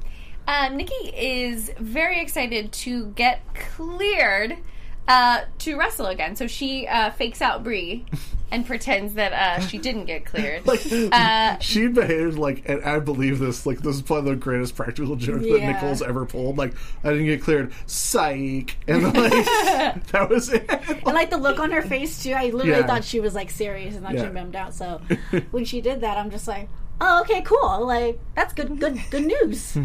Nikki 0.77 0.93
is 1.15 1.71
very 1.79 2.19
excited 2.21 2.71
to 2.71 3.07
get 3.15 3.41
cleared 3.53 4.57
uh, 5.07 5.41
to 5.59 5.77
wrestle 5.77 6.07
again. 6.07 6.35
So 6.35 6.47
she 6.47 6.87
uh, 6.87 7.11
fakes 7.11 7.41
out 7.41 7.63
Brie 7.63 8.05
and 8.51 8.65
pretends 8.65 9.15
that 9.15 9.33
uh, 9.33 9.59
she 9.59 9.77
didn't 9.77 10.05
get 10.05 10.25
cleared. 10.25 10.65
Like 10.67 10.81
Uh, 11.11 11.57
she 11.59 11.87
behaved 11.87 12.37
like, 12.37 12.67
and 12.69 12.83
I 12.83 12.99
believe 12.99 13.39
this. 13.39 13.65
Like 13.65 13.79
this 13.79 13.95
is 13.97 14.01
probably 14.01 14.31
the 14.31 14.37
greatest 14.37 14.75
practical 14.75 15.15
joke 15.15 15.41
that 15.41 15.47
Yeah. 15.59 15.71
Nicole's 15.73 16.01
ever 16.01 16.25
pulled. 16.25 16.57
Like 16.57 16.73
I 17.03 17.09
didn't 17.11 17.25
get 17.25 17.41
cleared, 17.41 17.73
psych, 17.85 18.77
and 18.87 19.03
like 19.03 19.13
that 20.11 20.27
was 20.29 20.49
it. 20.49 20.69
and 20.69 21.03
like 21.13 21.29
the 21.29 21.37
look 21.37 21.59
on 21.59 21.71
her 21.71 21.81
face 21.81 22.23
too. 22.23 22.31
I 22.33 22.45
literally 22.45 22.69
Yeah. 22.81 22.87
thought 22.87 23.03
she 23.03 23.19
was 23.19 23.33
like 23.35 23.49
serious 23.51 23.95
and 23.95 24.03
not 24.03 24.13
Yeah. 24.13 24.23
she 24.25 24.29
bummed 24.29 24.55
out. 24.55 24.73
So 24.73 25.01
when 25.51 25.65
she 25.65 25.81
did 25.81 26.01
that, 26.01 26.17
I'm 26.17 26.29
just 26.31 26.47
like, 26.47 26.69
oh, 27.01 27.21
okay, 27.21 27.41
cool. 27.41 27.85
Like 27.85 28.19
that's 28.35 28.53
good, 28.53 28.79
good, 28.79 28.99
good 29.09 29.25
news. 29.25 29.77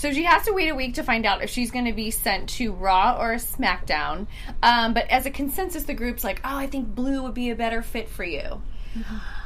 So 0.00 0.14
she 0.14 0.24
has 0.24 0.46
to 0.46 0.54
wait 0.54 0.70
a 0.70 0.74
week 0.74 0.94
to 0.94 1.02
find 1.02 1.26
out 1.26 1.44
if 1.44 1.50
she's 1.50 1.70
going 1.70 1.84
to 1.84 1.92
be 1.92 2.10
sent 2.10 2.48
to 2.50 2.72
Raw 2.72 3.18
or 3.20 3.34
SmackDown. 3.34 4.28
Um, 4.62 4.94
but 4.94 5.06
as 5.10 5.26
a 5.26 5.30
consensus, 5.30 5.82
the 5.82 5.92
group's 5.92 6.24
like, 6.24 6.40
"Oh, 6.42 6.56
I 6.56 6.68
think 6.68 6.94
Blue 6.94 7.22
would 7.22 7.34
be 7.34 7.50
a 7.50 7.54
better 7.54 7.82
fit 7.82 8.08
for 8.08 8.24
you." 8.24 8.62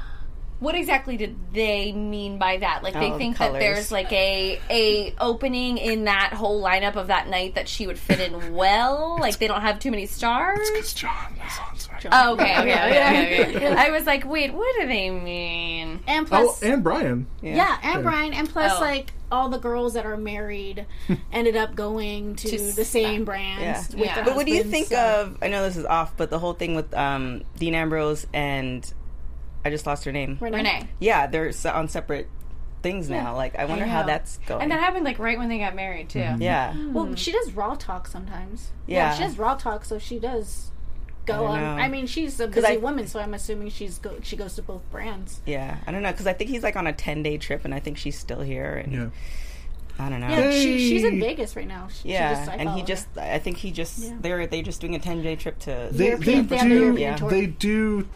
What 0.65 0.75
exactly 0.75 1.17
did 1.17 1.37
they 1.53 1.93
mean 1.93 2.39
by 2.39 2.57
that? 2.57 2.83
Like 2.83 2.95
they 2.95 3.13
Oh, 3.13 3.19
think 3.19 3.39
that 3.39 3.53
there's 3.53 3.93
like 3.93 4.11
a 4.13 4.59
a 4.71 5.15
opening 5.21 5.79
in 5.79 6.05
that 6.05 6.33
whole 6.33 6.63
lineup 6.63 6.97
of 6.97 7.09
that 7.09 7.29
night 7.29 7.55
that 7.57 7.69
she 7.69 7.87
would 7.87 7.99
fit 7.99 8.19
in 8.19 8.55
well. 8.55 9.19
Like 9.21 9.39
they 9.39 9.47
don't 9.47 9.61
have 9.61 9.79
too 9.79 9.91
many 9.91 10.07
stars. 10.07 10.59
It's 10.73 10.95
John. 10.95 11.35
That's 11.39 11.59
on 11.59 11.77
SmackDown. 11.77 12.09
Oh, 12.13 12.33
okay, 12.33 12.59
okay, 12.61 12.73
okay, 12.73 13.43
okay, 13.45 13.57
okay. 13.57 13.67
I 13.77 13.91
was 13.91 14.07
like, 14.07 14.25
wait, 14.29 14.53
what 14.55 14.75
do 14.81 14.87
they 14.89 15.11
mean? 15.11 16.01
And 16.07 16.25
Oh, 16.27 16.29
plus, 16.29 16.63
and 16.63 16.83
Bryan. 16.83 17.27
yeah. 17.43 17.79
and 17.83 18.03
Bryan, 18.03 18.33
and 18.33 18.49
plus, 18.49 18.73
Oh. 18.77 18.81
like 18.81 19.13
all 19.31 19.49
the 19.49 19.59
girls 19.59 19.95
that 19.95 20.07
are 20.07 20.17
married 20.17 20.87
ended 21.33 21.57
up 21.57 21.75
going 21.75 22.37
to, 22.37 22.49
To 22.49 22.73
the 22.73 22.85
same 22.85 23.25
Smack- 23.25 23.27
brands. 23.27 23.91
Yeah. 23.95 23.97
With 24.01 24.07
Yeah. 24.09 24.15
their 24.17 24.25
But 24.25 24.37
what 24.37 24.47
do 24.47 24.53
you 24.53 24.63
think 24.65 24.89
so- 24.89 24.97
of? 25.23 25.39
I 25.43 25.49
know 25.49 25.63
this 25.63 25.77
is 25.77 25.85
off, 25.85 26.17
but 26.17 26.31
the 26.31 26.39
whole 26.39 26.55
thing 26.55 26.75
with 26.75 26.93
um, 26.95 27.43
Dean 27.59 27.75
Ambrose 27.75 28.27
and 28.33 28.91
I 29.65 29.71
just 29.71 29.87
lost 29.87 30.05
her 30.05 30.13
name. 30.13 30.39
Renee? 30.41 30.57
Renee. 30.59 30.89
Yeah, 31.01 31.27
they're 31.27 31.53
on 31.73 31.89
separate 31.89 32.29
things 32.83 33.09
now. 33.09 33.35
Like 33.35 33.57
I 33.57 33.65
wonder 33.65 33.87
how 33.87 34.03
that's 34.03 34.39
going. 34.47 34.63
And 34.63 34.71
that 34.71 34.81
happened 34.81 35.05
like 35.05 35.19
right 35.19 35.39
when 35.39 35.49
they 35.49 35.59
got 35.59 35.75
married 35.75 36.11
too. 36.11 36.19
Mm-hmm. 36.21 36.43
yeah. 36.43 36.75
Well, 36.93 37.07
mm-hmm. 37.07 37.15
she 37.15 37.33
does 37.33 37.53
raw 37.53 37.75
talk 37.75 38.07
sometimes. 38.07 38.73
Yeah. 38.87 39.15
she 39.15 39.23
does 39.23 39.39
raw 39.39 39.55
talk, 39.55 39.85
so 39.87 39.99
she 39.99 40.19
does 40.19 40.71
go 41.25 41.47
I 41.47 41.49
on. 41.53 41.61
know. 41.61 41.83
I 41.83 41.89
mean, 41.89 42.07
she's 42.07 42.39
a 42.41 42.47
busy 42.47 42.67
I- 42.67 42.77
woman, 42.77 43.07
so 43.07 43.19
I'm 43.21 43.33
assuming 43.33 43.71
she's 43.71 43.99
go, 43.99 44.19
she 44.23 44.37
goes 44.37 44.55
to 44.57 44.63
both 44.63 44.89
brands. 44.91 45.41
Yeah, 45.47 45.79
I 45.87 45.93
don't 45.93 46.03
know 46.03 46.13
because 46.13 46.27
I 46.27 46.35
think 46.35 46.51
he's 46.51 46.63
like 46.63 46.77
on 46.77 46.87
a 46.87 46.93
ten 46.93 47.23
day 47.23 47.39
trip, 47.39 47.65
and 47.65 47.75
I 47.75 47.81
think 47.81 47.97
she's 47.97 48.19
still 48.19 48.41
here. 48.43 48.75
And 48.85 48.93
Yeah. 48.93 49.09
I 49.97 50.09
don't 50.11 50.21
know. 50.21 50.29
Yeah, 50.29 50.51
she, 50.51 50.79
she's 50.91 51.05
in 51.05 51.21
Vegas 51.21 51.55
right 51.55 51.69
now. 51.69 51.87
She, 51.89 52.03
she 52.03 52.09
Yeah, 52.09 52.35
just, 52.35 52.51
and 52.51 52.69
he 52.71 52.81
her. 52.81 52.87
just, 52.87 53.07
I 53.17 53.39
think 53.39 53.59
he 53.59 53.71
just, 53.71 54.01
Yeah. 54.01 54.17
they're 54.21 54.47
they 54.47 54.61
just 54.61 54.81
doing 54.81 54.95
a 54.97 54.99
ten 54.99 55.23
day 55.23 55.37
trip 55.37 55.59
to. 55.61 55.89
They, 55.91 55.97
they 55.97 56.07
European- 56.09 56.47
they 56.49 56.57
have 56.59 56.69
the 56.69 56.75
do. 56.75 56.81
European. 56.81 57.29
They 57.29 57.47
do. 57.47 58.09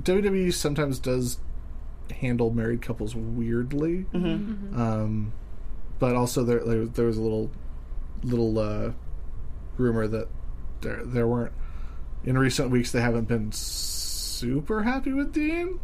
WWE 0.00 0.52
sometimes 0.52 0.98
does 0.98 1.38
handle 2.10 2.50
married 2.50 2.82
couples 2.82 3.14
weirdly. 3.14 4.06
Mm-hmm. 4.12 4.80
Um, 4.80 5.32
but 5.98 6.14
also 6.16 6.44
there, 6.44 6.64
there 6.64 6.86
there 6.86 7.06
was 7.06 7.16
a 7.16 7.22
little 7.22 7.50
little 8.22 8.58
uh, 8.58 8.92
rumor 9.76 10.06
that 10.08 10.28
there 10.80 11.04
there 11.04 11.26
weren't 11.26 11.52
in 12.24 12.38
recent 12.38 12.70
weeks 12.70 12.92
they 12.92 13.00
haven't 13.00 13.28
been 13.28 13.52
super 13.52 14.82
happy 14.82 15.12
with 15.12 15.32
Dean. 15.32 15.78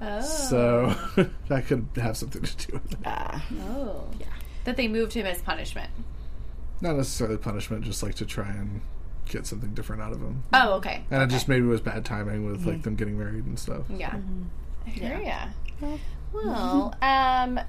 Oh. 0.00 0.20
So 0.20 0.94
that 1.48 1.66
could 1.66 1.86
have 1.96 2.16
something 2.16 2.42
to 2.42 2.66
do 2.66 2.72
with 2.74 2.92
it. 2.92 2.98
Ah, 3.04 3.44
Oh. 3.70 4.08
Yeah. 4.18 4.26
That 4.64 4.76
they 4.76 4.88
moved 4.88 5.12
him 5.12 5.26
as 5.26 5.42
punishment. 5.42 5.90
Not 6.80 6.96
necessarily 6.96 7.36
punishment, 7.36 7.84
just 7.84 8.02
like 8.02 8.16
to 8.16 8.26
try 8.26 8.48
and 8.48 8.80
get 9.26 9.46
something 9.46 9.74
different 9.74 10.02
out 10.02 10.12
of 10.12 10.20
him. 10.20 10.42
Oh, 10.52 10.74
okay. 10.74 11.04
And 11.10 11.22
it 11.22 11.30
just 11.30 11.48
maybe 11.48 11.66
was 11.66 11.80
bad 11.80 12.04
timing 12.04 12.46
with 12.50 12.66
like 12.66 12.82
them 12.82 12.96
getting 12.96 13.18
married 13.18 13.44
and 13.44 13.58
stuff. 13.58 13.84
Yeah. 13.88 14.16
I 14.86 14.90
hear 14.90 15.20
ya. 15.20 15.96
Well, 16.32 16.94
um, 17.02 17.60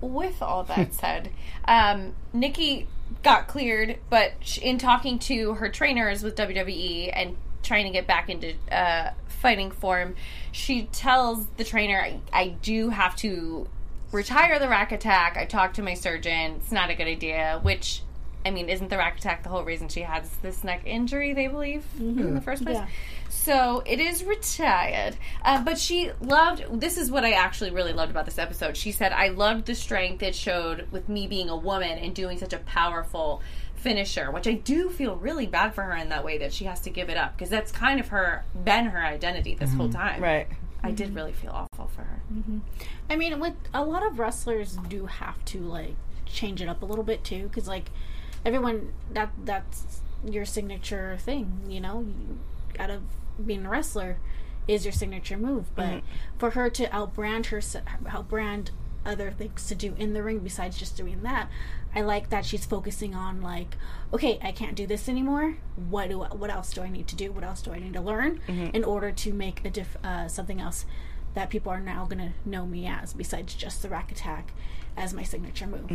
with 0.00 0.42
all 0.42 0.64
that 0.64 0.94
said, 1.00 1.30
um, 1.66 2.14
Nikki 2.32 2.86
got 3.22 3.48
cleared, 3.48 3.98
but 4.08 4.58
in 4.62 4.78
talking 4.78 5.18
to 5.20 5.54
her 5.54 5.68
trainers 5.68 6.22
with 6.22 6.36
WWE 6.36 7.10
and 7.12 7.36
trying 7.62 7.84
to 7.84 7.90
get 7.90 8.06
back 8.06 8.28
into 8.28 8.54
uh, 8.70 9.10
fighting 9.26 9.70
form, 9.70 10.14
she 10.52 10.84
tells 10.92 11.46
the 11.56 11.64
trainer, 11.64 12.00
I, 12.00 12.20
I 12.32 12.48
do 12.48 12.90
have 12.90 13.16
to 13.16 13.68
retire 14.12 14.58
the 14.58 14.68
rack 14.68 14.92
attack. 14.92 15.36
I 15.36 15.44
talked 15.44 15.76
to 15.76 15.82
my 15.82 15.94
surgeon. 15.94 16.56
It's 16.56 16.72
not 16.72 16.90
a 16.90 16.94
good 16.94 17.06
idea, 17.06 17.58
which. 17.62 18.02
I 18.44 18.50
mean, 18.50 18.68
isn't 18.68 18.88
the 18.88 18.96
rack 18.96 19.18
attack 19.18 19.42
the 19.42 19.50
whole 19.50 19.64
reason 19.64 19.88
she 19.88 20.00
has 20.00 20.28
this 20.42 20.64
neck 20.64 20.82
injury? 20.86 21.34
They 21.34 21.46
believe 21.46 21.84
in 21.98 22.16
mm-hmm. 22.16 22.34
the 22.34 22.40
first 22.40 22.64
place. 22.64 22.76
Yeah. 22.76 22.88
So 23.28 23.82
it 23.86 24.00
is 24.00 24.24
retired. 24.24 25.16
Uh, 25.42 25.62
but 25.62 25.78
she 25.78 26.10
loved, 26.20 26.80
this 26.80 26.96
is 26.96 27.10
what 27.10 27.24
I 27.24 27.32
actually 27.32 27.70
really 27.70 27.92
loved 27.92 28.10
about 28.10 28.24
this 28.24 28.38
episode. 28.38 28.76
She 28.76 28.92
said, 28.92 29.12
I 29.12 29.28
loved 29.28 29.66
the 29.66 29.74
strength 29.74 30.22
it 30.22 30.34
showed 30.34 30.90
with 30.90 31.08
me 31.08 31.26
being 31.26 31.48
a 31.48 31.56
woman 31.56 31.98
and 31.98 32.14
doing 32.14 32.38
such 32.38 32.52
a 32.52 32.58
powerful 32.58 33.42
finisher, 33.74 34.30
which 34.30 34.46
I 34.46 34.52
do 34.52 34.90
feel 34.90 35.16
really 35.16 35.46
bad 35.46 35.74
for 35.74 35.82
her 35.82 35.96
in 35.96 36.08
that 36.10 36.24
way 36.24 36.38
that 36.38 36.52
she 36.52 36.64
has 36.64 36.80
to 36.82 36.90
give 36.90 37.08
it 37.08 37.16
up 37.16 37.36
because 37.36 37.50
that's 37.50 37.72
kind 37.72 38.00
of 38.00 38.08
her, 38.08 38.44
been 38.64 38.86
her 38.86 39.02
identity 39.02 39.54
this 39.54 39.72
whole 39.74 39.88
mm-hmm. 39.88 39.98
time. 39.98 40.22
Right. 40.22 40.48
I 40.82 40.90
did 40.92 41.08
mm-hmm. 41.08 41.16
really 41.16 41.32
feel 41.32 41.50
awful 41.50 41.88
for 41.88 42.02
her. 42.02 42.22
I 43.10 43.16
mean, 43.16 43.38
with 43.38 43.54
a 43.74 43.84
lot 43.84 44.06
of 44.06 44.18
wrestlers 44.18 44.78
do 44.88 45.06
have 45.06 45.44
to 45.46 45.60
like 45.60 45.94
change 46.26 46.62
it 46.62 46.68
up 46.68 46.82
a 46.82 46.86
little 46.86 47.04
bit 47.04 47.24
too, 47.24 47.44
because 47.44 47.68
like 47.68 47.90
everyone 48.44 48.92
that 49.12 49.32
that's 49.44 50.00
your 50.24 50.44
signature 50.44 51.16
thing. 51.20 51.62
You 51.68 51.80
know, 51.80 52.00
you, 52.00 52.38
out 52.78 52.90
of 52.90 53.02
being 53.44 53.66
a 53.66 53.70
wrestler 53.70 54.18
is 54.68 54.84
your 54.84 54.92
signature 54.92 55.36
move. 55.36 55.74
But 55.74 56.02
for 56.38 56.50
her 56.50 56.70
to 56.70 56.86
outbrand 56.88 57.46
her, 57.46 57.58
outbrand 57.58 58.70
other 59.04 59.30
things 59.30 59.66
to 59.66 59.74
do 59.74 59.94
in 59.98 60.12
the 60.12 60.22
ring 60.22 60.40
besides 60.40 60.78
just 60.78 60.96
doing 60.96 61.22
that, 61.22 61.48
I 61.94 62.02
like 62.02 62.28
that 62.30 62.44
she's 62.44 62.66
focusing 62.66 63.14
on 63.14 63.42
like, 63.42 63.76
okay, 64.12 64.38
I 64.42 64.52
can't 64.52 64.76
do 64.76 64.86
this 64.86 65.08
anymore. 65.08 65.56
What 65.88 66.10
do 66.10 66.22
I, 66.22 66.28
what 66.28 66.50
else 66.50 66.72
do 66.72 66.82
I 66.82 66.88
need 66.90 67.08
to 67.08 67.16
do? 67.16 67.32
What 67.32 67.42
else 67.42 67.62
do 67.62 67.72
I 67.72 67.78
need 67.80 67.94
to 67.94 68.00
learn 68.00 68.40
in 68.74 68.84
order 68.84 69.10
to 69.10 69.32
make 69.32 69.64
a 69.64 69.70
diff, 69.70 69.96
uh, 70.04 70.28
something 70.28 70.60
else 70.60 70.84
that 71.34 71.50
people 71.50 71.70
are 71.72 71.80
now 71.80 72.04
gonna 72.06 72.32
know 72.44 72.66
me 72.66 72.86
as 72.86 73.12
besides 73.12 73.54
just 73.54 73.82
the 73.82 73.88
rack 73.88 74.10
attack 74.10 74.52
as 74.96 75.14
my 75.14 75.22
signature 75.22 75.66
move. 75.66 75.90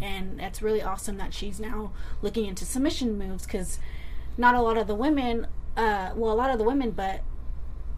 And 0.00 0.40
that's 0.40 0.62
really 0.62 0.82
awesome 0.82 1.18
that 1.18 1.34
she's 1.34 1.60
now 1.60 1.92
looking 2.22 2.46
into 2.46 2.64
submission 2.64 3.18
moves 3.18 3.44
because 3.44 3.78
not 4.36 4.54
a 4.54 4.62
lot 4.62 4.78
of 4.78 4.86
the 4.86 4.94
women, 4.94 5.46
uh, 5.76 6.10
well, 6.16 6.32
a 6.32 6.34
lot 6.34 6.50
of 6.50 6.58
the 6.58 6.64
women, 6.64 6.92
but 6.92 7.20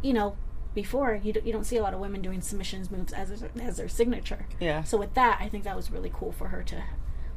you 0.02 0.12
know, 0.12 0.36
before 0.74 1.20
you, 1.22 1.32
d- 1.32 1.40
you 1.44 1.52
don't 1.52 1.64
see 1.64 1.76
a 1.76 1.82
lot 1.82 1.94
of 1.94 2.00
women 2.00 2.22
doing 2.22 2.40
submissions 2.40 2.90
moves 2.90 3.12
as 3.12 3.40
their, 3.40 3.50
as 3.62 3.76
their 3.76 3.88
signature. 3.88 4.46
Yeah. 4.60 4.82
So 4.82 4.98
with 4.98 5.14
that, 5.14 5.38
I 5.40 5.48
think 5.48 5.64
that 5.64 5.76
was 5.76 5.90
really 5.90 6.10
cool 6.12 6.32
for 6.32 6.48
her 6.48 6.62
to 6.64 6.82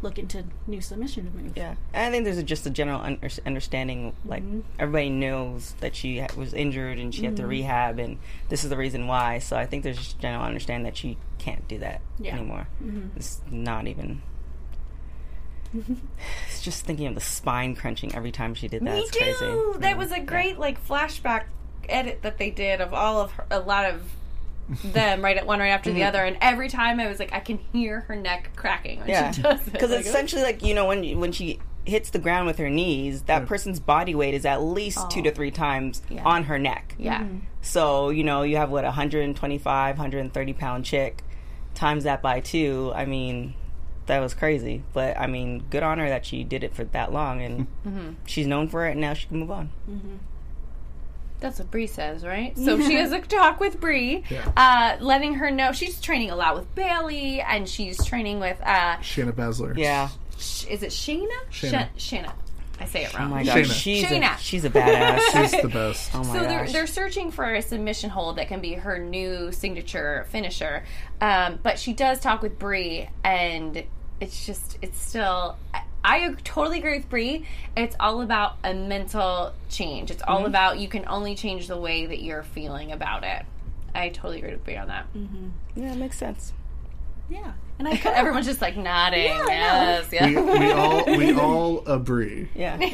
look 0.03 0.19
into 0.19 0.43
new 0.67 0.81
submission 0.81 1.31
moves. 1.35 1.53
Yeah, 1.55 1.75
and 1.93 2.05
I 2.07 2.11
think 2.11 2.25
there's 2.25 2.37
a, 2.37 2.43
just 2.43 2.67
a 2.67 2.69
general 2.69 3.01
under- 3.01 3.29
understanding. 3.45 4.13
Like 4.25 4.43
everybody 4.77 5.09
knows 5.09 5.73
that 5.79 5.95
she 5.95 6.19
ha- 6.19 6.27
was 6.37 6.53
injured 6.53 6.99
and 6.99 7.15
she 7.15 7.25
had 7.25 7.37
to 7.37 7.43
Mhm. 7.43 7.47
rehab, 7.49 7.99
and 7.99 8.19
this 8.49 8.63
is 8.63 8.69
the 8.69 8.77
reason 8.77 9.07
why. 9.07 9.39
So 9.39 9.55
I 9.57 9.65
think 9.65 9.83
there's 9.83 9.97
just 9.97 10.17
a 10.17 10.19
general 10.19 10.43
understanding 10.43 10.83
that 10.83 10.97
she 10.97 11.17
can't 11.39 11.67
do 11.67 11.79
that 11.79 12.01
Yeah. 12.19 12.35
anymore. 12.35 12.67
Mhm. 12.83 13.09
It's 13.15 13.41
not 13.49 13.87
even. 13.87 14.21
It's 16.47 16.61
just 16.61 16.85
thinking 16.85 17.07
of 17.07 17.15
the 17.15 17.21
spine 17.21 17.75
crunching 17.75 18.13
every 18.13 18.31
time 18.31 18.53
she 18.53 18.67
did 18.67 18.81
that. 18.83 18.93
Me 18.93 18.99
it's 19.01 19.09
too. 19.11 19.19
crazy. 19.19 19.79
That 19.79 19.97
was 19.97 20.11
a 20.11 20.19
great 20.19 20.59
like 20.59 20.85
flashback 20.85 21.45
edit 21.89 22.21
that 22.21 22.37
they 22.37 22.49
did 22.51 22.79
of 22.79 22.93
all 22.93 23.19
of 23.19 23.31
her, 23.31 23.45
a 23.49 23.59
lot 23.59 23.85
of 23.85 24.01
them 24.83 25.21
right 25.23 25.37
at 25.37 25.45
one 25.45 25.59
right 25.59 25.69
after 25.69 25.91
the 25.91 26.01
Mhm. 26.01 26.07
other, 26.07 26.23
and 26.23 26.37
every 26.41 26.69
time 26.69 26.99
I 26.99 27.07
was 27.07 27.19
like, 27.19 27.33
I 27.33 27.39
can 27.39 27.59
hear 27.73 28.01
her 28.01 28.15
neck 28.15 28.51
cracking 28.55 28.99
when 28.99 29.09
yeah, 29.09 29.31
she 29.31 29.41
does 29.41 29.67
it. 29.67 29.73
because 29.73 29.91
Like, 29.91 30.05
essentially 30.05 30.41
like 30.41 30.63
you 30.63 30.73
know 30.73 30.85
when 30.87 31.19
when 31.19 31.31
she 31.31 31.59
hits 31.85 32.11
the 32.11 32.19
ground 32.19 32.47
with 32.47 32.57
her 32.57 32.69
knees, 32.69 33.23
that 33.23 33.45
person's 33.45 33.79
body 33.79 34.15
weight 34.15 34.33
is 34.33 34.45
at 34.45 34.61
least 34.63 35.11
two 35.11 35.21
to 35.21 35.31
three 35.31 35.51
times 35.51 36.01
Yeah. 36.09 36.23
on 36.23 36.45
her 36.45 36.57
neck. 36.57 36.95
Yeah. 36.97 37.25
So, 37.59 38.09
you 38.09 38.23
know, 38.23 38.43
you 38.43 38.55
have 38.55 38.69
what, 38.69 38.85
125, 38.85 39.97
130 39.97 40.53
pound 40.53 40.85
chick, 40.85 41.23
times 41.73 42.05
that 42.05 42.21
by 42.21 42.39
two. 42.39 42.93
I 42.95 43.03
mean, 43.05 43.53
that 44.05 44.19
was 44.19 44.33
crazy. 44.33 44.83
But, 44.93 45.17
I 45.19 45.27
mean, 45.27 45.65
good 45.69 45.83
on 45.83 45.97
her 45.99 46.07
that 46.07 46.25
she 46.25 46.45
did 46.45 46.63
it 46.63 46.73
for 46.73 46.85
that 46.85 47.11
long 47.11 47.41
and 47.41 47.67
Mhm. 47.85 48.15
she's 48.25 48.47
known 48.47 48.69
for 48.69 48.87
it 48.87 48.91
and 48.91 49.01
now 49.01 49.13
she 49.13 49.27
can 49.27 49.39
move 49.39 49.51
on. 49.51 49.69
That's 51.43 51.59
what 51.59 51.69
Brie 51.71 51.87
says, 51.87 52.23
right? 52.25 52.57
So 52.57 52.79
she 52.87 52.93
has 52.95 53.11
a 53.11 53.19
talk 53.19 53.59
with 53.59 53.81
Brie, 53.81 54.23
Yeah. 54.29 54.49
uh, 54.55 55.03
letting 55.03 55.33
her 55.35 55.51
know 55.51 55.73
she's 55.73 55.99
training 55.99 56.31
a 56.31 56.37
lot 56.37 56.55
with 56.55 56.73
Bayley, 56.73 57.41
and 57.41 57.67
she's 57.67 58.03
training 58.05 58.39
with. 58.39 58.59
Uh, 58.61 58.95
Shayna 58.99 59.33
Baszler. 59.33 59.77
Yeah. 59.77 60.07
Sh- 60.39 60.67
is 60.67 60.83
it 60.83 60.91
Shayna? 60.91 61.27
Shayna. 61.51 61.89
Sh- 61.97 62.13
Shayna. 62.13 62.31
I 62.79 62.85
say 62.85 63.03
it 63.03 63.13
Oh 63.13 63.19
wrong. 63.19 63.29
my 63.29 63.43
gosh, 63.43 63.57
Shayna. 63.67 63.73
she's 63.73 64.03
a, 64.11 64.37
she's 64.39 64.63
a 64.65 64.69
badass. 64.69 65.19
She's 65.51 65.61
the 65.61 65.67
best. 65.67 66.11
Oh 66.15 66.23
my 66.23 66.33
so 66.39 66.43
they're 66.45 66.67
they're 66.69 66.87
searching 66.87 67.29
for 67.29 67.53
a 67.53 67.61
submission 67.61 68.09
hold 68.09 68.37
that 68.37 68.47
can 68.47 68.61
be 68.61 68.73
her 68.73 68.97
new 68.97 69.51
signature 69.51 70.25
finisher. 70.29 70.83
Um, 71.19 71.59
but 71.61 71.77
she 71.77 71.91
does 71.93 72.19
talk 72.21 72.41
with 72.41 72.57
Brie, 72.57 73.09
and 73.23 73.83
it's 74.21 74.45
just 74.45 74.77
it's 74.81 74.97
still. 74.97 75.57
I, 76.03 76.25
I 76.27 76.33
totally 76.43 76.79
agree 76.79 76.97
with 76.97 77.09
Brie. 77.09 77.45
It's 77.77 77.95
all 77.99 78.21
about 78.21 78.57
a 78.63 78.73
mental 78.73 79.53
change. 79.69 80.11
It's 80.11 80.23
all 80.27 80.41
Mhm. 80.43 80.47
about 80.47 80.79
you 80.79 80.87
can 80.87 81.05
only 81.07 81.35
change 81.35 81.67
the 81.67 81.77
way 81.77 82.05
that 82.05 82.21
you're 82.21 82.43
feeling 82.43 82.91
about 82.91 83.23
it. 83.23 83.43
I 83.95 84.09
totally 84.09 84.39
agree 84.39 84.51
with 84.51 84.63
Brie 84.65 84.77
on 84.77 84.87
that. 84.87 85.05
yeah, 85.75 85.93
it 85.93 85.97
makes 85.97 86.17
sense. 86.17 86.51
Yeah. 87.29 87.53
And 87.79 87.87
I 87.87 87.91
Everyone's 88.05 88.45
just 88.45 88.61
like 88.61 88.75
nodding. 88.77 89.23
Yeah, 89.25 89.45
yes, 89.47 90.09
yeah. 90.11 90.27
We, 90.27 90.35
we 90.35 90.71
all 90.71 91.05
we 91.05 91.33
all 91.39 91.87
agree. 91.87 92.49
Yeah. 92.53 92.77
Boy. 92.77 92.85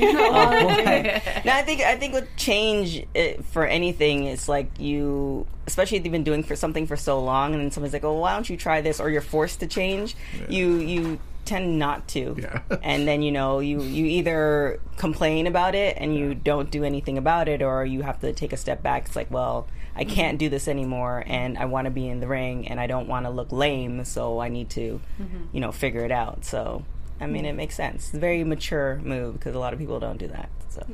no, 1.45 1.53
I 1.53 1.63
think 1.63 1.81
I 1.81 1.95
think 1.97 2.13
with 2.13 2.27
change 2.37 3.05
it, 3.13 3.43
for 3.45 3.65
anything, 3.65 4.25
it's 4.25 4.47
like 4.47 4.69
you, 4.79 5.47
especially 5.67 5.97
if 5.97 6.05
you've 6.05 6.11
been 6.13 6.23
doing 6.23 6.43
for 6.43 6.55
something 6.55 6.85
for 6.87 6.95
so 6.95 7.19
long, 7.21 7.53
and 7.53 7.61
then 7.61 7.71
somebody's 7.71 7.93
like, 7.93 8.03
"Oh, 8.05 8.19
why 8.19 8.33
don't 8.33 8.49
you 8.49 8.55
try 8.55 8.81
this?" 8.81 8.99
Or 9.01 9.09
you're 9.09 9.21
forced 9.21 9.59
to 9.61 9.67
change. 9.67 10.15
You 10.47 10.77
you 10.77 11.19
tend 11.49 11.79
not 11.79 12.07
to, 12.09 12.35
Yeah. 12.37 12.61
and 12.83 13.07
then 13.07 13.21
you 13.21 13.31
know 13.31 13.59
you 13.59 13.81
you 13.81 14.05
either 14.05 14.79
complain 14.97 15.47
about 15.47 15.75
it 15.75 15.97
and 15.99 16.15
you 16.15 16.35
don't 16.35 16.69
do 16.71 16.83
anything 16.83 17.17
about 17.17 17.47
it, 17.47 17.61
or 17.61 17.85
you 17.85 18.01
have 18.03 18.19
to 18.21 18.33
take 18.33 18.53
a 18.53 18.57
step 18.57 18.81
back. 18.83 19.07
It's 19.07 19.15
like, 19.15 19.31
well, 19.31 19.67
I 19.95 20.03
mm-hmm. 20.03 20.13
can't 20.13 20.37
do 20.39 20.49
this 20.49 20.67
anymore, 20.67 21.23
and 21.25 21.57
I 21.57 21.65
want 21.65 21.85
to 21.85 21.91
be 21.91 22.07
in 22.07 22.19
the 22.19 22.27
ring, 22.27 22.67
and 22.67 22.79
I 22.79 22.87
don't 22.87 23.07
want 23.07 23.25
to 23.25 23.29
look 23.29 23.51
lame, 23.51 24.05
so 24.05 24.39
I 24.39 24.49
need 24.49 24.69
to, 24.71 25.01
mm-hmm. 25.19 25.43
you 25.51 25.59
know, 25.59 25.71
figure 25.71 26.05
it 26.05 26.11
out. 26.11 26.45
So. 26.45 26.85
I 27.21 27.27
mean, 27.27 27.41
mm-hmm. 27.41 27.47
it 27.47 27.55
makes 27.55 27.75
sense. 27.75 28.05
It's 28.05 28.13
a 28.13 28.17
very 28.17 28.45
mature 28.45 29.01
move 29.03 29.33
because 29.33 29.53
a 29.53 29.59
lot 29.59 29.73
of 29.73 29.79
people 29.79 29.99
don't 29.99 30.17
do 30.17 30.29
that. 30.29 30.49
So 30.69 30.85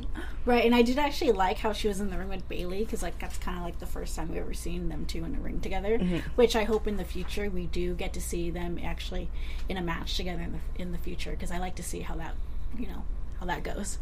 Right, 0.45 0.63
and 0.65 0.73
I 0.73 0.81
did 0.81 0.97
actually 0.97 1.31
like 1.33 1.57
how 1.59 1.73
she 1.73 1.87
was 1.87 1.99
in 1.99 2.09
the 2.09 2.17
ring 2.17 2.29
with 2.29 2.47
Bayley 2.47 2.79
because 2.85 3.03
like 3.03 3.19
that's 3.19 3.37
kind 3.37 3.57
of 3.57 3.63
like 3.63 3.79
the 3.79 3.85
first 3.85 4.15
time 4.15 4.29
we've 4.29 4.37
ever 4.41 4.53
seen 4.53 4.87
them 4.89 5.05
two 5.05 5.23
in 5.25 5.33
the 5.33 5.39
ring 5.39 5.59
together. 5.59 5.97
Mhm. 5.99 6.21
Which 6.35 6.55
I 6.55 6.63
hope 6.63 6.87
in 6.87 6.97
the 6.97 7.03
future 7.05 7.49
we 7.49 7.65
do 7.67 7.93
get 7.93 8.13
to 8.13 8.21
see 8.21 8.49
them 8.49 8.79
actually 8.83 9.29
in 9.67 9.75
a 9.77 9.81
match 9.81 10.15
together 10.15 10.41
in 10.41 10.53
the 10.53 10.81
in 10.81 10.91
the 10.91 10.97
future 10.97 11.31
because 11.31 11.51
I 11.51 11.57
like 11.57 11.75
to 11.75 11.83
see 11.83 11.99
how 12.01 12.15
that 12.15 12.35
you 12.77 12.87
know 12.87 13.03
how 13.39 13.45
that 13.47 13.63
goes. 13.63 13.97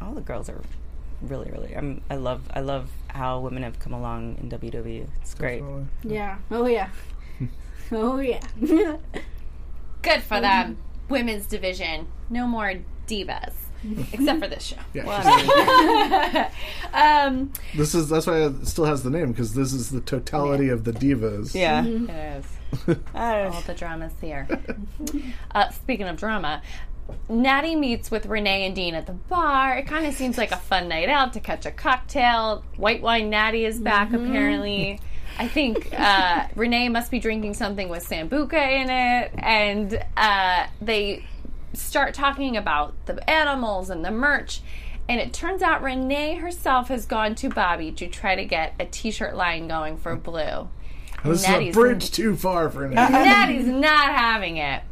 all 0.00 0.14
the 0.14 0.20
girls 0.20 0.48
are 0.48 0.60
really, 1.20 1.50
really. 1.50 1.74
I'm, 1.76 2.00
I 2.08 2.14
love, 2.14 2.42
I 2.54 2.60
love 2.60 2.90
how 3.08 3.40
women 3.40 3.64
have 3.64 3.80
come 3.80 3.92
along 3.92 4.36
in 4.40 4.48
WWE. 4.48 5.08
It's 5.20 5.34
great. 5.34 5.64
Yeah. 6.04 6.38
Oh 6.52 6.66
yeah. 6.66 6.90
oh 7.92 8.20
yeah. 8.20 8.40
Good 10.02 10.22
for 10.22 10.40
them. 10.48 10.78
Women's 11.08 11.46
division. 11.46 12.06
No 12.30 12.46
more 12.46 12.74
divas. 13.08 13.54
Except 14.12 14.40
for 14.42 14.48
this 14.48 14.64
show. 14.64 14.76
Yeah, 14.94 16.50
um, 16.92 17.52
This 17.76 17.94
is 17.94 18.08
that's 18.08 18.26
why 18.26 18.42
it 18.42 18.66
still 18.66 18.84
has 18.84 19.02
the 19.02 19.10
name 19.10 19.32
because 19.32 19.54
this 19.54 19.72
is 19.72 19.90
the 19.90 20.00
totality 20.00 20.68
of 20.68 20.84
the 20.84 20.92
divas. 20.92 21.54
Yeah. 21.54 21.84
it 21.84 22.10
is. 22.38 22.98
All 23.14 23.60
the 23.66 23.74
drama's 23.74 24.12
here. 24.20 24.46
uh, 25.54 25.70
speaking 25.70 26.06
of 26.06 26.16
drama, 26.16 26.62
Natty 27.28 27.74
meets 27.76 28.10
with 28.10 28.26
Renee 28.26 28.66
and 28.66 28.74
Dean 28.74 28.94
at 28.94 29.06
the 29.06 29.12
bar. 29.14 29.78
It 29.78 29.86
kind 29.86 30.06
of 30.06 30.14
seems 30.14 30.36
like 30.36 30.52
a 30.52 30.56
fun 30.56 30.88
night 30.88 31.08
out 31.08 31.32
to 31.34 31.40
catch 31.40 31.64
a 31.64 31.70
cocktail. 31.70 32.64
White 32.76 33.00
wine 33.00 33.30
Natty 33.30 33.64
is 33.64 33.78
back, 33.78 34.10
Mhm. 34.10 34.28
apparently. 34.28 35.00
I 35.38 35.46
think 35.46 35.88
uh, 35.98 36.48
Renee 36.56 36.88
must 36.88 37.10
be 37.12 37.20
drinking 37.20 37.54
something 37.54 37.88
with 37.88 38.06
Sambuca 38.06 38.54
in 38.54 38.90
it, 38.90 39.30
and 39.38 40.04
uh, 40.16 40.66
they 40.82 41.24
start 41.74 42.14
talking 42.14 42.56
about 42.56 42.94
the 43.06 43.28
animals 43.28 43.90
and 43.90 44.04
the 44.04 44.10
merch. 44.10 44.60
And 45.08 45.20
it 45.20 45.32
turns 45.32 45.62
out 45.62 45.82
Renee 45.82 46.34
herself 46.36 46.88
has 46.88 47.06
gone 47.06 47.34
to 47.36 47.48
Bobby 47.48 47.92
to 47.92 48.06
try 48.08 48.34
to 48.36 48.44
get 48.44 48.74
a 48.78 48.84
T-shirt 48.84 49.34
line 49.34 49.66
going 49.68 49.96
for 49.96 50.14
Blue. 50.16 50.68
This 51.24 51.42
Natty's- 51.48 51.70
is 51.70 51.76
a 51.76 51.80
bridge 51.80 52.10
too 52.10 52.36
far 52.36 52.68
for 52.70 52.86
now. 52.90 53.08
Natty's 53.08 53.66
not 53.66 54.10
having 54.14 54.58
it. 54.58 54.82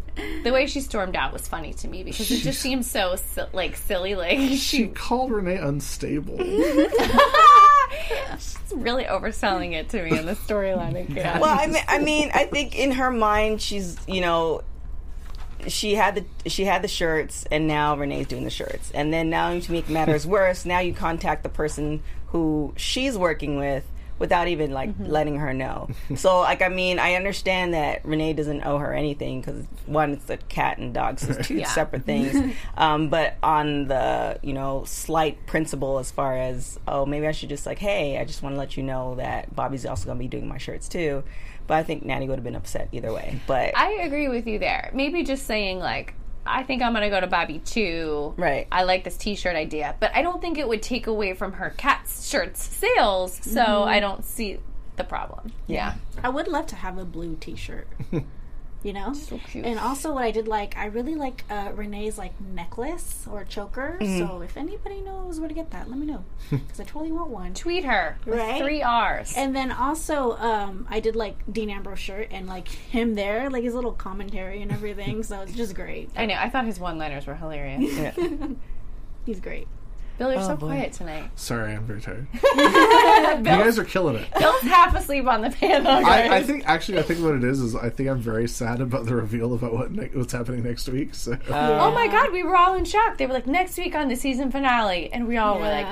The 0.44 0.50
way 0.50 0.66
she 0.66 0.80
stormed 0.80 1.14
out 1.14 1.34
was 1.34 1.46
funny 1.46 1.74
to 1.74 1.88
me 1.88 2.02
because 2.02 2.30
it 2.30 2.38
just 2.38 2.58
seems 2.60 2.90
so 2.90 3.16
like 3.52 3.76
silly. 3.76 4.14
Like 4.14 4.38
She 4.38 4.56
she, 4.56 4.86
called 4.94 5.30
Renee 5.30 5.58
unstable. 5.58 6.38
she's 8.38 8.56
really 8.74 9.04
overselling 9.04 9.72
it 9.72 9.88
to 9.90 10.02
me 10.02 10.18
in 10.18 10.24
the 10.26 10.32
storyline 10.34 10.98
again. 10.98 11.40
Well, 11.40 11.54
I 11.58 11.66
mean, 11.66 11.82
I 11.88 11.98
mean, 11.98 12.30
I 12.34 12.44
think 12.46 12.74
in 12.78 12.92
her 12.92 13.10
mind, 13.10 13.60
she's 13.60 13.98
you 14.08 14.20
know, 14.22 14.62
she 15.68 15.94
had 15.94 16.14
the 16.16 16.50
she 16.50 16.64
had 16.64 16.82
the 16.82 16.88
shirts, 16.88 17.44
and 17.50 17.66
now 17.66 17.96
Renee's 17.96 18.26
doing 18.26 18.44
the 18.44 18.50
shirts, 18.50 18.90
and 18.92 19.12
then 19.12 19.30
now 19.30 19.58
to 19.58 19.72
make 19.72 19.88
matters 19.88 20.26
worse, 20.36 20.64
now 20.64 20.78
you 20.80 20.92
contact 20.92 21.42
the 21.42 21.48
person 21.48 22.02
who 22.28 22.72
she's 22.76 23.16
working 23.16 23.56
with 23.56 23.84
without 24.18 24.48
even 24.48 24.70
like 24.70 24.88
letting 24.98 25.36
her 25.36 25.52
know. 25.52 25.88
so 26.16 26.40
like 26.40 26.62
I 26.62 26.68
mean, 26.68 26.98
I 26.98 27.14
understand 27.14 27.74
that 27.74 28.04
Renee 28.04 28.32
doesn't 28.32 28.62
owe 28.64 28.78
her 28.78 28.94
anything 28.94 29.40
because 29.40 29.64
one, 29.86 30.12
it's 30.12 30.30
a 30.30 30.36
cat 30.38 30.78
and 30.78 30.94
dog, 30.94 31.18
so 31.18 31.32
it's 31.32 31.48
two 31.48 31.56
Yeah. 31.56 31.68
separate 31.68 32.04
things. 32.06 32.54
um, 32.78 33.08
but 33.08 33.36
on 33.42 33.88
the 33.88 34.38
you 34.42 34.52
know 34.54 34.84
slight 34.86 35.44
principle 35.46 35.98
as 35.98 36.10
far 36.10 36.36
as 36.36 36.78
oh 36.88 37.04
maybe 37.06 37.26
I 37.26 37.32
should 37.32 37.48
just 37.50 37.66
like 37.66 37.78
hey 37.78 38.18
I 38.18 38.24
just 38.24 38.42
want 38.42 38.54
to 38.54 38.58
let 38.58 38.76
you 38.76 38.82
know 38.82 39.16
that 39.16 39.54
Bobby's 39.54 39.84
also 39.86 40.06
going 40.06 40.18
to 40.18 40.22
be 40.24 40.28
doing 40.28 40.48
my 40.48 40.58
shirts 40.58 40.88
too. 40.88 41.22
But 41.66 41.74
I 41.78 41.82
think 41.82 42.04
Natty 42.04 42.28
would 42.28 42.36
have 42.36 42.44
been 42.44 42.54
upset 42.56 42.88
either 42.92 43.12
way. 43.12 43.40
But 43.46 43.76
I 43.76 43.92
agree 44.02 44.28
with 44.28 44.46
you 44.46 44.58
there. 44.58 44.90
Maybe 44.94 45.22
just 45.24 45.46
saying 45.46 45.78
like, 45.78 46.14
I 46.46 46.62
think 46.62 46.80
I'm 46.82 46.92
gonna 46.92 47.10
go 47.10 47.20
to 47.20 47.26
Bobby 47.26 47.58
too. 47.58 48.34
Right. 48.36 48.68
I 48.70 48.84
like 48.84 49.02
this 49.04 49.16
T-shirt 49.16 49.56
idea, 49.56 49.96
but 49.98 50.14
I 50.14 50.22
don't 50.22 50.40
think 50.40 50.58
it 50.58 50.68
would 50.68 50.82
take 50.82 51.06
away 51.08 51.34
from 51.34 51.52
her 51.54 51.70
cat 51.70 52.06
shirts 52.08 52.62
sales. 52.62 53.38
So 53.42 53.60
Mhm. 53.64 53.86
I 53.86 53.98
don't 54.00 54.24
see 54.24 54.58
the 54.94 55.04
problem. 55.04 55.52
Yeah. 55.66 55.94
I 56.22 56.28
would 56.28 56.46
love 56.48 56.66
to 56.68 56.76
have 56.76 56.98
a 56.98 57.04
blue 57.04 57.36
T-shirt. 57.40 57.88
You 58.86 58.92
know, 58.92 59.12
so 59.14 59.40
cute. 59.50 59.64
and 59.66 59.80
also 59.80 60.12
what 60.14 60.22
I 60.22 60.30
did 60.30 60.46
like, 60.46 60.76
I 60.76 60.84
really 60.86 61.16
like 61.16 61.42
uh, 61.50 61.72
Renee's 61.74 62.16
like 62.18 62.40
necklace 62.40 63.26
or 63.28 63.44
choker. 63.44 63.98
Mhm. 64.00 64.18
So 64.28 64.42
if 64.42 64.56
anybody 64.56 65.00
knows 65.00 65.40
where 65.40 65.48
to 65.48 65.54
get 65.54 65.72
that, 65.72 65.90
let 65.90 65.98
me 65.98 66.06
know 66.06 66.24
because 66.50 66.78
I 66.78 66.84
totally 66.84 67.10
want 67.10 67.30
one. 67.30 67.52
Tweet 67.52 67.84
her 67.84 68.16
right? 68.24 68.62
three 68.62 68.84
R's. 68.84 69.34
And 69.36 69.56
then 69.56 69.72
also, 69.72 70.36
um, 70.36 70.86
I 70.88 71.00
did 71.00 71.16
like 71.16 71.36
Dean 71.52 71.68
Ambrose 71.68 71.98
shirt 71.98 72.28
and 72.30 72.46
like 72.46 72.68
him 72.68 73.16
there, 73.16 73.50
like 73.50 73.64
his 73.64 73.74
little 73.74 73.90
commentary 73.92 74.62
and 74.62 74.70
everything. 74.70 75.24
so 75.24 75.40
it's 75.40 75.52
just 75.52 75.74
great. 75.74 76.10
I 76.16 76.26
know. 76.26 76.36
I 76.38 76.48
thought 76.48 76.64
his 76.64 76.78
one-liners 76.78 77.26
were 77.26 77.34
hilarious. 77.34 78.14
He's 79.26 79.40
great. 79.40 79.66
Bill, 80.18 80.32
you're 80.32 80.40
Oh, 80.40 80.46
so 80.46 80.56
boy. 80.56 80.66
quiet 80.68 80.92
tonight. 80.94 81.30
Sorry, 81.36 81.72
I'm 81.74 81.84
very 81.84 82.00
tired. 82.00 82.26
you 82.56 83.42
guys 83.44 83.78
are 83.78 83.84
killing 83.84 84.16
it. 84.16 84.26
Bill's 84.38 84.62
half 84.62 84.94
asleep 84.96 85.26
on 85.26 85.42
the 85.42 85.50
panel. 85.50 85.90
I, 85.90 86.38
I 86.38 86.42
think 86.42 86.66
actually, 86.66 86.98
I 86.98 87.02
think 87.02 87.20
what 87.22 87.34
it 87.34 87.44
is 87.44 87.60
is 87.60 87.74
I 87.76 87.90
think 87.90 88.08
I'm 88.08 88.18
very 88.20 88.48
sad 88.48 88.80
about 88.80 89.04
the 89.06 89.14
reveal 89.14 89.52
about 89.54 89.72
what 89.74 89.92
ne- 89.92 90.08
what's 90.14 90.32
happening 90.32 90.62
next 90.62 90.88
week. 90.88 91.14
So 91.14 91.36
oh 91.50 91.90
my 91.92 92.06
god, 92.08 92.32
we 92.32 92.42
were 92.42 92.56
all 92.56 92.74
in 92.74 92.84
shock. 92.84 93.18
They 93.18 93.26
were 93.26 93.34
like, 93.34 93.46
next 93.46 93.76
week 93.78 93.94
on 93.94 94.08
the 94.08 94.16
season 94.16 94.50
finale. 94.50 95.12
And 95.12 95.28
we 95.28 95.36
all 95.36 95.56
were 95.56 95.68
like, 95.68 95.86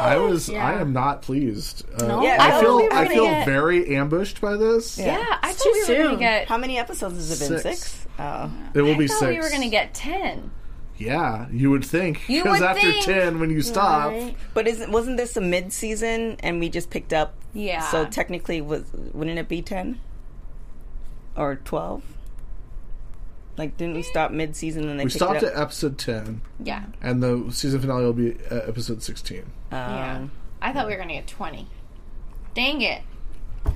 I 0.00 0.16
was 0.18 0.48
Yeah. 0.48 0.64
I 0.66 0.80
am 0.80 0.92
not 0.92 1.22
pleased. 1.22 1.84
Uh, 2.00 2.06
No? 2.06 2.22
Yeah, 2.22 2.36
I 2.40 2.58
I 2.58 2.60
feel 2.60 2.76
we 2.76 2.88
I 2.90 3.08
feel 3.08 3.24
get- 3.24 3.44
very 3.46 3.96
ambushed 3.96 4.40
by 4.40 4.56
this. 4.56 4.98
yeah, 4.98 5.38
I 5.42 5.50
It's 5.50 5.58
thought 5.62 5.64
too 5.64 5.92
we 5.92 5.98
were 5.98 6.02
going 6.04 6.14
to 6.16 6.20
get. 6.20 6.48
How 6.48 6.58
many 6.58 6.78
episodes 6.78 7.16
has 7.16 7.42
it 7.42 7.48
been? 7.50 7.58
Six. 7.60 7.80
Six. 7.80 8.06
Oh. 8.18 8.50
It 8.74 8.82
will 8.82 8.94
I 8.94 8.98
be 8.98 9.08
six. 9.08 9.20
we 9.22 9.40
were 9.40 9.48
going 9.50 9.62
to 9.62 9.68
get 9.68 9.92
10. 9.94 10.50
Yeah, 10.96 11.48
you 11.50 11.70
would 11.70 11.84
think 11.84 12.28
You 12.28 12.42
because 12.42 12.60
would 12.60 12.68
after 12.68 12.92
think. 12.92 13.04
ten, 13.04 13.40
when 13.40 13.50
you 13.50 13.62
stop, 13.62 14.14
But 14.54 14.68
isn't 14.68 14.92
wasn't 14.92 15.16
this 15.16 15.36
a 15.36 15.40
mid 15.40 15.72
season 15.72 16.36
and 16.40 16.60
we 16.60 16.68
just 16.68 16.90
picked 16.90 17.12
up? 17.12 17.34
Yeah. 17.52 17.80
So 17.90 18.04
technically, 18.06 18.60
was 18.60 18.84
wouldn't 19.12 19.38
it 19.38 19.48
be 19.48 19.60
ten 19.62 20.00
or 21.36 21.56
twelve? 21.56 22.02
Like, 23.56 23.76
didn't 23.76 23.94
we 23.94 24.00
eh. 24.00 24.10
stop 24.10 24.30
mid 24.32 24.56
season 24.56 24.88
and 24.88 24.98
they 24.98 25.04
we 25.04 25.10
picked 25.10 25.16
stopped 25.16 25.42
it 25.42 25.46
at 25.46 25.54
up? 25.54 25.62
episode 25.62 25.98
ten. 25.98 26.40
Yeah. 26.62 26.84
and 27.00 27.22
the 27.22 27.46
season 27.50 27.80
finale 27.80 28.04
will 28.04 28.12
be 28.12 28.36
at 28.50 28.68
episode 28.68 29.02
sixteen. 29.02 29.44
Oh. 29.72 29.76
yeah. 29.76 30.26
I 30.62 30.72
thought 30.72 30.86
we 30.86 30.92
were 30.92 30.96
going 30.96 31.08
to 31.08 31.14
get 31.16 31.26
20. 31.26 31.66
Dang 32.54 32.80
it. 32.80 33.02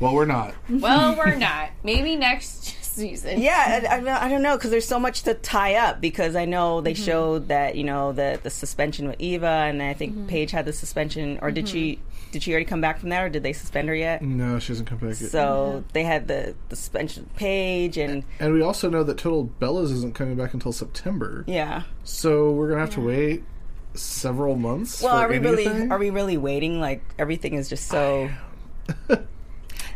Well, 0.01 0.15
we're 0.15 0.25
not. 0.25 0.55
Well, 0.71 1.17
we're 1.17 1.35
not. 1.35 1.71
Maybe 1.83 2.17
next 2.17 2.77
season. 2.99 3.41
Yeah, 3.41 3.87
I, 3.91 4.27
I, 4.27 4.29
don't- 4.29 4.43
know 4.43 4.57
because 4.57 4.71
there's 4.71 4.87
so 4.87 5.01
much 5.01 5.23
to 5.23 5.35
tie 5.35 5.75
up. 5.75 6.01
Because 6.01 6.37
I 6.37 6.45
know 6.45 6.81
they 6.81 6.95
mm-hmm. 6.95 7.05
showed 7.05 7.49
that 7.49 7.77
you 7.77 7.85
know 7.85 8.13
the 8.13 8.39
the 8.43 8.51
suspension 8.51 9.09
with 9.09 9.21
Eva, 9.21 9.47
and 9.47 9.83
I 9.83 9.95
think 9.95 10.15
mm-hmm. 10.15 10.27
Paige 10.27 10.51
had 10.51 10.65
the 10.65 10.73
suspension, 10.73 11.39
or 11.43 11.51
did 11.51 11.69
she? 11.69 11.95
Mm-hmm. 11.95 12.03
Did 12.31 12.43
she 12.43 12.53
already 12.53 12.67
come 12.67 12.83
back 12.83 13.01
from 13.01 13.09
that, 13.09 13.23
or 13.23 13.29
did 13.31 13.43
they 13.43 13.55
suspend 13.55 13.89
her 13.89 13.95
yet? 13.95 14.21
No, 14.21 14.59
she 14.59 14.69
hasn't 14.69 14.89
come 14.89 14.99
back 14.99 15.19
yet. 15.19 15.31
So 15.31 15.83
they 15.95 16.05
had 16.05 16.29
the, 16.29 16.55
the 16.69 16.77
suspension 16.77 17.23
with 17.25 17.37
Paige, 17.37 17.97
and 17.97 18.23
And 18.39 18.53
we 18.53 18.61
also 18.61 18.91
know 18.91 19.03
that 19.03 19.17
Total 19.17 19.51
Bellas 19.61 19.91
isn't 19.93 20.15
coming 20.15 20.37
back 20.37 20.53
until 20.53 20.73
September. 20.73 21.45
yeah. 21.47 21.85
So 22.05 22.51
we're 22.51 22.69
gonna 22.69 22.81
have 22.81 22.95
to 22.95 23.01
wait 23.01 23.45
several 23.95 24.57
months. 24.57 25.03
Well, 25.03 25.17
for 25.17 25.25
are 25.25 25.29
we 25.29 25.39
really 25.39 25.89
are 25.89 25.99
we 25.99 26.11
really 26.11 26.37
waiting? 26.37 26.81
Like 26.81 27.03
everything 27.19 27.55
is 27.55 27.69
just 27.69 27.89
so. 27.89 28.31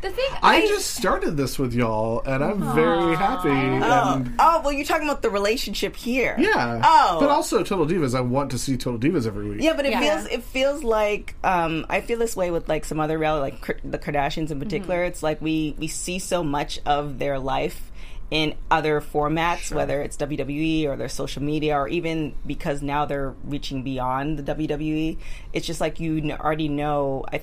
The 0.03 0.11
thing 0.11 0.27
I 0.43 0.67
just 0.67 0.95
started 0.95 1.37
this 1.37 1.59
with 1.61 1.73
y'all, 1.73 2.23
and 2.27 2.43
I'm 2.43 2.75
very 2.75 3.15
happy. 3.15 3.49
Oh. 3.51 4.25
Oh, 4.39 4.61
well, 4.63 4.73
you're 4.73 4.85
talking 4.85 5.09
about 5.09 5.23
the 5.23 5.31
relationship 5.31 5.95
here. 5.97 6.35
yeah. 6.39 6.83
Oh. 6.85 7.19
But 7.21 7.31
also 7.31 7.63
Total 7.63 7.87
Divas. 7.87 8.15
I 8.15 8.21
want 8.21 8.51
to 8.51 8.59
see 8.59 8.77
Total 8.77 8.99
Divas 8.99 9.27
every 9.29 9.49
week. 9.49 9.63
Yeah, 9.63 9.75
but 9.75 9.87
it 9.87 9.93
Yeah. 9.93 10.01
feels 10.01 10.27
it 10.27 10.43
feels 10.43 10.83
like 10.83 11.37
um, 11.45 11.87
I 11.89 12.01
feel 12.01 12.19
this 12.19 12.35
way 12.37 12.51
with 12.51 12.69
like 12.69 12.85
some 12.85 12.99
other 12.99 13.17
reality, 13.17 13.57
like 13.65 13.81
the 13.85 13.99
Kardashians 13.99 14.51
in 14.51 14.59
particular. 14.59 15.05
It's 15.05 15.23
like 15.23 15.41
we 15.41 15.77
we 15.79 15.87
see 15.87 16.19
so 16.19 16.43
much 16.43 16.81
of 16.85 17.19
their 17.21 17.39
life 17.39 17.91
in 18.31 18.55
other 18.71 19.01
formats, 19.01 19.73
whether 19.73 20.03
it's 20.03 20.17
WWE 20.17 20.87
or 20.87 20.97
their 20.97 21.09
social 21.09 21.43
media, 21.43 21.77
or 21.77 21.87
even 21.87 22.35
because 22.47 22.83
now 22.83 23.05
they're 23.05 23.35
reaching 23.45 23.83
beyond 23.85 24.39
the 24.39 24.55
WWE. 24.55 25.17
It's 25.53 25.67
just 25.67 25.81
like 25.81 26.01
you 26.01 26.33
already 26.33 26.69
know. 26.69 27.25
I. 27.33 27.43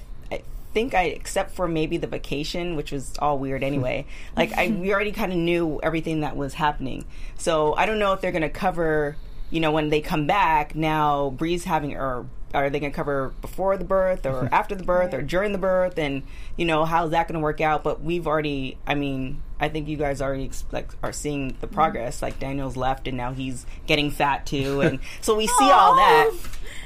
I 0.69 0.71
think 0.71 0.93
I, 0.93 1.03
except 1.03 1.51
for 1.51 1.67
maybe 1.67 1.97
the 1.97 2.07
vacation, 2.07 2.75
which 2.75 2.91
was 2.91 3.13
all 3.19 3.39
weird 3.39 3.63
anyway. 3.63 4.05
like 4.37 4.53
I, 4.53 4.67
we 4.67 4.93
already 4.93 5.11
kind 5.11 5.31
of 5.31 5.37
knew 5.37 5.79
everything 5.81 6.21
that 6.21 6.37
was 6.37 6.53
happening. 6.53 7.05
So 7.37 7.73
I 7.73 7.85
don't 7.85 7.97
know 7.97 8.13
if 8.13 8.21
they're 8.21 8.31
going 8.31 8.43
to 8.43 8.49
cover, 8.49 9.15
you 9.49 9.61
know, 9.61 9.71
when 9.71 9.89
they 9.89 10.01
come 10.01 10.27
back. 10.27 10.75
Now 10.75 11.31
Brie's 11.31 11.63
having, 11.63 11.95
or 11.95 12.27
are 12.53 12.69
they 12.69 12.79
going 12.79 12.91
to 12.91 12.95
cover 12.95 13.33
before 13.41 13.77
the 13.77 13.83
birth, 13.83 14.25
or 14.25 14.47
after 14.51 14.75
the 14.75 14.83
birth, 14.83 15.13
or 15.13 15.23
during 15.23 15.53
the 15.53 15.57
birth, 15.57 15.97
and 15.97 16.23
you 16.55 16.65
know 16.65 16.85
how's 16.85 17.11
that 17.11 17.27
going 17.27 17.39
to 17.39 17.43
work 17.43 17.61
out? 17.61 17.83
But 17.83 18.01
we've 18.01 18.27
already, 18.27 18.77
I 18.85 18.93
mean, 18.93 19.41
I 19.59 19.69
think 19.69 19.87
you 19.87 19.97
guys 19.97 20.21
already 20.21 20.51
like 20.71 20.91
are 21.01 21.11
seeing 21.11 21.49
the 21.61 21.67
mm-hmm. 21.67 21.75
progress. 21.75 22.21
Like 22.21 22.39
Daniel's 22.39 22.77
left, 22.77 23.07
and 23.07 23.17
now 23.17 23.33
he's 23.33 23.65
getting 23.87 24.11
fat 24.11 24.45
too, 24.45 24.81
and 24.81 24.99
so 25.21 25.35
we 25.35 25.47
see 25.47 25.71
all 25.71 25.95
that. 25.95 26.31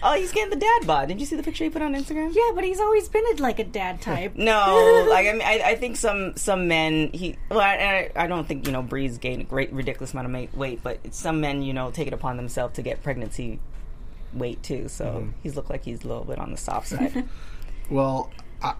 Oh, 0.05 0.13
he's 0.13 0.33
getting 0.33 0.49
the 0.49 0.57
dad 0.57 0.85
bod. 0.85 1.07
Did 1.07 1.19
you 1.19 1.25
see 1.25 1.37
the 1.37 1.43
picture 1.43 1.63
he 1.63 1.69
put 1.69 1.81
on 1.81 1.95
Instagram? 1.95 2.35
Yeah, 2.35 2.51
but 2.53 2.65
he's 2.65 2.81
always 2.81 3.07
been 3.07 3.23
a, 3.33 3.41
like 3.41 3.59
a 3.59 3.63
dad 3.63 4.01
type. 4.01 4.35
No, 4.43 5.05
like 5.09 5.27
I 5.27 5.31
mean, 5.31 5.41
I, 5.41 5.61
I 5.65 5.75
think 5.75 5.95
some 5.95 6.35
some 6.35 6.67
men 6.67 7.11
he 7.13 7.37
well, 7.49 7.61
I, 7.61 8.09
I 8.15 8.23
I 8.23 8.27
don't 8.27 8.45
think 8.45 8.65
you 8.67 8.73
know 8.73 8.81
Brie's 8.81 9.17
gained 9.17 9.41
a 9.41 9.45
great 9.45 9.71
ridiculous 9.71 10.13
amount 10.13 10.27
of 10.27 10.57
weight, 10.57 10.81
but 10.83 11.13
some 11.13 11.39
men 11.39 11.61
you 11.61 11.73
know 11.73 11.91
take 11.91 12.07
it 12.07 12.13
upon 12.13 12.35
themselves 12.35 12.75
to 12.75 12.81
get 12.81 13.01
pregnancy 13.01 13.59
weight 14.33 14.61
too. 14.61 14.89
So 14.89 15.05
mm-hmm. 15.05 15.29
he's 15.41 15.55
looked 15.55 15.69
like 15.69 15.85
he's 15.85 16.03
a 16.03 16.07
little 16.07 16.25
bit 16.25 16.39
on 16.39 16.51
the 16.51 16.57
soft 16.57 16.87
side. 16.87 17.27
Well, 17.89 18.31
I, 18.61 18.75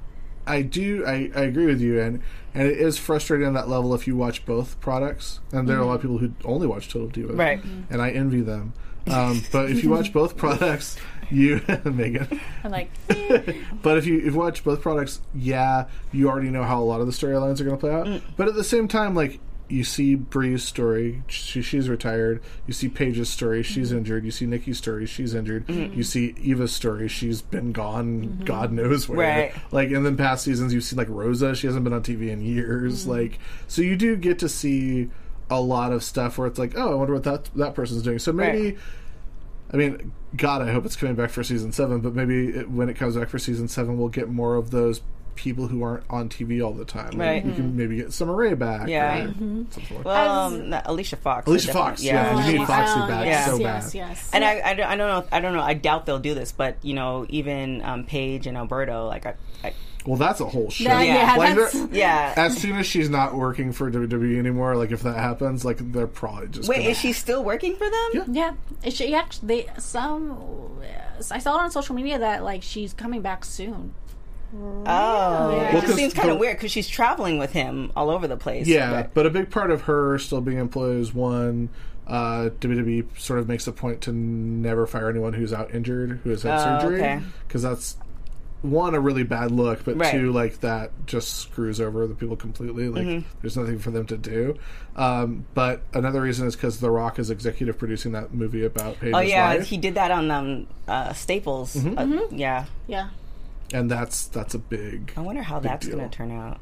I 0.47 0.61
do. 0.61 1.05
I, 1.05 1.29
I 1.35 1.41
agree 1.41 1.65
with 1.65 1.81
you, 1.81 1.99
and 1.99 2.23
and 2.53 2.67
it 2.67 2.79
is 2.79 2.97
frustrating 2.97 3.45
on 3.45 3.53
that 3.53 3.67
level 3.67 3.93
if 3.93 4.07
you 4.07 4.15
watch 4.15 4.45
both 4.45 4.79
products. 4.79 5.41
And 5.51 5.67
there 5.67 5.77
are 5.77 5.81
a 5.81 5.85
lot 5.85 5.95
of 5.95 6.01
mm-hmm. 6.01 6.19
people 6.19 6.45
who 6.45 6.53
only 6.53 6.67
watch 6.67 6.87
Total 6.87 7.09
Divas, 7.09 7.37
Right. 7.37 7.61
Mm-hmm. 7.61 7.93
And 7.93 8.01
I 8.01 8.11
envy 8.11 8.41
them. 8.41 8.73
Um, 9.07 9.43
but 9.51 9.69
if 9.69 9.83
you 9.83 9.89
watch 9.89 10.13
both 10.13 10.37
products, 10.37 10.97
you 11.33 11.61
Megan. 11.85 12.39
I'm 12.63 12.71
like, 12.71 12.89
But 13.81 13.97
if 13.97 14.05
you 14.05 14.19
if 14.19 14.33
you 14.33 14.33
watch 14.33 14.63
both 14.63 14.81
products, 14.81 15.21
yeah, 15.33 15.85
you 16.11 16.29
already 16.29 16.49
know 16.49 16.63
how 16.63 16.81
a 16.81 16.85
lot 16.85 17.01
of 17.01 17.07
the 17.07 17.13
storylines 17.13 17.59
are 17.59 17.65
going 17.65 17.75
to 17.75 17.77
play 17.77 17.93
out. 17.93 18.05
Mm. 18.05 18.21
But 18.37 18.47
at 18.47 18.55
the 18.55 18.63
same 18.63 18.87
time, 18.87 19.15
like 19.15 19.39
you 19.69 19.83
see 19.83 20.15
Brie's 20.15 20.63
story, 20.63 21.23
she, 21.27 21.61
she's 21.61 21.89
retired. 21.89 22.43
You 22.67 22.73
see 22.73 22.89
Paige's 22.89 23.29
story, 23.29 23.63
she's 23.63 23.89
mm-hmm. 23.89 23.99
injured. 23.99 24.25
You 24.25 24.31
see 24.31 24.45
Nikki's 24.45 24.77
story, 24.77 25.05
she's 25.05 25.33
injured. 25.33 25.67
Mm-hmm. 25.67 25.97
You 25.97 26.03
see 26.03 26.35
Eva's 26.41 26.73
story, 26.73 27.07
she's 27.07 27.41
been 27.41 27.71
gone, 27.71 28.21
mm-hmm. 28.21 28.43
God 28.43 28.71
knows 28.71 29.09
where. 29.09 29.17
Right. 29.19 29.53
Like, 29.71 29.89
and 29.89 30.05
then 30.05 30.15
past 30.15 30.43
seasons, 30.43 30.73
you've 30.73 30.83
seen 30.83 30.97
like 30.97 31.09
Rosa, 31.09 31.55
she 31.55 31.67
hasn't 31.67 31.83
been 31.83 31.93
on 31.93 32.03
TV 32.03 32.29
in 32.29 32.41
years. 32.41 33.07
Like, 33.07 33.39
so 33.67 33.81
you 33.81 33.95
do 33.95 34.15
get 34.15 34.39
to 34.39 34.49
see 34.49 35.09
a 35.49 35.59
lot 35.59 35.91
of 35.91 36.03
stuff 36.03 36.37
where 36.37 36.47
it's 36.47 36.59
like, 36.59 36.77
oh, 36.77 36.91
I 36.91 36.95
wonder 36.95 37.13
what 37.13 37.23
that 37.23 37.45
that 37.55 37.73
person's 37.73 38.03
doing. 38.03 38.19
So 38.19 38.31
maybe. 38.31 38.63
Right. 38.63 38.77
I 39.71 39.77
mean, 39.77 40.13
God, 40.35 40.61
I 40.61 40.71
hope 40.71 40.85
it's 40.85 40.95
coming 40.95 41.15
back 41.15 41.29
for 41.29 41.43
season 41.43 41.71
seven. 41.71 42.01
But 42.01 42.15
maybe 42.15 42.49
it, 42.49 42.69
when 42.69 42.89
it 42.89 42.95
comes 42.95 43.15
back 43.15 43.29
for 43.29 43.37
season 43.39 43.67
seven, 43.67 43.97
we'll 43.97 44.09
get 44.09 44.29
more 44.29 44.55
of 44.55 44.71
those 44.71 45.01
people 45.35 45.67
who 45.67 45.81
aren't 45.81 46.03
on 46.11 46.29
TV 46.29 46.63
all 46.63 46.73
the 46.73 46.85
time. 46.85 47.09
Like, 47.11 47.17
Right. 47.19 47.45
we 47.45 47.53
can 47.53 47.75
maybe 47.75 47.95
get 47.97 48.13
Summer 48.13 48.35
Rae 48.35 48.53
back. 48.53 48.87
Yeah. 48.87 49.15
or 49.15 49.27
Right. 49.27 49.35
something 49.73 49.95
like 49.97 50.05
well, 50.05 50.39
um, 50.53 50.75
Alicia 50.85 51.15
Fox. 51.15 51.47
Alicia 51.47 51.73
Fox, 51.73 52.03
yeah, 52.03 52.45
you 52.47 52.59
need 52.59 52.67
Foxy 52.67 52.99
back 52.99 53.25
Yeah. 53.25 53.45
so 53.47 53.57
yes, 53.57 53.85
bad. 53.85 53.93
yes. 53.95 54.29
And 54.31 54.43
I, 54.45 54.61
I, 54.63 54.73
don't- 54.75 54.87
I 54.89 54.95
don't 54.95 55.07
know. 55.07 55.27
I 55.31 55.39
don't 55.39 55.53
know. 55.53 55.61
I 55.61 55.73
doubt 55.73 56.05
they'll 56.05 56.19
do 56.19 56.35
this, 56.35 56.51
but 56.51 56.77
you 56.83 56.93
know, 56.93 57.25
even 57.29 57.81
um, 57.83 58.03
Paige 58.05 58.45
and 58.45 58.55
Alberto, 58.55 59.07
like 59.07 59.25
I, 59.25 59.33
I 59.63 59.73
Well, 60.05 60.17
that's 60.17 60.41
a 60.41 60.45
whole 60.45 60.69
show. 60.69 60.83
Yeah, 60.83 61.01
yeah, 61.01 61.35
Like, 61.37 61.55
that's- 61.55 61.87
yeah. 61.91 62.33
As 62.35 62.57
soon 62.57 62.75
as 62.77 62.85
she's 62.85 63.09
not 63.09 63.35
working 63.35 63.71
for 63.71 63.89
WWE 63.89 64.37
anymore, 64.37 64.75
like 64.75 64.91
if 64.91 65.01
that 65.03 65.15
happens, 65.15 65.63
like 65.63 65.77
they're 65.93 66.07
probably 66.07 66.47
just. 66.49 66.67
Wait, 66.67 66.77
gonna- 66.79 66.89
is 66.89 66.97
she 66.99 67.13
still 67.13 67.43
working 67.43 67.75
for 67.75 67.89
them? 67.89 68.25
Yeah, 68.33 68.53
Is 68.83 68.93
she 68.95 69.15
actually 69.15 69.47
they 69.65 69.67
some. 69.79 70.37
I 71.31 71.39
saw 71.39 71.57
it 71.57 71.63
on 71.63 71.71
social 71.71 71.95
media 71.95 72.19
that 72.19 72.43
like 72.43 72.63
she's 72.63 72.91
coming 72.93 73.21
back 73.21 73.45
soon. 73.45 73.93
Oh, 74.55 74.83
Well, 74.85 75.51
it 75.61 75.71
'cause 75.71 75.81
just 75.83 75.95
seems 75.95 76.13
kind 76.13 76.29
of 76.29 76.37
weird 76.37 76.57
because 76.57 76.71
she's 76.71 76.87
traveling 76.87 77.37
with 77.39 77.51
him 77.53 77.91
all 77.95 78.09
over 78.09 78.27
the 78.27 78.37
place. 78.37 78.67
Yeah, 78.67 78.91
but- 78.91 79.13
but 79.13 79.25
a 79.25 79.29
big 79.29 79.49
part 79.49 79.71
of 79.71 79.83
her 79.83 80.19
still 80.19 80.41
being 80.41 80.57
employed 80.59 80.97
is 80.99 81.13
one. 81.13 81.69
Uh, 82.05 82.49
WWE 82.59 83.05
sort 83.17 83.39
of 83.39 83.47
makes 83.47 83.65
a 83.65 83.71
point 83.71 84.01
to 84.01 84.11
never 84.11 84.85
fire 84.85 85.09
anyone 85.09 85.31
who's 85.33 85.53
out 85.53 85.73
injured 85.73 86.19
who 86.23 86.31
has 86.31 86.43
had 86.43 86.55
Oh, 86.59 86.81
surgery 86.81 86.99
okay. 86.99 87.19
because 87.47 87.61
that's 87.61 87.95
one 88.63 88.95
a 88.95 88.99
really 88.99 89.23
bad 89.23 89.51
look, 89.51 89.83
but 89.85 89.97
Right. 89.97 90.11
two 90.11 90.31
like 90.31 90.61
that 90.61 90.91
just 91.05 91.35
screws 91.41 91.79
over 91.79 92.07
the 92.07 92.15
people 92.15 92.35
completely. 92.35 92.87
Like 92.89 93.05
Mhm. 93.05 93.23
there's 93.41 93.55
nothing 93.57 93.77
for 93.77 93.91
them 93.91 94.05
to 94.07 94.17
do. 94.17 94.55
Um, 94.95 95.45
but 95.53 95.81
another 95.93 96.21
reason 96.21 96.47
is 96.47 96.55
because 96.55 96.79
The 96.79 96.89
Rock 96.89 97.19
is 97.19 97.29
executive 97.29 97.77
producing 97.77 98.13
that 98.13 98.33
movie 98.33 98.63
about 98.65 98.99
Paige's 98.99 99.13
oh 99.15 99.19
yeah, 99.19 99.49
life, 99.49 99.67
he 99.67 99.77
did 99.77 99.95
that 99.95 100.09
on 100.11 100.31
um, 100.31 100.67
uh, 100.87 101.13
Staples. 101.13 101.75
Mhm. 101.75 101.97
Uh, 101.97 102.01
Mm-hmm. 102.03 102.35
yeah, 102.37 102.65
Yeah. 102.87 103.09
and 103.73 103.91
that's 103.91 104.27
that's 104.27 104.53
a 104.55 104.59
big. 104.59 105.11
I 105.17 105.21
wonder 105.21 105.43
how 105.43 105.59
that's 105.59 105.85
deal. 105.85 105.97
going 105.97 106.09
to 106.09 106.15
turn 106.17 106.31
out. 106.31 106.59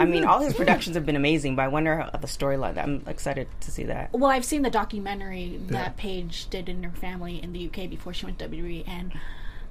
I 0.00 0.04
mean, 0.04 0.22
good. 0.22 0.24
all 0.24 0.40
his 0.40 0.54
productions 0.60 0.96
have 0.96 1.06
been 1.06 1.14
amazing, 1.14 1.54
but 1.54 1.62
I 1.62 1.68
wonder 1.68 1.98
how 1.98 2.10
the 2.18 2.26
storyline. 2.26 2.76
I'm 2.76 3.04
excited 3.06 3.46
to 3.60 3.70
see 3.70 3.84
that. 3.84 4.12
Well, 4.12 4.28
I've 4.28 4.44
seen 4.44 4.62
the 4.62 4.70
documentary 4.70 5.60
Yeah. 5.66 5.72
that 5.84 5.96
Paige 5.96 6.48
did 6.50 6.68
in 6.68 6.82
her 6.82 6.90
family 6.90 7.40
in 7.40 7.52
the 7.52 7.60
UK 7.68 7.86
before 7.88 8.12
she 8.12 8.26
went 8.26 8.40
to 8.40 8.46
WWE, 8.48 8.82
and 8.88 9.12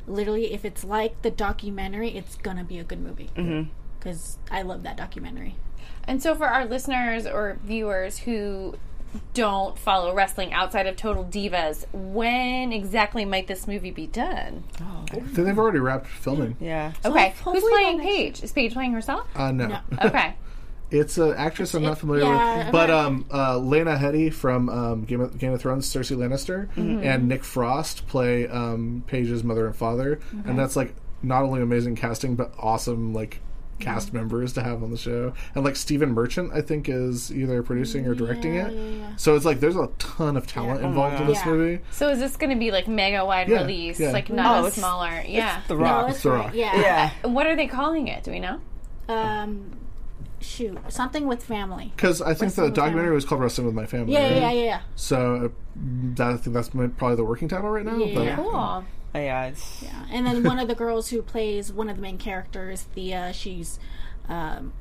literally, 0.09 0.51
if 0.53 0.65
it's 0.65 0.83
like 0.83 1.21
the 1.21 1.31
documentary, 1.31 2.09
it's 2.09 2.35
gonna 2.35 2.63
be 2.63 2.79
a 2.79 2.83
good 2.83 2.99
movie. 3.01 3.29
Because 3.99 4.37
I 4.51 4.61
love 4.61 4.83
that 4.83 4.97
documentary. 4.97 5.55
And 6.05 6.21
so, 6.21 6.33
for 6.35 6.47
our 6.47 6.65
listeners 6.65 7.25
or 7.27 7.57
viewers 7.63 8.19
who 8.19 8.75
don't 9.33 9.77
follow 9.77 10.13
wrestling 10.13 10.53
outside 10.53 10.87
of 10.87 10.95
Total 10.95 11.23
Divas, 11.25 11.85
when 11.93 12.71
exactly 12.71 13.25
might 13.25 13.47
this 13.47 13.67
movie 13.67 13.91
be 13.91 14.07
done? 14.07 14.63
I 14.79 15.19
think 15.19 15.33
they've 15.33 15.57
already 15.57 15.79
wrapped 15.79 16.07
filming. 16.07 16.55
Yeah. 16.59 16.93
Okay. 17.03 17.33
So 17.43 17.51
Who's 17.51 17.63
playing 17.63 17.99
Paige? 17.99 18.43
Is 18.43 18.51
Paige 18.51 18.73
playing 18.73 18.93
herself? 18.93 19.27
Uh, 19.35 19.51
no. 19.51 19.79
Okay. 20.03 20.35
It's 20.91 21.17
an 21.19 21.33
actress 21.35 21.73
I'm 21.75 21.83
not 21.83 21.99
familiar 21.99 22.23
yeah, 22.23 22.63
with, 22.63 22.71
but 22.71 22.89
American. 22.89 23.15
um, 23.15 23.25
uh, 23.31 23.57
Lena 23.59 23.95
Headey 23.95 24.33
from 24.33 24.69
um, 24.69 25.03
Game, 25.03 25.21
of, 25.21 25.37
Game 25.37 25.53
of 25.53 25.61
Thrones, 25.61 25.87
Cersei 25.87 26.17
Lannister, 26.17 26.67
Mhm. 26.75 27.03
and 27.05 27.27
Nick 27.27 27.43
Frost 27.43 28.07
play 28.07 28.47
um, 28.47 29.03
Paige's 29.05 29.43
mother 29.43 29.67
and 29.67 29.75
father, 29.75 30.19
Okay. 30.39 30.49
and 30.49 30.57
that's 30.57 30.75
like 30.75 30.95
not 31.21 31.43
only 31.43 31.61
amazing 31.61 31.95
casting 31.95 32.35
but 32.35 32.53
awesome 32.57 33.13
like 33.13 33.41
cast 33.79 34.13
members 34.13 34.51
to 34.53 34.61
have 34.63 34.81
on 34.83 34.91
the 34.91 34.97
show. 34.97 35.31
And 35.55 35.63
like 35.63 35.75
Stephen 35.77 36.11
Merchant, 36.11 36.51
I 36.53 36.59
think 36.61 36.89
is 36.89 37.31
either 37.31 37.63
producing 37.63 38.05
or 38.07 38.13
directing 38.15 38.55
Yeah, 38.55 38.67
it. 38.67 38.73
yeah, 38.73 38.81
yeah. 38.97 39.15
So 39.15 39.35
it's 39.37 39.45
like 39.45 39.59
there's 39.61 39.77
a 39.77 39.87
ton 39.99 40.35
of 40.35 40.47
talent 40.47 40.81
Yeah. 40.81 40.87
Oh 40.87 40.89
my 40.91 41.05
involved 41.07 41.21
in 41.21 41.27
this 41.27 41.39
Yeah. 41.45 41.51
movie. 41.51 41.81
So 41.91 42.09
is 42.09 42.19
this 42.19 42.35
going 42.35 42.49
to 42.49 42.57
be 42.57 42.71
like 42.71 42.87
mega 42.89 43.23
wide 43.23 43.47
Yeah, 43.47 43.59
release, 43.61 43.97
yeah. 43.99 44.11
like 44.11 44.29
Oh, 44.31 44.35
not 44.35 44.55
a 44.55 44.59
it's- 44.59 44.73
smaller? 44.73 45.23
yeah, 45.25 45.61
The 45.69 45.77
Rock. 45.77 46.07
No, 46.07 46.11
It's 46.13 46.23
The 46.23 46.29
right, 46.31 46.45
Rock. 46.45 46.53
yeah. 46.55 47.11
Uh, 47.23 47.29
What 47.29 47.47
are 47.47 47.55
they 47.55 47.67
calling 47.67 48.07
it? 48.09 48.23
Do 48.23 48.31
we 48.31 48.39
know? 48.41 48.59
Um, 49.07 49.71
shoot, 50.41 50.77
something 50.89 51.27
with 51.27 51.43
family. 51.43 51.91
Because 51.95 52.21
I 52.21 52.33
think 52.33 52.53
the 52.55 52.69
documentary 52.69 53.01
Family. 53.05 53.15
was 53.15 53.25
called 53.25 53.41
Wrestling 53.41 53.67
with 53.67 53.75
My 53.75 53.85
Family. 53.85 54.13
Yeah, 54.13 54.23
right? 54.23 54.31
yeah, 54.35 54.51
yeah, 54.51 54.63
yeah. 54.63 54.81
So 54.95 55.35
uh, 55.35 55.49
that, 56.15 56.27
I 56.29 56.37
think 56.37 56.53
that's 56.53 56.73
my- 56.73 56.87
probably 56.87 57.17
the 57.17 57.23
working 57.25 57.47
title 57.47 57.69
right 57.69 57.85
now. 57.85 57.97
Yeah. 57.97 58.35
But 58.35 58.43
Cool. 58.43 58.85
yeah, 59.15 59.47
it's, 59.47 59.81
Yeah, 59.83 60.05
and 60.11 60.25
then 60.25 60.43
one 60.43 60.59
of 60.59 60.67
the 60.67 60.75
girls 60.75 61.09
who 61.09 61.21
plays 61.21 61.71
one 61.73 61.89
of 61.89 61.95
the 61.97 62.01
main 62.01 62.17
characters, 62.17 62.83
Thea, 62.83 63.31
she's, 63.33 63.79
um, 64.27 64.73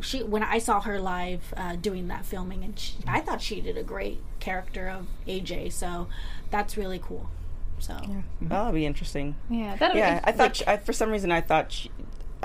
she 0.00 0.22
when 0.22 0.42
I 0.42 0.58
saw 0.58 0.80
her 0.80 0.98
live 1.00 1.54
uh, 1.56 1.76
doing 1.76 2.08
that 2.08 2.24
filming, 2.24 2.64
and 2.64 2.78
she, 2.78 2.94
I 3.06 3.20
thought 3.20 3.40
she 3.40 3.60
did 3.60 3.76
a 3.78 3.82
great 3.84 4.20
character 4.40 4.88
of 4.88 5.06
AJ. 5.28 5.72
So 5.72 6.08
that's 6.50 6.76
really 6.76 6.98
cool. 6.98 7.28
So 7.78 7.96
That'll 8.40 8.72
be 8.72 8.86
interesting. 8.86 9.36
Yeah, 9.50 9.76
that'll 9.76 9.96
yeah. 9.96 10.18
be- 10.20 10.26
I 10.26 10.32
thought 10.32 10.56
she, 10.56 10.66
I, 10.66 10.78
for 10.78 10.92
some 10.92 11.10
reason 11.10 11.30
I 11.30 11.40
thought 11.42 11.70
she, 11.70 11.90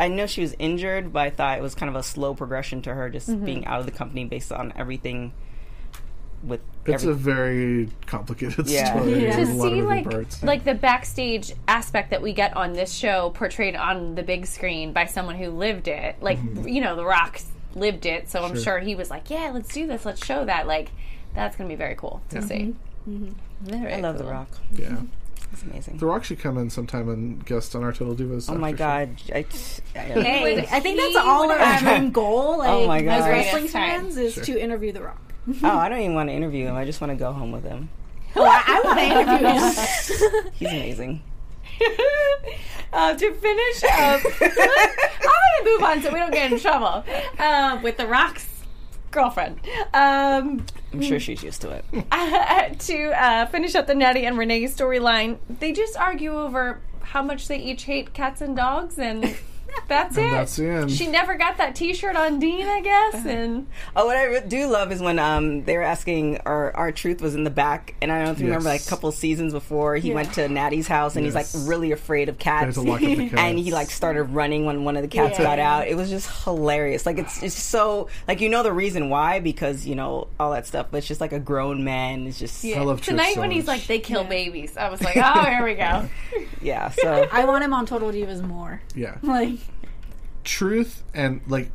I 0.02 0.08
know 0.08 0.26
she 0.26 0.42
was 0.42 0.56
injured, 0.60 1.14
but 1.14 1.20
I 1.20 1.30
thought 1.30 1.58
it 1.58 1.62
was 1.62 1.76
kind 1.76 1.90
of 1.90 1.96
a 1.96 2.04
slow 2.04 2.34
progression 2.34 2.82
to 2.84 2.94
her 2.94 3.10
just 3.10 3.30
Mhm. 3.30 3.46
being 3.46 3.66
out 3.66 3.80
of 3.80 3.86
the 3.86 3.92
company 3.92 4.26
based 4.26 4.52
on 4.52 4.74
everything. 4.76 5.32
With 6.44 6.60
it's 6.88 7.04
every- 7.04 7.12
a 7.14 7.16
very 7.16 7.90
complicated 8.08 8.68
Yeah. 8.68 8.92
story. 8.96 9.14
to 9.14 9.20
There's 9.20 9.50
a 9.50 9.54
lot 9.54 9.70
see 9.70 9.82
like 9.84 10.10
parts. 10.10 10.42
like 10.44 10.64
the 10.64 10.74
backstage 10.74 11.54
aspect 11.68 12.10
that 12.10 12.24
we 12.24 12.34
get 12.34 12.58
on 12.58 12.74
this 12.74 12.92
show 12.92 13.30
portrayed 13.30 13.76
on 13.76 14.16
the 14.16 14.24
big 14.24 14.48
screen 14.48 14.92
by 14.92 15.06
someone 15.06 15.36
who 15.36 15.52
lived 15.52 15.88
it 15.88 16.16
like 16.20 16.40
you 16.66 16.82
know 16.82 16.96
the 16.96 17.06
rock 17.06 17.40
lived 17.76 18.08
it 18.08 18.28
so 18.28 18.44
i'm 18.44 18.56
Sure. 18.56 18.64
sure 18.64 18.80
he 18.80 18.96
was 18.96 19.12
like 19.12 19.30
yeah 19.30 19.52
let's 19.54 19.72
do 19.72 19.86
this 19.86 20.04
let's 20.04 20.26
show 20.26 20.44
that 20.46 20.66
like 20.66 20.90
that's 21.36 21.56
gonna 21.56 21.70
be 21.70 21.76
very 21.76 21.94
cool 21.96 22.22
to 22.30 22.38
Yeah. 22.40 22.46
see 22.46 22.76
Mhm. 23.08 23.34
Very 23.62 23.94
I 23.94 24.00
love 24.00 24.16
cool. 24.18 24.26
the 24.26 24.32
Rock. 24.34 24.50
Yeah. 24.74 24.96
It's 25.54 25.64
amazing. 25.64 25.98
The 25.98 26.06
Rock 26.06 26.24
should 26.24 26.40
come 26.40 26.58
in 26.58 26.70
sometime 26.70 27.10
and 27.10 27.46
guest 27.46 27.76
on 27.76 27.84
our 27.84 27.92
Total 27.92 28.16
Divas. 28.16 28.50
Oh 28.50 28.58
my 28.58 28.70
after 28.70 28.78
god! 28.78 29.22
I, 29.34 29.46
I, 29.96 30.00
Hey, 30.00 30.68
I 30.72 30.80
think 30.80 30.98
that's 30.98 31.16
all 31.18 31.52
our 31.52 31.82
main 31.82 32.12
goal. 32.14 32.60
Like, 32.60 32.70
Oh 32.70 32.88
my 32.88 33.00
as 33.00 33.04
God. 33.26 33.30
wrestling 33.30 33.68
fans, 33.68 34.16
is 34.18 34.34
Sure. 34.36 34.44
to 34.46 34.62
interview 34.62 34.92
The 34.94 35.02
Rock. 35.04 35.22
oh, 35.64 35.68
I 35.78 35.90
don't 35.90 36.00
even 36.00 36.14
want 36.16 36.30
to 36.30 36.34
interview 36.34 36.68
him. 36.68 36.76
I 36.76 36.86
just 36.86 37.02
want 37.02 37.12
to 37.12 37.18
go 37.18 37.34
home 37.34 37.52
with 37.52 37.64
him. 37.64 37.90
Oh, 38.34 38.46
I, 38.46 38.64
I 38.66 38.82
want 38.86 38.98
to 38.98 39.06
interview 39.06 39.48
him. 40.46 40.52
He's 40.54 40.70
amazing. 40.70 41.22
uh, 42.94 43.14
to 43.16 43.34
finish 43.34 43.84
up, 43.84 44.22
I'm 44.42 44.50
gonna 44.50 45.66
move 45.66 45.84
on 45.84 46.02
so 46.02 46.14
we 46.14 46.20
don't 46.20 46.32
get 46.32 46.52
in 46.52 46.60
trouble 46.60 47.04
uh, 47.40 47.80
with 47.84 47.98
the 47.98 48.08
Rock's 48.08 48.48
girlfriend. 49.12 49.60
Um, 49.94 50.66
I'm 50.94 51.02
sure 51.02 51.20
she's 51.20 51.44
used 51.44 51.62
to 51.62 51.72
it. 51.72 51.86
to 52.80 53.12
uh, 53.12 53.46
finish 53.48 53.76
up 53.76 53.88
the 53.88 53.96
Natty 53.96 54.26
and 54.26 54.38
Renee 54.38 54.64
storyline, 54.64 55.38
they 55.60 55.72
just 55.72 55.98
argue 55.98 56.34
over 56.34 56.82
how 57.02 57.22
much 57.22 57.48
they 57.48 57.58
each 57.58 57.84
hate 57.84 58.14
cats 58.14 58.42
and 58.42 58.56
dogs, 58.56 58.98
and 58.98 59.36
that's 59.88 60.18
And 60.18 60.28
it. 60.28 60.32
that's 60.32 60.56
the 60.56 60.68
end. 60.68 60.92
She 60.92 61.08
never 61.08 61.36
got 61.36 61.58
that 61.58 61.76
T-shirt 61.76 62.16
on 62.16 62.40
Dean, 62.40 62.66
I 62.68 62.82
guess, 62.82 63.26
and 63.26 63.68
Oh, 63.96 64.06
what 64.06 64.16
I 64.18 64.40
do 64.42 64.68
love 64.68 64.92
is 64.92 65.02
when 65.02 65.20
um 65.20 65.64
they 65.66 65.76
were 65.78 65.84
asking, 65.84 66.40
or 66.46 66.76
R-Truth 66.76 67.22
was 67.22 67.36
in 67.36 67.44
the 67.44 67.50
back, 67.50 67.96
and 68.02 68.12
I 68.12 68.18
don't 68.18 68.26
know 68.26 68.32
if 68.32 68.40
you 68.40 68.46
remember, 68.46 68.70
like 68.70 68.82
a 68.86 68.90
couple 68.90 69.12
seasons 69.12 69.54
before, 69.54 69.96
he 69.96 70.10
Yeah. 70.10 70.16
went 70.16 70.34
to 70.34 70.48
Natty's 70.50 70.88
house, 70.88 71.16
and 71.16 71.26
Yes. 71.26 71.36
he's 71.36 71.56
like 71.58 71.68
really 71.70 71.92
afraid 71.92 72.30
of 72.30 72.38
cats, 72.38 72.66
had 72.66 72.74
to 72.76 72.82
lock 72.82 73.02
up 73.02 73.08
the 73.08 73.16
cats. 73.30 73.34
and 73.42 73.60
he 73.60 73.72
like 73.72 73.90
started 73.90 74.24
running 74.24 74.66
when 74.66 74.84
one 74.84 74.96
of 74.96 75.02
the 75.02 75.08
cats 75.08 75.38
Yeah. 75.38 75.46
got 75.46 75.60
out. 75.60 75.88
It 75.88 75.96
was 75.96 76.10
just 76.10 76.30
hilarious. 76.44 77.06
Like 77.06 77.18
it's 77.18 77.42
it's 77.44 77.56
so 77.56 78.08
like 78.28 78.42
you 78.42 78.50
know 78.50 78.64
the 78.64 78.74
reason 78.74 79.10
why 79.10 79.40
because 79.40 79.86
you 79.86 79.96
know 79.96 80.28
all 80.40 80.52
that 80.52 80.68
stuff, 80.68 80.88
but 80.92 80.98
it's 81.00 81.08
just 81.08 81.22
like 81.22 81.32
a 81.34 81.40
grown 81.40 81.84
man 81.84 82.28
is 82.28 82.38
just 82.40 82.64
yeah. 82.64 82.96
tonight 83.02 83.38
when 83.38 83.52
he's 83.52 83.68
like 83.68 83.86
they 83.88 84.00
kill 84.00 84.24
babies, 84.24 84.78
I 84.78 84.90
was 84.90 85.02
like, 85.02 85.18
oh, 85.18 85.44
here 85.46 85.64
we 85.64 85.74
go. 85.76 86.08
yeah. 86.62 86.90
So 86.90 87.28
I 87.32 87.46
want 87.46 87.64
him 87.64 87.74
on 87.74 87.86
Total 87.86 88.10
Divas 88.12 88.42
more. 88.42 88.82
Yeah. 88.96 89.18
Like, 89.22 89.56
Truth 90.44 91.04
and 91.14 91.42
like 91.48 91.72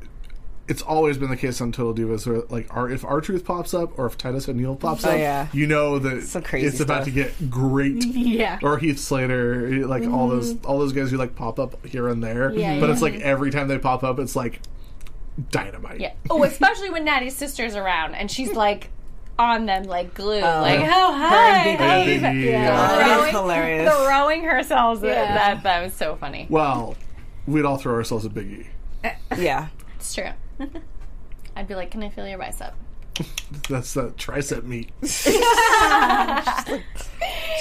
it's 0.69 0.83
always 0.83 1.17
been 1.17 1.31
the 1.31 1.37
case 1.37 1.61
on 1.61 1.71
Total 1.71 1.95
Divas 1.95 2.27
where 2.27 2.43
like 2.49 2.67
our 2.75 2.91
if 2.91 3.05
R-Truth 3.05 3.45
pops 3.45 3.73
up 3.73 3.97
or 3.97 4.07
if 4.07 4.19
Titus 4.19 4.49
O'Neil 4.49 4.75
pops 4.75 5.07
Oh, 5.07 5.11
up, 5.13 5.19
yeah. 5.19 5.47
you 5.53 5.69
know 5.69 6.01
that 6.01 6.23
Some 6.25 6.43
crazy 6.43 6.67
it's 6.67 6.81
about 6.81 7.05
to 7.05 7.13
get 7.13 7.49
great. 7.51 8.05
Yeah. 8.05 8.59
Or 8.63 8.77
Heath 8.79 8.99
Slater, 8.99 9.87
like 9.87 10.03
all 10.09 10.27
those 10.29 10.55
Mm-hmm. 10.55 10.67
all 10.67 10.81
those 10.81 10.93
guys 10.93 11.11
who 11.13 11.17
like 11.19 11.37
pop 11.37 11.61
up 11.61 11.87
here 11.87 12.09
and 12.09 12.23
there. 12.23 12.53
Yeah, 12.53 12.81
but 12.81 12.87
yeah. 12.87 12.93
it's 12.93 13.03
like 13.03 13.15
every 13.21 13.51
time 13.53 13.69
they 13.69 13.79
pop 13.79 14.03
up, 14.03 14.19
it's 14.19 14.35
like 14.35 14.61
dynamite. 15.51 16.01
Yeah. 16.01 16.13
Oh, 16.31 16.43
especially 16.43 16.91
when 16.91 17.05
Natty's 17.05 17.37
sister's 17.37 17.77
around 17.77 18.15
and 18.17 18.29
she's 18.31 18.53
like 18.53 18.91
on 19.39 19.67
them 19.67 19.85
like 19.85 20.15
glue. 20.15 20.39
Oh. 20.41 20.61
like, 20.63 20.81
Her 20.81 20.91
oh, 20.93 21.13
and 21.13 21.23
hi. 21.23 21.65
Biggie. 21.65 21.77
how 21.79 21.97
you 21.97 22.21
Biggie, 22.21 22.51
yeah. 22.51 23.17
Throwing- 23.17 23.33
hilarious. 23.33 23.95
Throwing 23.95 24.43
herself. 24.43 25.01
Yeah. 25.05 25.33
That, 25.33 25.63
that 25.63 25.83
was 25.85 25.93
so 25.95 26.17
funny. 26.17 26.47
Well, 26.51 26.97
we'd 27.47 27.65
all 27.65 27.77
throw 27.77 27.95
ourselves 27.95 28.25
a 28.25 28.29
biggie. 28.29 28.67
yeah. 29.37 29.69
It's 29.97 30.15
true. 30.15 30.31
I'd 31.57 31.69
be 31.69 31.75
like, 31.75 31.91
can 31.91 32.03
I 32.03 32.11
feel 32.11 32.29
your 32.29 32.39
bicep? 32.39 32.75
That's 33.69 33.95
that 33.95 34.17
tricep 34.17 34.65
meat. 34.65 34.91
Just 35.01 35.25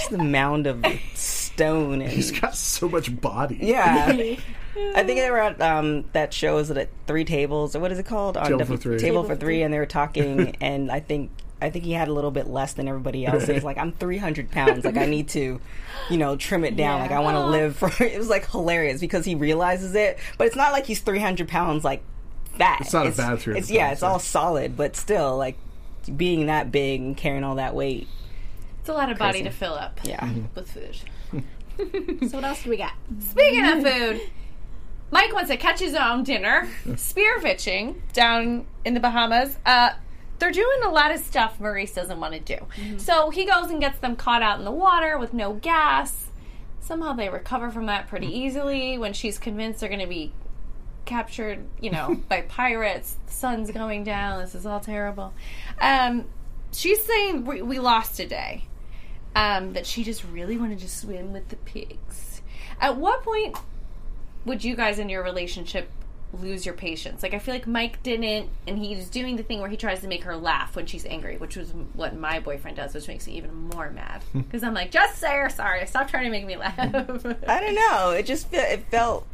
the 0.09 0.17
mound 0.17 0.67
of 0.67 0.85
stone 1.13 2.01
and 2.01 2.11
He's 2.11 2.31
got 2.31 2.55
so 2.55 2.89
much 2.89 3.19
body. 3.21 3.59
Yeah. 3.61 4.07
I 4.07 5.03
think 5.03 5.19
they 5.19 5.31
were 5.31 5.39
at 5.39 5.61
um, 5.61 6.03
that 6.11 6.33
show. 6.33 6.57
Is 6.57 6.69
it 6.69 6.77
at 6.77 6.89
Three 7.07 7.23
Tables 7.23 7.75
or 7.75 7.79
what 7.79 7.93
is 7.93 7.99
it 7.99 8.05
called? 8.05 8.35
On 8.35 8.45
Table 8.45 8.65
for 8.65 8.75
Three. 8.77 8.97
Table, 8.97 9.21
Table 9.21 9.23
for 9.23 9.35
for 9.35 9.39
Three, 9.39 9.61
and 9.61 9.73
they 9.73 9.79
were 9.79 9.85
talking, 9.85 10.57
and 10.59 10.91
I 10.91 10.99
think 10.99 11.31
I 11.61 11.69
think 11.69 11.85
he 11.85 11.93
had 11.93 12.07
a 12.09 12.13
little 12.13 12.31
bit 12.31 12.47
less 12.47 12.73
than 12.73 12.87
everybody 12.87 13.25
else. 13.25 13.47
He's 13.47 13.63
like, 13.63 13.77
I'm 13.77 13.91
300 13.93 14.51
pounds. 14.51 14.83
Like 14.83 14.97
I 14.97 15.05
need 15.05 15.29
to, 15.29 15.61
you 16.09 16.17
know, 16.17 16.35
trim 16.35 16.65
it 16.65 16.75
down. 16.75 16.97
Yeah. 16.97 17.01
Like 17.03 17.11
I 17.11 17.19
want 17.19 17.35
to 17.37 17.45
live 17.45 17.75
for. 17.77 17.89
It 18.03 18.17
was 18.17 18.27
like 18.29 18.49
hilarious 18.49 18.99
because 18.99 19.25
he 19.25 19.35
realizes 19.35 19.95
it, 19.95 20.19
but 20.37 20.47
it's 20.47 20.55
not 20.55 20.73
like 20.73 20.85
he's 20.85 20.99
300 20.99 21.47
pounds 21.47 21.83
like 21.83 22.03
fat. 22.57 22.81
It's 22.81 22.93
not 22.93 23.07
a 23.07 23.11
bad 23.11 23.39
300 23.39 23.57
It's 23.57 23.71
yeah, 23.71 23.91
it's 23.91 24.03
all 24.03 24.19
solid, 24.19 24.75
but 24.75 24.95
still 24.95 25.37
like 25.37 25.57
being 26.15 26.47
that 26.47 26.71
big 26.71 26.99
and 27.01 27.15
carrying 27.17 27.43
all 27.43 27.55
that 27.55 27.73
weight. 27.73 28.07
It's 28.81 28.89
a 28.89 28.93
lot 28.93 29.09
of 29.11 29.17
body 29.17 29.41
to 29.43 29.49
fill 29.49 29.73
up 29.73 29.99
Yeah. 30.03 30.19
Mm-hmm. 30.19 30.43
with 30.53 30.69
food. 30.71 32.29
so 32.29 32.37
what 32.37 32.43
else 32.43 32.63
do 32.63 32.69
we 32.69 32.77
got? 32.77 32.93
Speaking 33.19 33.65
of 33.65 33.81
food, 33.83 34.21
Mike 35.11 35.33
wants 35.33 35.49
to 35.49 35.57
catch 35.57 35.79
his 35.79 35.95
own 35.95 36.23
dinner, 36.23 36.69
spearfishing 36.87 37.95
down 38.13 38.65
in 38.83 38.93
the 38.93 38.99
Bahamas. 38.99 39.57
Uh, 39.65 39.91
they're 40.39 40.51
doing 40.51 40.83
a 40.83 40.89
lot 40.89 41.11
of 41.13 41.19
stuff 41.19 41.59
Maryse 41.59 41.93
doesn't 41.93 42.19
want 42.19 42.33
to 42.33 42.39
do. 42.39 42.65
So 42.97 43.29
he 43.29 43.45
goes 43.45 43.69
and 43.69 43.79
gets 43.79 43.99
them 43.99 44.15
caught 44.15 44.41
out 44.41 44.59
in 44.59 44.65
the 44.65 44.71
water 44.71 45.17
with 45.17 45.33
no 45.33 45.53
gas. 45.53 46.29
somehow 46.81 47.13
they 47.13 47.29
recover 47.29 47.71
from 47.71 47.87
that 47.87 48.07
pretty 48.07 48.27
easily 48.27 48.97
when 48.97 49.13
she's 49.13 49.39
convinced 49.39 49.79
they're 49.79 49.89
going 49.89 50.01
to 50.01 50.07
be 50.07 50.33
captured, 51.05 51.65
you 51.79 51.91
know, 51.91 52.15
by 52.29 52.41
pirates. 52.41 53.15
The 53.27 53.33
sun's 53.33 53.71
going 53.71 54.03
down. 54.03 54.41
This 54.41 54.55
is 54.55 54.65
all 54.65 54.79
terrible. 54.79 55.33
Um, 55.79 56.25
she's 56.71 57.03
saying 57.03 57.45
we, 57.45 57.61
we 57.61 57.79
lost 57.79 58.19
a 58.19 58.27
day. 58.27 58.67
Um, 59.37 59.73
that 59.73 59.85
she 59.85 60.05
just 60.05 60.23
really 60.23 60.55
wanted 60.55 60.79
to 60.79 60.87
swim 60.89 61.33
with 61.33 61.49
the 61.49 61.57
pigs. 61.57 62.41
At 62.79 62.95
what 62.95 63.21
point 63.23 63.57
would 64.45 64.63
you 64.63 64.77
guys 64.77 64.97
in 64.97 65.09
your 65.09 65.23
relationship 65.23 65.89
lose 66.41 66.65
your 66.65 66.75
patience? 66.75 67.23
Like 67.23 67.33
I 67.33 67.39
feel 67.39 67.53
like 67.53 67.67
Mike 67.67 68.01
didn't, 68.03 68.49
and 68.67 68.77
he's 68.77 69.09
doing 69.09 69.35
the 69.35 69.43
thing 69.43 69.59
where 69.59 69.69
he 69.69 69.77
tries 69.77 70.01
to 70.01 70.07
make 70.07 70.23
her 70.23 70.35
laugh 70.35 70.75
when 70.75 70.85
she's 70.85 71.05
angry, 71.05 71.37
which 71.37 71.55
was 71.55 71.73
what 71.93 72.15
my 72.15 72.39
boyfriend 72.39 72.77
does, 72.77 72.93
which 72.93 73.07
makes 73.07 73.27
me 73.27 73.37
even 73.37 73.53
more 73.69 73.89
mad 73.91 74.23
hmm. 74.31 74.41
because 74.41 74.63
I'm 74.63 74.73
like, 74.73 74.91
just 74.91 75.17
say 75.17 75.35
you're 75.35 75.49
sorry. 75.49 75.85
Stop 75.87 76.09
trying 76.09 76.25
to 76.25 76.29
make 76.29 76.45
me 76.45 76.57
laugh. 76.57 76.77
I 77.47 77.59
don't 77.59 77.75
know. 77.75 78.11
It 78.11 78.25
just 78.25 78.49
fe- 78.49 78.73
it 78.73 78.85
felt. 78.89 79.27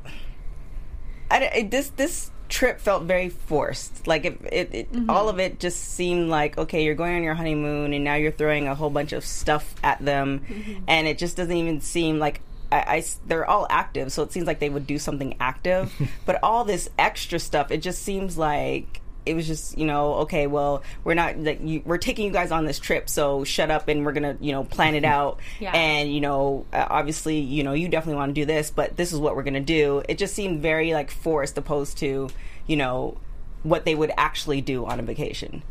I 1.29 1.43
it, 1.43 1.71
this 1.71 1.89
this 1.89 2.31
trip 2.51 2.79
felt 2.79 3.03
very 3.03 3.29
forced. 3.29 4.05
Like 4.05 4.25
it, 4.25 4.39
it, 4.51 4.69
it 4.73 4.91
mm-hmm. 4.91 5.09
all 5.09 5.29
of 5.29 5.39
it 5.39 5.59
just 5.59 5.79
seemed 5.79 6.29
like 6.29 6.57
okay, 6.57 6.83
you're 6.83 6.95
going 6.95 7.15
on 7.15 7.23
your 7.23 7.33
honeymoon 7.33 7.93
and 7.93 8.03
now 8.03 8.15
you're 8.15 8.31
throwing 8.31 8.67
a 8.67 8.75
whole 8.75 8.89
bunch 8.91 9.13
of 9.13 9.25
stuff 9.25 9.73
at 9.83 10.03
them, 10.03 10.41
mm-hmm. 10.41 10.83
and 10.87 11.07
it 11.07 11.17
just 11.17 11.35
doesn't 11.35 11.55
even 11.55 11.81
seem 11.81 12.19
like. 12.19 12.41
I, 12.71 12.77
I 12.97 13.03
they're 13.27 13.49
all 13.49 13.67
active, 13.69 14.11
so 14.11 14.23
it 14.23 14.31
seems 14.31 14.47
like 14.47 14.59
they 14.59 14.69
would 14.69 14.87
do 14.87 14.97
something 14.97 15.35
active. 15.39 15.91
but 16.25 16.39
all 16.43 16.63
this 16.63 16.89
extra 16.97 17.39
stuff, 17.39 17.71
it 17.71 17.77
just 17.81 18.01
seems 18.01 18.37
like 18.37 19.01
it 19.23 19.35
was 19.35 19.45
just 19.45 19.77
you 19.77 19.85
know 19.85 20.13
okay 20.15 20.47
well 20.47 20.81
we're 21.03 21.13
not 21.13 21.37
like 21.37 21.59
you, 21.63 21.79
we're 21.85 21.99
taking 21.99 22.25
you 22.25 22.31
guys 22.31 22.51
on 22.51 22.65
this 22.65 22.79
trip 22.79 23.07
so 23.07 23.43
shut 23.43 23.69
up 23.69 23.87
and 23.87 24.03
we're 24.03 24.13
gonna 24.13 24.35
you 24.41 24.51
know 24.51 24.63
plan 24.63 24.95
it 24.95 25.05
out 25.17 25.37
Yeah. 25.59 25.69
and 25.75 26.11
you 26.11 26.21
know 26.21 26.65
uh, 26.73 26.87
obviously 26.89 27.37
you 27.37 27.63
know 27.63 27.73
you 27.73 27.87
definitely 27.87 28.15
want 28.17 28.33
to 28.33 28.41
do 28.41 28.45
this 28.47 28.71
but 28.71 28.97
this 28.97 29.13
is 29.13 29.19
what 29.19 29.35
we're 29.35 29.43
gonna 29.43 29.59
do 29.59 30.01
it 30.09 30.17
just 30.17 30.33
seemed 30.33 30.63
very 30.63 30.93
like 30.95 31.11
forced 31.11 31.55
opposed 31.59 31.99
to 31.99 32.29
you 32.65 32.75
know 32.75 33.15
what 33.61 33.85
they 33.85 33.93
would 33.93 34.11
actually 34.17 34.59
do 34.59 34.87
on 34.87 34.99
a 34.99 35.03
vacation 35.03 35.61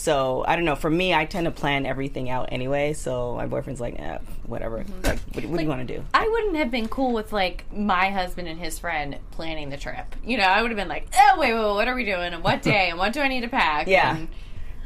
so 0.00 0.42
i 0.48 0.56
don't 0.56 0.64
know 0.64 0.74
for 0.74 0.88
me 0.88 1.12
i 1.12 1.26
tend 1.26 1.44
to 1.44 1.50
plan 1.50 1.84
everything 1.84 2.30
out 2.30 2.48
anyway 2.50 2.94
so 2.94 3.34
my 3.36 3.46
boyfriend's 3.46 3.80
like 3.82 3.98
eh, 4.00 4.16
whatever 4.46 4.78
like 5.04 5.18
what, 5.34 5.44
what 5.44 5.56
do 5.58 5.62
you 5.62 5.68
want 5.68 5.86
to 5.86 5.96
do 5.96 6.02
I 6.14 6.26
wouldn't 6.26 6.56
have 6.56 6.70
been 6.70 6.88
cool 6.88 7.12
with 7.12 7.32
like 7.32 7.64
my 7.72 8.08
husband 8.10 8.48
and 8.48 8.58
his 8.58 8.78
friend 8.78 9.16
planning 9.30 9.68
the 9.70 9.76
trip. 9.76 10.14
You 10.24 10.38
know, 10.38 10.44
I 10.44 10.62
would 10.62 10.70
have 10.70 10.76
been 10.78 10.88
like, 10.88 11.06
oh 11.14 11.38
wait, 11.38 11.52
wait, 11.52 11.60
wait, 11.60 11.74
what 11.74 11.86
are 11.88 11.94
we 11.94 12.04
doing 12.04 12.32
and 12.32 12.42
what 12.42 12.62
day 12.72 12.88
and 12.88 12.98
what 12.98 13.12
do 13.12 13.20
I 13.20 13.28
need 13.28 13.42
to 13.42 13.48
pack? 13.48 13.86
yeah 13.88 14.16
And- 14.16 14.28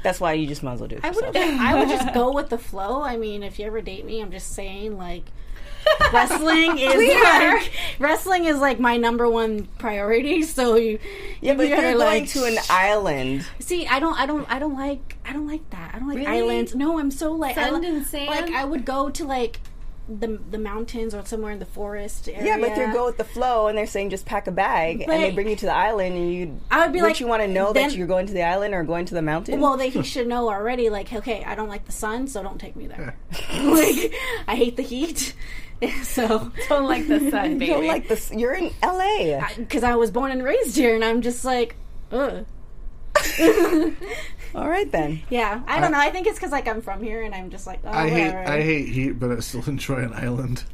that's 0.03 0.21
why 0.21 0.35
you 0.35 0.47
just 0.47 0.63
might 0.63 0.73
as 0.75 0.81
well 0.81 0.89
do 0.89 0.97
it 0.97 1.05
I 1.05 1.11
would 1.11 1.25
yourself. 1.35 1.61
I 1.61 1.75
would 1.79 1.89
just 1.89 2.13
go 2.21 2.33
with 2.33 2.51
the 2.51 2.59
flow. 2.59 3.01
I 3.03 3.17
mean, 3.17 3.43
if 3.43 3.59
you 3.59 3.67
ever 3.67 3.81
date 3.81 4.05
me, 4.05 4.21
I'm 4.21 4.31
just 4.33 4.53
saying 4.53 4.99
like 4.99 5.25
wrestling 6.13 6.79
is 6.79 6.95
We 6.97 7.15
like 7.23 7.73
wrestling 7.99 8.45
is 8.45 8.59
like 8.59 8.79
my 8.81 8.97
number 8.97 9.29
one 9.29 9.67
priority. 9.79 10.43
So 10.43 10.77
you 10.77 10.99
yeah 11.41 11.55
but 11.55 11.65
you 11.65 11.75
gotta, 11.75 11.89
you're 11.89 11.99
going 11.99 12.23
like, 12.23 12.29
to 12.31 12.45
an 12.45 12.57
island 12.71 13.47
See, 13.61 13.87
I 13.87 13.99
don't, 13.99 14.19
I 14.19 14.27
don't, 14.27 14.51
I 14.51 14.59
don't 14.59 14.77
like, 14.77 15.17
I 15.25 15.33
don't 15.33 15.47
like 15.49 15.69
that. 15.71 15.95
I 15.95 15.99
don't 15.99 16.09
like 16.09 16.19
Really? 16.19 16.29
islands. 16.43 16.75
No, 16.75 16.99
I'm 16.99 17.11
so 17.11 17.33
like, 17.33 17.57
I, 17.57 17.69
Sand 17.71 17.83
li- 17.83 17.89
and 17.89 18.07
sand? 18.07 18.29
like 18.29 18.51
I 18.53 18.65
would 18.65 18.85
go 18.85 19.09
to 19.11 19.25
like 19.25 19.61
the 20.07 20.39
the 20.51 20.59
mountains 20.59 21.15
or 21.15 21.25
somewhere 21.25 21.51
in 21.51 21.59
the 21.59 21.65
forest 21.65 22.29
area. 22.29 22.45
Yeah, 22.45 22.59
but 22.59 22.75
they 22.75 22.93
go 22.93 23.07
with 23.07 23.17
the 23.17 23.25
flow, 23.25 23.69
and 23.69 23.79
they're 23.79 23.87
saying 23.87 24.11
just 24.11 24.27
pack 24.27 24.47
a 24.47 24.51
bag, 24.53 25.01
and 25.01 25.11
they 25.11 25.31
bring 25.31 25.49
you 25.49 25.57
to 25.57 25.65
the 25.65 25.73
island, 25.73 26.15
and 26.15 26.31
you. 26.31 26.61
I 26.71 26.85
would 26.85 26.93
be 26.93 27.01
like, 27.01 27.21
you 27.21 27.27
want 27.27 27.41
to 27.43 27.49
know 27.49 27.73
then- 27.73 27.89
that 27.89 27.97
you're 27.97 28.07
going 28.07 28.27
to 28.27 28.35
the 28.35 28.43
island 28.43 28.75
or 28.75 28.85
going 28.85 29.07
to 29.07 29.15
the 29.15 29.23
mountain? 29.23 29.61
Well, 29.61 29.79
they 29.79 29.89
he 29.89 30.03
should 30.13 30.29
know 30.29 30.51
already. 30.51 30.91
Like, 30.91 31.11
okay, 31.11 31.43
I 31.45 31.55
don't 31.55 31.69
like 31.71 31.87
the 31.87 31.93
sun, 31.93 32.27
so 32.27 32.43
don't 32.43 32.59
take 32.61 32.77
me 32.77 32.87
there. 32.87 33.17
like, 33.63 34.13
I 34.47 34.57
hate 34.57 34.77
the 34.77 34.83
heat, 34.83 35.35
so 36.03 36.51
Don't 36.69 36.87
like 36.87 37.07
the 37.09 37.31
sun, 37.31 37.59
baby. 37.59 37.67
don't 37.73 37.87
like 37.87 38.09
this. 38.09 38.31
You're 38.33 38.55
in 38.55 38.73
L.A. 38.83 39.43
because 39.57 39.83
I 39.85 39.97
was 39.97 40.11
born 40.11 40.31
and 40.31 40.43
raised 40.43 40.77
here, 40.77 40.95
and 40.95 41.05
I'm 41.05 41.23
just 41.23 41.45
like, 41.45 41.77
ugh. 42.13 42.45
All 44.55 44.69
right 44.69 44.91
then. 44.91 45.23
Yeah, 45.31 45.63
I 45.67 45.81
don't 45.81 45.91
know. 45.93 45.99
I 45.99 46.11
think 46.11 46.27
it's 46.27 46.39
because 46.39 46.53
like 46.53 46.69
I'm 46.69 46.81
from 46.81 47.03
here, 47.03 47.23
and 47.23 47.35
I'm 47.35 47.51
just 47.51 47.67
like, 47.67 47.81
oh, 47.85 47.91
I 47.91 48.09
hate. 48.09 48.35
I 48.35 48.63
hate 48.63 48.89
heat, 48.89 49.13
but 49.13 49.31
I 49.33 49.41
still 49.41 49.65
enjoy 49.67 49.99
an 49.99 50.13
island. 50.13 50.65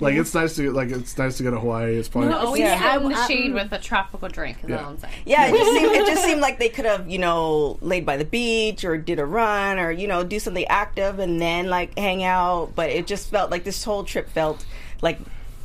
Like 0.00 0.14
it's 0.14 0.32
nice 0.34 0.56
to 0.56 0.70
like 0.72 0.88
it's 0.90 1.16
nice 1.18 1.36
to 1.38 1.42
go 1.42 1.50
to 1.50 1.58
Hawaii. 1.60 1.96
It's 1.96 2.08
probably 2.08 2.30
No, 2.30 2.38
always 2.38 2.60
Yeah. 2.60 2.78
get 2.78 3.02
in 3.02 3.08
the 3.10 3.14
I- 3.16 3.22
I- 3.22 3.26
shade 3.28 3.52
with 3.52 3.70
a 3.72 3.78
tropical 3.78 4.28
drink. 4.28 4.58
Is 4.64 4.70
Yeah. 4.70 4.82
all 4.84 4.90
I'm 4.90 4.98
saying. 4.98 5.12
Yeah, 5.26 5.46
it 5.48 5.52
just, 5.58 5.70
seemed, 5.72 5.92
it 5.94 6.06
just 6.06 6.24
seemed 6.24 6.40
like 6.46 6.58
they 6.58 6.70
could 6.70 6.86
have, 6.86 7.08
you 7.10 7.18
know, 7.18 7.78
laid 7.82 8.06
by 8.06 8.16
the 8.16 8.24
beach 8.24 8.84
or 8.84 8.96
did 8.96 9.18
a 9.18 9.26
run 9.26 9.78
or 9.78 9.90
you 9.90 10.06
know 10.08 10.24
do 10.24 10.38
something 10.38 10.64
active 10.68 11.18
and 11.18 11.40
then 11.40 11.68
like 11.68 11.98
hang 11.98 12.24
out. 12.24 12.72
But 12.74 12.90
it 12.90 13.06
just 13.06 13.30
felt 13.30 13.50
like 13.50 13.64
this 13.64 13.84
whole 13.84 14.04
trip 14.04 14.30
felt 14.30 14.64
like 15.02 15.18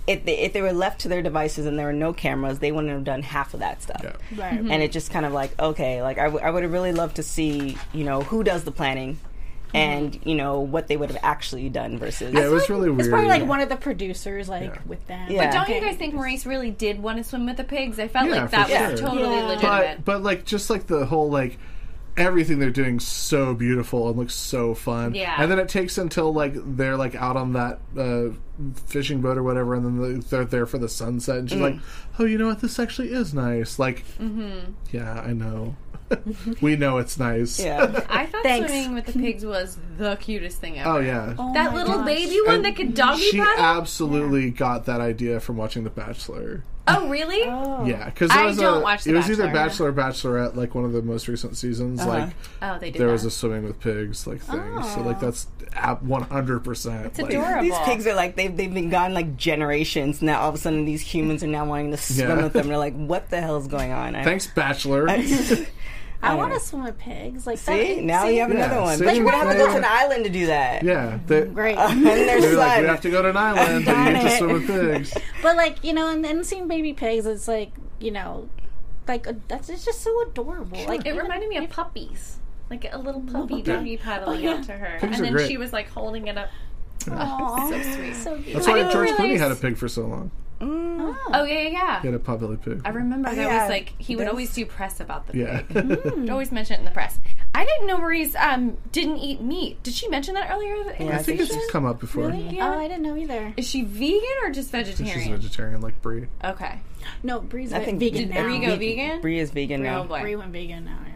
if 0.08 0.24
they, 0.26 0.38
if 0.40 0.54
they 0.54 0.62
were 0.62 0.74
left 0.74 1.02
to 1.02 1.08
their 1.08 1.22
devices 1.24 1.66
and 1.66 1.80
there 1.80 1.88
were 1.88 1.94
no 1.94 2.14
cameras, 2.14 2.60
they 2.60 2.72
wouldn't 2.72 2.94
have 2.94 3.04
done 3.06 3.24
half 3.24 3.54
of 3.56 3.62
that 3.62 3.82
stuff. 3.82 4.02
Yeah. 4.04 4.40
right. 4.40 4.60
and 4.60 4.84
it 4.84 4.92
just 4.92 5.12
kind 5.12 5.26
of 5.26 5.32
like 5.34 5.58
okay 5.60 6.02
like 6.04 6.18
I, 6.18 6.26
w- 6.26 6.44
I 6.44 6.50
would 6.52 6.64
have 6.64 6.72
really 6.74 6.92
loved 6.92 7.16
to 7.16 7.24
see 7.24 7.78
you 7.94 8.04
know 8.04 8.22
who 8.22 8.44
does 8.44 8.66
the 8.66 8.72
planning 8.72 9.18
and 9.76 10.20
you 10.24 10.36
know 10.36 10.60
what 10.62 10.88
they 10.88 10.98
would 10.98 11.10
have 11.12 11.20
actually 11.24 11.70
done 11.70 11.98
versus 11.98 12.34
Yeah, 12.34 12.46
it 12.46 12.50
was 12.52 12.70
really 12.70 12.90
weird. 12.90 13.02
It's 13.02 13.10
probably 13.10 13.28
like 13.30 13.46
one 13.46 13.60
of 13.60 13.70
the 13.70 13.76
producers, 13.76 14.48
like 14.48 14.64
Yeah. 14.74 14.78
with 14.86 15.06
them. 15.08 15.30
Yeah. 15.30 15.46
But 15.46 15.54
don't 15.68 15.76
you 15.76 15.82
guys 15.82 15.98
think 15.98 16.14
Maryse 16.16 16.46
really 16.46 16.72
did 16.72 17.02
want 17.02 17.18
to 17.18 17.24
swim 17.24 17.46
with 17.46 17.58
the 17.58 17.64
pigs? 17.64 18.00
I 18.00 18.08
felt 18.08 18.30
Yeah, 18.30 18.42
like 18.44 18.52
that 18.52 18.70
was 18.92 19.00
sure. 19.00 19.10
totally 19.10 19.36
Yeah. 19.36 19.44
legitimate. 19.48 19.98
but 19.98 20.06
but 20.06 20.24
like 20.24 20.46
just 20.46 20.70
like 20.70 20.88
the 20.88 21.06
whole 21.06 21.30
like 21.30 21.58
everything 22.18 22.60
they're 22.60 22.70
doing 22.70 23.00
so 23.00 23.54
beautiful 23.54 24.08
and 24.08 24.18
looks 24.18 24.34
so 24.36 24.74
fun. 24.74 25.14
Yeah. 25.16 25.36
And 25.38 25.52
then 25.52 25.60
it 25.60 25.68
takes 25.70 25.98
until 25.98 26.34
like 26.34 26.54
they're 26.56 26.98
like 26.98 27.16
out 27.16 27.38
on 27.38 27.54
that 27.54 27.80
uh, 27.98 28.36
fishing 28.86 29.22
boat 29.22 29.38
or 29.38 29.44
whatever, 29.44 29.76
and 29.76 29.86
then 29.86 30.20
they're 30.30 30.46
there 30.46 30.66
for 30.66 30.78
the 30.78 30.90
sunset, 30.90 31.38
and 31.38 31.50
she's 31.50 31.60
like, 31.60 31.76
"Oh, 32.20 32.26
you 32.26 32.38
know 32.38 32.48
what? 32.48 32.62
This 32.62 32.80
actually 32.80 33.12
is 33.12 33.34
nice." 33.34 33.78
Like, 33.80 34.04
yeah, 34.92 35.22
I 35.22 35.34
know. 35.34 35.76
we 36.62 36.76
know 36.76 37.00
it's 37.00 37.18
nice. 37.18 37.60
yeah 37.60 38.06
I 38.12 38.28
thought 38.28 38.44
Thanks. 38.44 38.70
swimming 38.70 38.94
with 38.94 39.08
the 39.08 39.14
pigs 39.14 39.44
was 39.44 39.80
the 39.98 40.16
cutest 40.18 40.60
thing 40.62 40.78
ever. 40.78 40.90
Oh 40.90 41.00
yeah. 41.00 41.34
that 41.56 41.74
little 41.74 41.96
gosh. 41.98 42.06
baby 42.06 42.40
one 42.46 42.56
And 42.58 42.66
that 42.66 42.76
could 42.76 42.94
doggy 42.94 43.22
she 43.24 43.40
paddle. 43.40 43.66
absolutely 43.66 44.52
got 44.52 44.86
that 44.86 45.02
idea 45.02 45.40
from 45.40 45.58
watching 45.58 45.84
The 45.84 45.90
Bachelor. 45.90 46.64
Oh, 46.88 47.10
really? 47.10 47.44
Oh. 47.44 47.86
Yeah, 47.86 48.06
because 48.06 48.32
I 48.32 48.46
was 48.46 48.58
don't 48.58 48.78
a, 48.78 48.82
watch 48.82 49.04
The 49.04 49.12
it 49.12 49.16
was 49.16 49.30
either 49.30 49.48
Bachelor. 49.48 49.92
Bachelor 49.92 50.36
or 50.36 50.42
Bachelorette, 50.50 50.56
like 50.56 50.76
one 50.76 50.86
of 50.86 50.94
the 50.94 51.02
most 51.02 51.28
recent 51.28 51.58
seasons. 51.58 52.00
Uh-huh. 52.02 52.10
Like 52.10 52.34
Oh, 52.62 52.80
they 52.80 52.92
did 52.92 53.00
there 53.00 53.08
that. 53.08 53.14
was 53.14 53.26
a 53.26 53.32
swimming 53.32 53.64
with 53.64 53.80
pigs 53.80 54.28
like 54.28 54.42
thing. 54.42 54.62
So 54.84 55.02
like 55.02 55.18
oh. 55.18 55.32
that's 55.32 55.48
one 56.02 56.22
hundred 56.24 56.64
percent. 56.64 57.06
it's 57.08 57.20
adorable. 57.20 57.64
these 57.64 57.78
pigs 57.80 58.08
are 58.08 58.16
like 58.16 58.36
they've, 58.36 58.56
they've 58.56 58.74
been 58.74 58.90
gone 58.90 59.14
like 59.14 59.36
generations 59.36 60.22
now 60.22 60.40
all 60.42 60.50
of 60.50 60.56
a 60.56 60.58
sudden 60.58 60.86
these 60.86 61.02
humans 61.02 61.44
are 61.44 61.48
now 61.48 61.66
wanting 61.66 61.92
to 61.92 61.98
swim 61.98 62.30
Yeah. 62.30 62.44
with 62.44 62.54
them 62.54 62.68
they're 62.68 62.78
like 62.78 62.96
what 62.96 63.30
the 63.30 63.42
hell's 63.42 63.68
going 63.68 63.92
on 63.92 64.16
I, 64.16 64.24
Thanks, 64.24 64.48
Bachelor. 64.48 65.08
I 66.32 66.36
want 66.36 66.54
to 66.54 66.60
swim 66.60 66.84
with 66.84 66.98
pigs. 66.98 67.46
Like 67.48 67.58
see 67.58 67.96
that, 67.96 68.04
now 68.04 68.24
see? 68.26 68.36
you 68.36 68.42
have 68.42 68.50
Yeah, 68.52 68.66
another 68.66 68.82
one 68.82 68.98
see? 68.98 69.06
but 69.06 69.16
you're 69.16 69.26
gonna 69.26 69.38
have 69.38 69.52
to 69.52 69.58
go 69.58 69.68
to 69.72 69.78
an 69.78 69.86
island 69.86 70.24
to 70.26 70.30
do 70.30 70.48
that 70.48 70.84
yeah, 70.84 71.20
they, 71.28 71.46
Great. 71.46 71.78
and 71.80 72.06
their 72.06 72.42
they're 72.42 72.56
like, 72.58 72.72
son 72.74 72.82
we 72.82 72.88
have 72.88 73.02
to 73.02 73.10
go 73.12 73.22
to 73.22 73.30
an 73.30 73.38
island, 73.38 73.86
but 73.86 73.98
you 73.98 74.14
get 74.14 74.22
to 74.24 74.38
swim 74.38 74.54
with 74.54 74.68
pigs. 74.68 75.14
But 75.42 75.56
like 75.58 75.84
you 75.84 75.94
know, 75.94 76.10
and, 76.10 76.26
and 76.26 76.46
seeing 76.46 76.68
baby 76.68 76.94
pigs, 76.94 77.26
it's 77.26 77.48
like 77.48 77.72
you 78.00 78.12
know, 78.12 78.50
like 79.08 79.28
uh, 79.28 79.34
that's 79.48 79.70
it's 79.70 79.86
just 79.86 80.02
so 80.02 80.22
adorable. 80.24 80.84
Like 80.88 81.06
It 81.06 81.14
reminded 81.16 81.48
me 81.50 81.58
of 81.58 81.70
puppies. 81.70 82.38
Like 82.70 82.92
a 82.92 82.98
little 82.98 83.22
puppy 83.22 83.58
Yeah. 83.58 83.76
doggy 83.76 83.98
paddling 83.98 84.42
yeah. 84.42 84.52
up 84.54 84.66
to 84.66 84.72
her. 84.74 84.98
Pigs 85.00 85.18
and 85.18 85.26
then 85.26 85.34
great. 85.34 85.48
she 85.48 85.58
was 85.58 85.72
like 85.72 85.88
holding 85.90 86.28
it 86.28 86.38
up. 86.38 86.50
Aw, 87.12 87.70
So 87.70 87.82
sweet. 87.96 88.16
so 88.16 88.42
cute. 88.42 88.54
That's 88.56 88.68
why 88.68 88.92
George 88.92 89.10
Clooney 89.10 89.38
had 89.38 89.52
a 89.52 89.56
pig 89.56 89.78
for 89.78 89.88
so 89.88 90.08
long. 90.08 90.32
Oh, 90.62 91.44
yeah, 91.44 91.62
yeah, 91.62 91.68
yeah. 91.70 92.02
He 92.02 92.08
had 92.08 92.16
a 92.16 92.20
potbelly 92.20 92.62
pig. 92.62 92.82
I 92.86 92.90
remember 92.90 93.30
that 93.30 93.38
yeah. 93.38 93.62
was 93.64 93.70
like 93.70 93.94
he 93.98 94.16
would 94.16 94.22
That's- 94.22 94.32
always 94.34 94.54
do 94.54 94.66
press 94.66 95.00
about 95.00 95.28
the 95.28 95.34
pig. 95.34 95.42
Yeah. 95.42 95.82
Would 95.82 96.30
always 96.30 96.52
mention 96.52 96.76
it 96.78 96.80
in 96.80 96.86
the 96.86 96.92
press. 96.92 97.20
I 97.54 97.64
didn't 97.66 97.88
know 97.88 97.98
Maryse's 97.98 98.36
um 98.36 98.78
didn't 98.92 99.18
eat 99.18 99.42
meat. 99.42 99.82
Did 99.84 99.94
she 99.94 100.08
mention 100.10 100.34
that 100.36 100.50
earlier? 100.52 100.92
In 100.94 101.08
Yeah, 101.08 101.16
I 101.16 101.18
the 101.20 101.24
think 101.24 101.42
station? 101.42 101.58
it's 101.62 101.72
come 101.72 101.86
up 101.86 102.00
before. 102.00 102.26
Oh, 102.32 102.80
I 102.80 102.88
didn't 102.88 103.04
know 103.04 103.16
either. 103.16 103.54
Is 103.58 103.68
she 103.68 103.84
vegan 103.84 104.22
or 104.44 104.50
just 104.52 104.72
vegetarian? 104.72 105.14
She's 105.14 105.28
vegetarian? 105.28 105.42
vegetarian, 105.42 105.82
like 105.82 106.02
Brie. 106.02 106.28
Okay. 106.44 106.80
No, 107.24 107.40
Brie's 107.40 107.72
I 107.74 107.84
think 107.84 108.00
vegan 108.00 108.28
Did 108.28 108.30
now. 108.32 108.44
Brie 108.44 108.60
go 108.60 108.76
vegan? 108.76 109.22
Brie 109.22 109.40
is 109.40 109.52
vegan 109.52 109.82
Oh 109.82 109.84
now 109.84 110.04
boy. 110.04 110.22
Brie 110.22 110.36
went 110.36 110.52
vegan 110.52 110.86
now. 110.86 110.98
Yeah. 111.06 111.12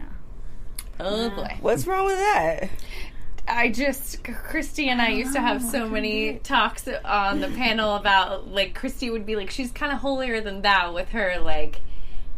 Oh 1.02 1.30
boy. 1.30 1.56
what's 1.60 1.86
wrong 1.86 2.04
with 2.04 2.16
that 2.18 2.68
I 3.48 3.68
just 3.70 4.22
Christy 4.24 4.88
and 4.88 5.00
I 5.02 5.08
used 5.08 5.32
to 5.34 5.40
have 5.40 5.62
so 5.62 5.88
many 5.88 6.34
talks 6.38 6.86
on 7.04 7.40
the 7.40 7.48
panel 7.48 7.96
about 7.96 8.48
like 8.48 8.74
Christy 8.74 9.10
would 9.10 9.26
be 9.26 9.36
like 9.36 9.50
she's 9.50 9.72
kind 9.72 9.92
of 9.92 9.98
holier 9.98 10.40
than 10.40 10.62
thou 10.62 10.92
with 10.94 11.08
her 11.10 11.38
like 11.40 11.80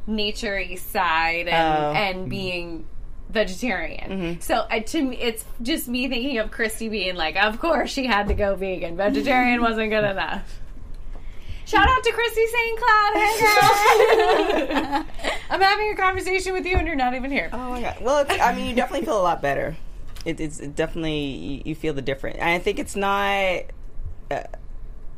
naturey 0.08 0.78
side 0.78 1.48
and 1.48 1.84
Oh. 1.84 1.92
and 1.92 2.28
being 2.30 2.86
vegetarian. 3.30 4.40
So 4.40 4.56
uh, 4.70 4.80
to 4.80 5.02
me, 5.02 5.16
it's 5.16 5.44
just 5.62 5.88
me 5.88 6.08
thinking 6.08 6.38
of 6.38 6.50
Christy 6.50 6.88
being 6.88 7.14
like, 7.14 7.36
of 7.36 7.58
course 7.60 7.90
she 7.90 8.06
had 8.06 8.28
to 8.28 8.34
go 8.34 8.54
vegan. 8.56 8.96
Vegetarian 8.96 9.60
wasn't 9.68 9.90
good 9.90 10.04
enough. 10.04 10.58
Shout 11.64 11.88
out 11.88 12.02
to 12.04 12.12
Christy 12.12 12.46
St. 12.46 12.78
Cloud. 12.80 13.12
Hey 13.14 13.40
girl. 13.40 15.04
I'm 15.50 15.60
having 15.60 15.92
a 15.92 15.96
conversation 15.96 16.52
with 16.52 16.66
you 16.66 16.76
and 16.76 16.86
you're 16.86 16.96
not 16.96 17.14
even 17.14 17.30
here. 17.30 17.48
Oh 17.52 17.70
my 17.70 17.80
god. 17.80 17.98
Well, 18.00 18.18
it's, 18.18 18.40
I 18.40 18.54
mean, 18.54 18.68
you 18.68 18.74
definitely 18.74 19.06
feel 19.06 19.20
a 19.20 19.22
lot 19.22 19.40
better. 19.40 19.76
It, 20.24 20.40
it's 20.40 20.58
definitely 20.58 21.18
you, 21.20 21.62
you 21.66 21.74
feel 21.74 21.94
the 21.94 22.02
difference. 22.02 22.38
And 22.38 22.48
I 22.50 22.58
think 22.58 22.78
it's 22.78 22.96
not. 22.96 23.62
Uh, 24.30 24.42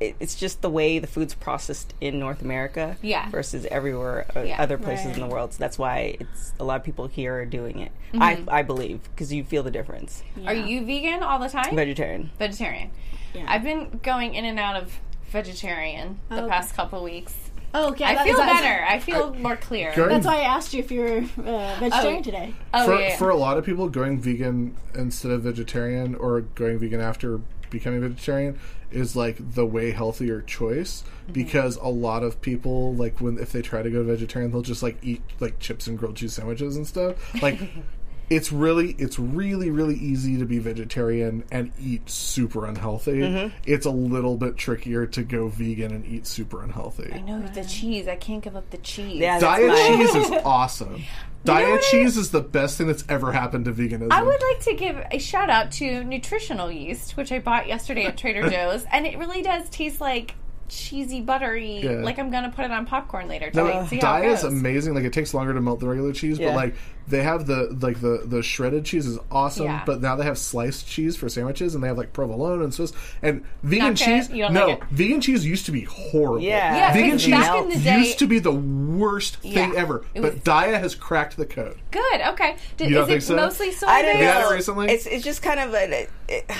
it, 0.00 0.16
it's 0.18 0.34
just 0.34 0.60
the 0.60 0.70
way 0.70 0.98
the 0.98 1.06
food's 1.06 1.34
processed 1.34 1.94
in 2.00 2.18
North 2.18 2.42
America, 2.42 2.96
Yeah. 3.00 3.30
versus 3.30 3.64
everywhere 3.70 4.26
uh, 4.34 4.40
Yeah. 4.40 4.60
other 4.60 4.76
places 4.76 5.14
in 5.14 5.20
the 5.20 5.26
world. 5.28 5.52
So 5.52 5.58
that's 5.60 5.78
why 5.78 6.16
it's 6.18 6.52
a 6.58 6.64
lot 6.64 6.76
of 6.80 6.84
people 6.84 7.06
here 7.06 7.36
are 7.40 7.44
doing 7.44 7.78
it. 7.78 7.92
Mhm. 8.12 8.20
I 8.48 8.58
I 8.58 8.62
believe 8.62 9.00
because 9.14 9.32
you 9.32 9.44
feel 9.44 9.62
the 9.62 9.70
difference. 9.70 10.22
Are 10.46 10.52
you 10.54 10.84
vegan 10.84 11.22
all 11.22 11.38
the 11.38 11.48
time? 11.48 11.76
Vegetarian. 11.76 12.30
Vegetarian. 12.38 12.90
Yeah. 13.34 13.44
I've 13.46 13.62
been 13.62 14.00
going 14.02 14.34
in 14.34 14.44
and 14.44 14.58
out 14.58 14.76
of 14.76 14.98
vegetarian 15.30 16.18
the 16.28 16.40
Okay. 16.42 16.48
past 16.48 16.74
couple 16.74 17.02
weeks. 17.02 17.34
Oh, 17.74 17.88
okay. 17.90 18.04
I 18.04 18.14
that- 18.14 18.24
feel 18.24 18.36
that's- 18.36 18.60
better. 18.62 18.84
I 18.84 18.98
feel 19.00 19.34
more 19.34 19.56
clear. 19.56 19.92
Going- 19.96 20.08
That's 20.10 20.26
why 20.26 20.36
I 20.36 20.42
asked 20.42 20.72
you 20.72 20.80
if 20.80 20.90
you 20.92 21.00
were 21.00 21.18
uh, 21.44 21.76
vegetarian 21.80 22.20
Oh. 22.20 22.22
today. 22.22 22.54
Oh, 22.72 22.86
for, 22.86 22.94
yeah, 22.94 23.08
yeah. 23.08 23.16
for 23.16 23.30
a 23.30 23.36
lot 23.36 23.58
of 23.58 23.64
people, 23.64 23.88
going 23.88 24.20
vegan 24.20 24.76
instead 24.94 25.32
of 25.32 25.42
vegetarian 25.42 26.14
or 26.14 26.40
going 26.42 26.78
vegan 26.78 27.00
after 27.00 27.40
becoming 27.70 28.00
vegetarian 28.00 28.58
is 28.92 29.16
like 29.16 29.36
the 29.54 29.66
way 29.66 29.90
healthier 29.90 30.40
choice 30.40 31.02
Mm-hmm. 31.24 31.32
because 31.32 31.76
a 31.78 31.88
lot 31.88 32.22
of 32.22 32.40
people 32.42 32.94
like 32.94 33.18
when 33.20 33.38
if 33.38 33.50
they 33.50 33.62
try 33.62 33.82
to 33.82 33.90
go 33.90 34.04
vegetarian 34.04 34.52
they'll 34.52 34.60
just 34.62 34.82
like 34.82 34.98
eat 35.02 35.22
like 35.40 35.58
chips 35.58 35.86
and 35.86 35.98
grilled 35.98 36.16
cheese 36.16 36.34
sandwiches 36.34 36.76
and 36.76 36.86
stuff 36.86 37.16
like 37.42 37.58
it's 38.30 38.50
really 38.52 38.92
it's 38.98 39.18
really 39.18 39.70
really 39.70 39.96
easy 39.96 40.38
to 40.38 40.44
be 40.44 40.58
vegetarian 40.58 41.44
and 41.50 41.70
eat 41.80 42.08
super 42.08 42.66
unhealthy 42.66 43.20
Mhm. 43.20 43.52
it's 43.66 43.86
a 43.86 43.90
little 43.90 44.36
bit 44.36 44.56
trickier 44.56 45.06
to 45.06 45.22
go 45.22 45.48
vegan 45.48 45.92
and 45.92 46.06
eat 46.06 46.26
super 46.26 46.62
unhealthy 46.62 47.10
I 47.14 47.20
know 47.20 47.40
the 47.54 47.64
cheese. 47.64 48.08
I 48.08 48.16
can't 48.16 48.42
give 48.42 48.56
up 48.56 48.70
the 48.70 48.78
cheese. 48.78 49.16
Yeah, 49.20 49.38
Daiya 49.40 49.96
cheese 49.98 50.14
is 50.14 50.30
awesome 50.44 51.02
Daiya 51.44 51.78
cheese 51.90 52.16
is 52.16 52.30
the 52.30 52.40
best 52.40 52.78
thing 52.78 52.86
that's 52.86 53.04
ever 53.08 53.30
happened 53.32 53.66
to 53.66 53.72
veganism 53.72 54.08
I 54.10 54.22
would 54.22 54.40
like 54.42 54.60
to 54.60 54.74
give 54.74 54.96
a 55.10 55.18
shout 55.18 55.50
out 55.50 55.70
to 55.72 56.02
nutritional 56.04 56.70
yeast, 56.72 57.18
which 57.18 57.30
I 57.32 57.38
bought 57.38 57.66
yesterday 57.68 58.04
at 58.06 58.16
Trader 58.16 58.48
Joe's, 58.50 58.86
and 58.90 59.06
it 59.06 59.18
really 59.18 59.42
does 59.42 59.68
taste 59.68 60.00
like 60.00 60.34
cheesy, 60.68 61.20
buttery. 61.20 61.80
Yeah. 61.80 61.90
Like 62.02 62.18
I'm 62.18 62.30
gonna 62.30 62.50
put 62.50 62.64
it 62.64 62.70
on 62.70 62.86
popcorn 62.86 63.28
later 63.28 63.50
No, 63.54 63.66
tonight. 63.66 63.88
See 63.88 63.98
how 63.98 64.22
it 64.22 64.26
is 64.28 64.44
amazing. 64.44 64.94
Like 64.94 65.04
it 65.04 65.12
takes 65.12 65.34
longer 65.34 65.52
to 65.54 65.60
melt 65.60 65.80
the 65.80 65.88
regular 65.88 66.12
cheese, 66.12 66.38
Yeah. 66.38 66.48
but 66.48 66.56
like 66.56 66.74
they 67.06 67.22
have 67.22 67.46
the 67.46 67.76
like 67.80 68.00
the 68.00 68.22
the 68.24 68.42
shredded 68.42 68.84
cheese 68.84 69.06
is 69.06 69.18
awesome. 69.30 69.66
Yeah. 69.66 69.82
But 69.84 70.00
now 70.00 70.16
they 70.16 70.24
have 70.24 70.38
sliced 70.38 70.88
cheese 70.88 71.16
for 71.16 71.28
sandwiches, 71.28 71.74
and 71.74 71.84
they 71.84 71.88
have 71.88 71.98
like 71.98 72.12
provolone 72.12 72.62
and 72.62 72.72
Swiss 72.72 72.92
and 73.22 73.44
vegan 73.62 73.88
Not 73.88 73.96
cheese. 73.96 74.30
You 74.30 74.44
don't 74.44 74.54
no, 74.54 74.66
like 74.68 74.88
vegan 74.88 75.20
cheese 75.20 75.44
used 75.44 75.66
to 75.66 75.72
be 75.72 75.82
horrible. 75.84 76.40
Yeah. 76.40 76.76
Yeah, 76.76 76.92
vegan 76.94 77.10
'cause 77.12 77.22
cheese 77.24 77.34
back 77.34 77.62
in 77.62 77.68
the 77.68 77.78
day- 77.78 77.98
used 77.98 78.18
to 78.20 78.26
be 78.26 78.38
the 78.38 78.52
worst 78.52 79.36
thing 79.36 79.74
ever. 79.76 80.04
But 80.14 80.22
was- 80.22 80.34
Daiya 80.36 80.80
has 80.80 80.94
cracked 80.94 81.36
the 81.36 81.46
code. 81.46 81.76
Good. 81.90 82.20
Okay. 82.28 82.56
Did, 82.78 82.88
You 82.88 82.94
don't 82.94 83.02
is 83.04 83.08
think 83.08 83.18
it 83.22 83.26
so? 83.26 83.36
mostly 83.36 83.70
soy 83.72 83.86
I 83.86 84.02
don't 84.02 84.14
based? 84.18 84.34
You 84.34 84.40
know. 84.40 84.50
recently? 84.52 84.88
It's 84.90 85.06
it's 85.06 85.24
just 85.24 85.42
kind 85.42 85.60
of 85.60 85.74
a. 85.74 86.08
It, 86.28 86.50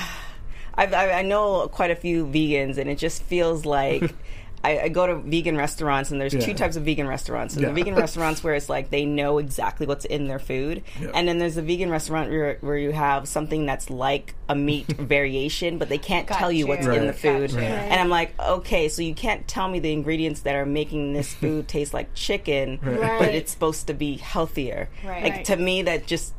I've, 0.77 0.93
I 0.93 1.11
I 1.19 1.23
know 1.23 1.69
quite 1.69 1.91
a 1.91 1.97
few 1.97 2.27
vegans, 2.27 2.79
and 2.79 2.89
it 2.91 2.99
just 2.99 3.23
feels 3.23 3.65
like. 3.65 4.13
I, 4.67 4.81
I 4.85 4.89
go 4.89 5.07
to 5.07 5.17
vegan 5.17 5.59
restaurants, 5.59 6.11
and 6.11 6.19
there's 6.19 6.33
Yeah. 6.33 6.41
two 6.41 6.55
types 6.55 6.77
of 6.77 6.85
vegan 6.87 7.07
restaurants. 7.07 7.53
So 7.53 7.61
Yeah. 7.61 7.67
the 7.69 7.75
vegan 7.75 7.95
restaurants 8.05 8.43
where 8.43 8.55
it's 8.55 8.71
like 8.71 8.89
they 8.89 9.05
know 9.05 9.37
exactly 9.37 9.87
what's 9.87 10.07
in 10.07 10.27
their 10.27 10.39
food, 10.39 10.83
Yeah. 10.99 11.11
and 11.13 11.29
then 11.29 11.37
there's 11.37 11.57
the 11.57 11.61
vegan 11.61 11.91
restaurant 11.91 12.31
where, 12.31 12.57
where 12.63 12.79
you 12.79 12.93
have 12.93 13.29
something 13.29 13.67
that's 13.67 13.91
like 13.91 14.35
a 14.49 14.55
meat 14.55 14.87
variation, 14.97 15.77
but 15.77 15.91
they 15.91 15.99
can't 15.99 16.27
tell 16.27 16.51
you 16.51 16.67
what's 16.67 16.87
Gotcha. 16.87 16.99
in 16.99 17.07
the 17.07 17.13
food. 17.13 17.51
Gotcha. 17.51 17.63
And 17.63 18.01
I'm 18.01 18.09
like, 18.09 18.33
okay, 18.41 18.89
so 18.89 19.03
you 19.03 19.15
can't 19.15 19.47
tell 19.47 19.69
me 19.69 19.81
the 19.81 19.93
ingredients 19.93 20.41
that 20.41 20.55
are 20.55 20.65
making 20.65 21.13
this 21.13 21.35
food 21.35 21.69
taste 21.69 21.93
like 21.93 22.15
chicken, 22.15 22.79
Right. 22.83 23.19
but 23.19 23.35
it's 23.35 23.53
supposed 23.53 23.87
to 23.89 23.93
be 23.93 24.17
healthier. 24.17 24.89
Right. 25.05 25.25
Like 25.25 25.33
Right. 25.35 25.45
to 25.45 25.57
me, 25.59 25.83
that 25.83 26.07
just 26.07 26.33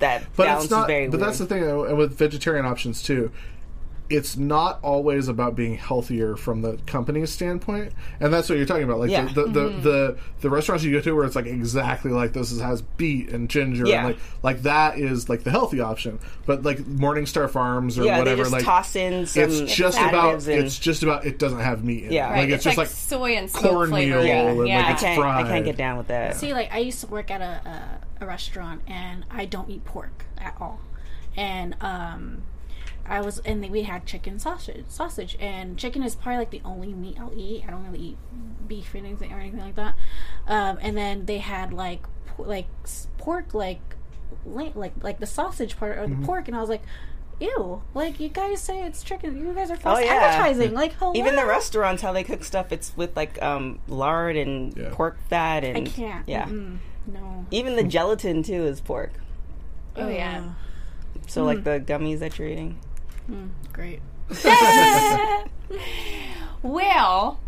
that 0.00 0.24
But 0.34 0.46
balance 0.46 0.64
it's 0.64 0.70
not. 0.72 0.88
very 0.88 1.06
but 1.06 1.20
weird. 1.20 1.28
that's 1.28 1.38
the 1.38 1.46
thing, 1.46 1.62
and 1.62 1.96
with 1.96 2.18
vegetarian 2.18 2.66
options 2.66 3.04
too. 3.04 3.30
It's 4.12 4.36
not 4.36 4.78
always 4.82 5.28
about 5.28 5.56
being 5.56 5.74
healthier 5.76 6.36
from 6.36 6.60
the 6.62 6.76
company's 6.86 7.30
standpoint, 7.30 7.92
and 8.20 8.32
that's 8.32 8.48
what 8.48 8.58
you're 8.58 8.66
talking 8.66 8.84
about. 8.84 8.98
Like 8.98 9.10
Yeah. 9.10 9.24
the 9.32 9.44
the, 9.44 9.48
the, 9.50 9.60
Mm-hmm. 9.68 9.82
the 9.82 10.16
the 10.42 10.50
restaurants 10.50 10.84
you 10.84 10.92
go 10.92 11.00
to 11.00 11.12
where 11.14 11.24
it's 11.24 11.34
like 11.36 11.46
exactly 11.46 12.10
like 12.10 12.32
this 12.32 12.52
is, 12.52 12.60
has 12.60 12.82
beet 12.82 13.30
and 13.30 13.48
ginger, 13.48 13.86
Yeah. 13.86 13.98
and 13.98 14.06
like 14.08 14.18
like 14.42 14.62
that 14.62 14.98
is 14.98 15.28
like 15.28 15.44
the 15.44 15.50
healthy 15.50 15.80
option. 15.80 16.18
But 16.46 16.62
like 16.62 16.78
Morningstar 16.78 17.48
Farms 17.50 17.98
or 17.98 18.04
yeah, 18.04 18.18
whatever, 18.18 18.36
they 18.36 18.42
just 18.42 18.52
like 18.52 18.64
toss 18.64 18.96
in 18.96 19.26
some 19.26 19.44
it's 19.44 19.74
just 19.74 19.98
about 19.98 20.34
and, 20.34 20.48
it's 20.48 20.78
just 20.78 21.02
about 21.02 21.24
it 21.24 21.38
doesn't 21.38 21.60
have 21.60 21.82
meat 21.84 22.04
in 22.04 22.12
Yeah. 22.12 22.28
it. 22.28 22.30
Right, 22.30 22.38
Like 22.40 22.48
it's, 22.50 22.54
it's 22.56 22.64
just 22.64 22.78
like 22.78 22.88
like, 22.88 22.94
soy 22.94 23.32
and 23.36 23.50
smoke 23.50 23.62
cornmeal 23.72 24.24
yeah, 24.24 24.48
and 24.50 24.68
Yeah. 24.68 24.76
like 24.78 24.86
I 24.86 24.92
it's 24.92 25.02
can't 25.02 25.20
fried. 25.20 25.46
I 25.46 25.48
can't 25.48 25.64
get 25.64 25.76
down 25.76 25.96
with 25.98 26.08
that. 26.08 26.36
See, 26.36 26.52
like 26.52 26.72
I 26.72 26.78
used 26.78 27.00
to 27.00 27.06
work 27.06 27.30
at 27.30 27.40
a, 27.40 28.00
a, 28.20 28.24
a 28.24 28.26
restaurant, 28.26 28.82
and 28.86 29.24
I 29.30 29.46
don't 29.46 29.70
eat 29.70 29.84
pork 29.84 30.26
at 30.38 30.54
all. 30.60 30.80
And 31.36 31.76
um, 31.80 32.42
I 33.06 33.20
was, 33.20 33.38
and 33.40 33.68
we 33.70 33.82
had 33.82 34.06
chicken 34.06 34.38
sausage, 34.38 34.84
sausage, 34.88 35.36
and 35.40 35.76
chicken 35.76 36.02
is 36.02 36.14
probably 36.14 36.38
like 36.38 36.50
the 36.50 36.62
only 36.64 36.92
meat 36.92 37.16
I'll 37.20 37.32
eat. 37.36 37.64
I 37.66 37.70
don't 37.70 37.84
really 37.84 37.98
eat 38.04 38.18
beef 38.68 38.94
or 38.94 38.98
anything 38.98 39.32
or 39.32 39.40
anything 39.40 39.60
like 39.60 39.74
that. 39.76 39.94
Um, 40.46 40.78
and 40.80 40.96
then 40.96 41.26
they 41.26 41.38
had 41.38 41.72
like 41.72 42.04
po- 42.26 42.44
like 42.44 42.66
pork, 43.18 43.54
like 43.54 43.80
like 44.46 44.92
like 45.02 45.18
the 45.20 45.26
sausage 45.26 45.76
part 45.76 45.98
or 45.98 46.06
the 46.06 46.14
Mm-hmm. 46.14 46.24
pork, 46.24 46.48
and 46.48 46.56
I 46.56 46.60
was 46.60 46.68
like. 46.70 46.82
Ew! 47.40 47.82
Like 47.92 48.20
you 48.20 48.28
guys 48.28 48.60
say 48.60 48.82
it's 48.84 49.02
chicken. 49.02 49.36
You 49.36 49.52
guys 49.52 49.68
are 49.68 49.76
false 49.76 49.98
Oh, 49.98 50.00
yeah. 50.00 50.12
advertising. 50.12 50.74
Like 50.74 50.92
hello? 50.92 51.12
Even 51.16 51.34
the 51.34 51.44
restaurants, 51.44 52.00
how 52.00 52.12
they 52.12 52.22
cook 52.22 52.44
stuff, 52.44 52.70
it's 52.70 52.96
with 52.96 53.16
like 53.16 53.42
um, 53.42 53.80
lard 53.88 54.36
and 54.36 54.76
Yeah. 54.76 54.90
pork 54.92 55.18
fat, 55.28 55.64
and 55.64 55.76
I 55.76 55.80
can't. 55.90 56.28
yeah. 56.28 56.44
Mm-mm. 56.44 56.76
No. 57.08 57.44
Even 57.50 57.74
the 57.74 57.82
gelatin 57.82 58.44
too 58.44 58.64
is 58.66 58.80
pork. 58.80 59.10
Oh 59.96 60.08
yeah. 60.08 60.52
So 61.26 61.42
like 61.44 61.64
the 61.64 61.80
gummies 61.80 62.20
that 62.20 62.38
you're 62.38 62.46
eating. 62.46 62.78
Mm, 63.32 63.50
great. 63.72 64.00
Well, 66.62 67.40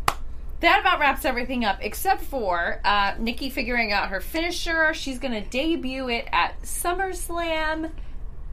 that 0.61 0.81
about 0.81 0.99
wraps 0.99 1.25
everything 1.25 1.65
up, 1.65 1.79
except 1.81 2.23
for 2.23 2.81
uh, 2.85 3.15
Nikki 3.19 3.49
figuring 3.51 3.93
out 3.93 4.09
her 4.09 4.21
finisher. 4.21 4.93
She's 4.93 5.19
going 5.19 5.35
to 5.41 5.49
debut 5.49 6.09
it 6.09 6.27
at 6.33 6.61
SummerSlam. 6.63 7.91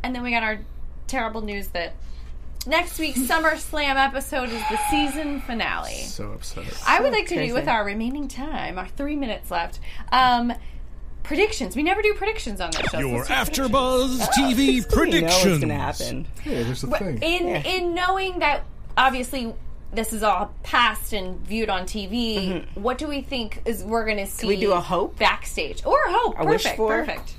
And 0.04 0.16
then 0.16 0.22
we 0.22 0.32
got 0.32 0.44
our 0.44 0.60
terrible 1.08 1.42
news 1.42 1.70
that 1.70 1.94
next 2.68 3.00
week's 3.00 3.20
SummerSlam 3.22 3.96
episode 3.96 4.50
is 4.50 4.62
the 4.70 4.78
season 4.92 5.42
finale. 5.42 5.96
so 5.96 6.32
upset. 6.34 6.66
I 6.86 7.02
would 7.02 7.12
like 7.12 7.28
to 7.28 7.44
do 7.48 7.54
with 7.56 7.68
our 7.68 7.84
remaining 7.84 8.28
time, 8.28 8.78
our 8.78 8.88
three 8.88 9.16
minutes 9.16 9.50
left, 9.50 9.80
um, 10.12 10.54
predictions. 11.24 11.76
We 11.76 11.84
never 11.84 12.02
do 12.02 12.14
predictions 12.14 12.60
on 12.62 12.72
this 12.72 12.90
show. 12.92 13.00
Your 13.00 13.20
let's 13.20 13.28
do 13.50 13.68
predictions. 13.70 13.70
AfterBuzz 13.70 14.20
TV 14.30 14.58
You 14.74 14.82
know 14.82 14.88
predictions. 14.90 15.46
what's 15.46 15.60
gonna 15.60 15.74
happen. 15.76 16.28
Yeah, 16.46 16.64
there's 16.64 16.82
the 16.82 16.88
But 16.88 17.00
thing. 17.00 17.18
in 17.22 17.48
in 17.66 17.94
knowing 17.94 18.40
that 18.40 18.64
obviously 18.98 19.54
this 19.94 20.14
is 20.14 20.24
all 20.24 20.54
past 20.64 21.12
and 21.14 21.38
viewed 21.46 21.70
on 21.70 21.84
TV, 21.84 22.66
what 22.76 22.98
do 22.98 23.08
we 23.08 23.22
think 23.22 23.62
is 23.66 23.84
we're 23.84 24.06
going 24.06 24.18
to 24.18 24.26
see? 24.26 24.44
Mm-hmm. 24.44 24.48
we 24.48 24.56
do 24.58 24.72
a 24.72 24.80
hope? 24.80 25.20
backstage 25.20 25.86
or 25.86 25.98
a 26.08 26.12
hope? 26.14 26.36
A 26.40 26.46
wish 26.46 26.64
perfect, 26.64 26.78
for? 26.78 26.88
perfect. 26.88 27.34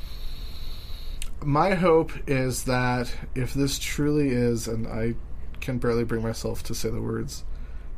my 1.42 1.74
hope 1.74 2.12
is 2.26 2.64
that 2.64 3.10
if 3.34 3.54
this 3.54 3.78
truly 3.78 4.28
is, 4.28 4.68
and 4.68 4.86
I 4.86 5.14
can 5.62 5.78
barely 5.78 6.04
bring 6.04 6.22
myself 6.22 6.62
to 6.64 6.74
say 6.74 6.90
the 6.90 7.00
words, 7.00 7.44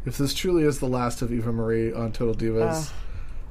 if 0.06 0.16
this 0.18 0.32
truly 0.34 0.62
is 0.62 0.78
the 0.78 0.86
last 0.88 1.20
of 1.20 1.32
Eva 1.32 1.52
Marie 1.52 1.92
on 1.92 2.12
Total 2.12 2.34
Divas, 2.34 2.92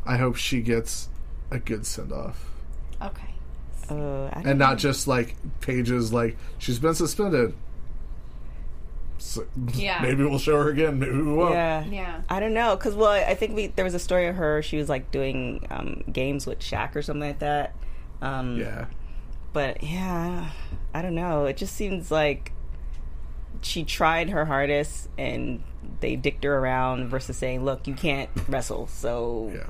I 0.06 0.16
hope 0.18 0.38
she 0.38 0.62
gets 0.62 1.10
a 1.54 1.60
good 1.60 1.86
send 1.86 2.12
off. 2.12 2.50
Okay. 3.02 3.30
Uh, 3.90 4.30
And 4.44 4.58
not 4.60 4.78
just 4.78 5.08
like 5.08 5.36
Paige's 5.62 6.12
like, 6.14 6.38
she's 6.58 6.80
been 6.80 6.94
suspended. 6.96 7.54
So, 9.18 9.46
Yeah. 9.74 10.00
Maybe 10.02 10.24
we'll 10.24 10.40
show 10.40 10.62
her 10.62 10.70
again, 10.70 11.00
maybe 11.00 11.14
we 11.18 11.32
won't. 11.34 11.54
Yeah. 11.54 11.86
Yeah. 11.86 12.22
I 12.30 12.40
don't 12.40 12.54
know, 12.54 12.76
cause 12.78 12.94
well, 12.96 13.12
I 13.12 13.36
think 13.36 13.56
we 13.56 13.68
there 13.68 13.86
was 13.86 13.94
a 13.94 14.00
story 14.00 14.28
of 14.28 14.36
her. 14.36 14.62
She 14.62 14.78
was 14.78 14.90
like 14.90 15.12
doing 15.12 15.66
um, 15.70 16.04
games 16.12 16.46
with 16.46 16.60
Shaq 16.60 16.96
or 16.96 17.02
something 17.02 17.30
like 17.30 17.40
that. 17.40 17.76
Um, 18.22 18.58
Yeah. 18.58 18.86
but 19.54 19.84
yeah, 19.84 20.50
I 20.94 21.02
don't 21.02 21.16
know. 21.16 21.46
It 21.46 21.58
just 21.58 21.76
seems 21.76 22.12
like 22.12 22.52
she 23.62 23.84
tried 23.86 24.30
her 24.32 24.44
hardest, 24.46 25.08
and 25.18 25.64
they 26.02 26.16
dicked 26.18 26.44
her 26.44 26.58
around 26.58 27.08
versus 27.08 27.38
saying, 27.38 27.64
"Look, 27.64 27.88
you 27.88 27.94
can't 27.94 28.30
wrestle." 28.50 28.88
So, 28.88 29.52
Yeah. 29.54 29.68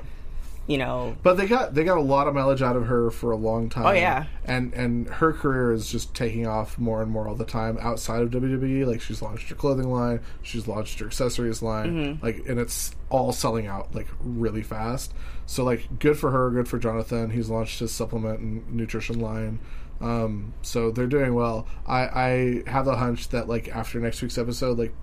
You 0.68 0.78
know, 0.78 1.16
But 1.24 1.36
they 1.36 1.45
got 1.45 1.74
they 1.74 1.84
got 1.84 1.97
a 1.97 2.01
lot 2.01 2.28
of 2.28 2.34
mileage 2.34 2.61
out 2.61 2.76
of 2.76 2.86
her 2.88 3.11
for 3.11 3.32
a 3.32 3.36
long 3.36 3.70
time. 3.70 3.86
Oh, 3.86 3.91
yeah. 3.91 4.26
and 4.45 4.74
and 4.74 5.07
her 5.09 5.34
career 5.34 5.72
is 5.74 5.89
just 5.89 6.14
taking 6.14 6.47
off 6.47 6.78
more 6.80 7.01
and 7.01 7.11
more 7.11 7.28
all 7.28 7.36
the 7.36 7.43
time 7.45 7.78
outside 7.82 8.22
of 8.22 8.30
WWE. 8.30 8.86
Like 8.88 9.01
she's 9.01 9.22
launched 9.22 9.49
her 9.49 9.55
clothing 9.55 9.91
line, 9.91 10.22
she's 10.41 10.68
launched 10.68 10.99
her 10.99 11.07
accessories 11.07 11.61
line, 11.61 11.91
Mm-hmm. 11.91 12.26
like 12.26 12.47
and 12.47 12.59
it's 12.59 12.95
all 13.09 13.32
selling 13.34 13.68
out 13.68 13.93
like 13.93 14.07
really 14.22 14.64
fast. 14.64 15.14
So 15.45 15.64
like 15.66 15.99
good 15.99 16.18
for 16.18 16.32
her, 16.32 16.49
good 16.51 16.68
for 16.70 16.80
Jonathan. 16.80 17.30
He's 17.32 17.49
launched 17.49 17.80
his 17.80 17.91
supplement 17.91 18.39
and 18.39 18.74
nutrition 18.74 19.20
line. 19.20 19.59
Um, 20.01 20.53
so 20.61 20.91
they're 20.91 21.07
doing 21.07 21.34
well. 21.34 21.68
I 21.86 22.64
I 22.66 22.70
have 22.70 22.88
a 22.88 22.95
hunch 22.97 23.30
that 23.30 23.47
like 23.49 23.68
after 23.70 23.99
next 23.99 24.22
week's 24.22 24.38
episode, 24.38 24.78
like 24.80 24.93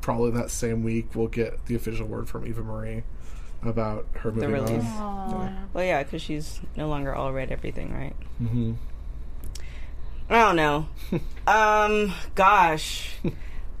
probably 0.00 0.30
that 0.32 0.50
same 0.50 0.82
week, 0.82 1.14
we'll 1.14 1.26
get 1.28 1.66
the 1.66 1.74
official 1.74 2.06
word 2.06 2.28
from 2.28 2.46
Eva 2.46 2.62
Marie 2.62 3.02
about 3.68 4.06
her 4.14 4.30
the 4.30 4.48
moving 4.48 4.52
release. 4.52 4.84
on. 4.84 5.68
Well, 5.72 5.84
yeah, 5.84 6.02
because 6.02 6.22
she's 6.22 6.60
no 6.76 6.88
longer 6.88 7.14
all 7.14 7.32
red 7.32 7.50
everything, 7.50 7.92
right? 7.92 8.14
hmm 8.38 8.72
I 10.28 10.40
don't 10.40 10.56
know. 10.56 10.88
um, 11.46 12.12
gosh, 12.34 13.10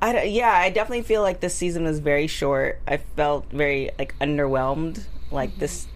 I 0.00 0.22
yeah, 0.24 0.52
I 0.52 0.70
definitely 0.70 1.02
feel 1.02 1.22
like 1.22 1.40
this 1.40 1.54
season 1.54 1.84
was 1.84 1.98
very 1.98 2.28
short. 2.28 2.80
I 2.86 2.98
felt 2.98 3.50
very 3.50 3.90
like 3.98 4.16
underwhelmed. 4.20 5.04
Like 5.32 5.58
this 5.58 5.88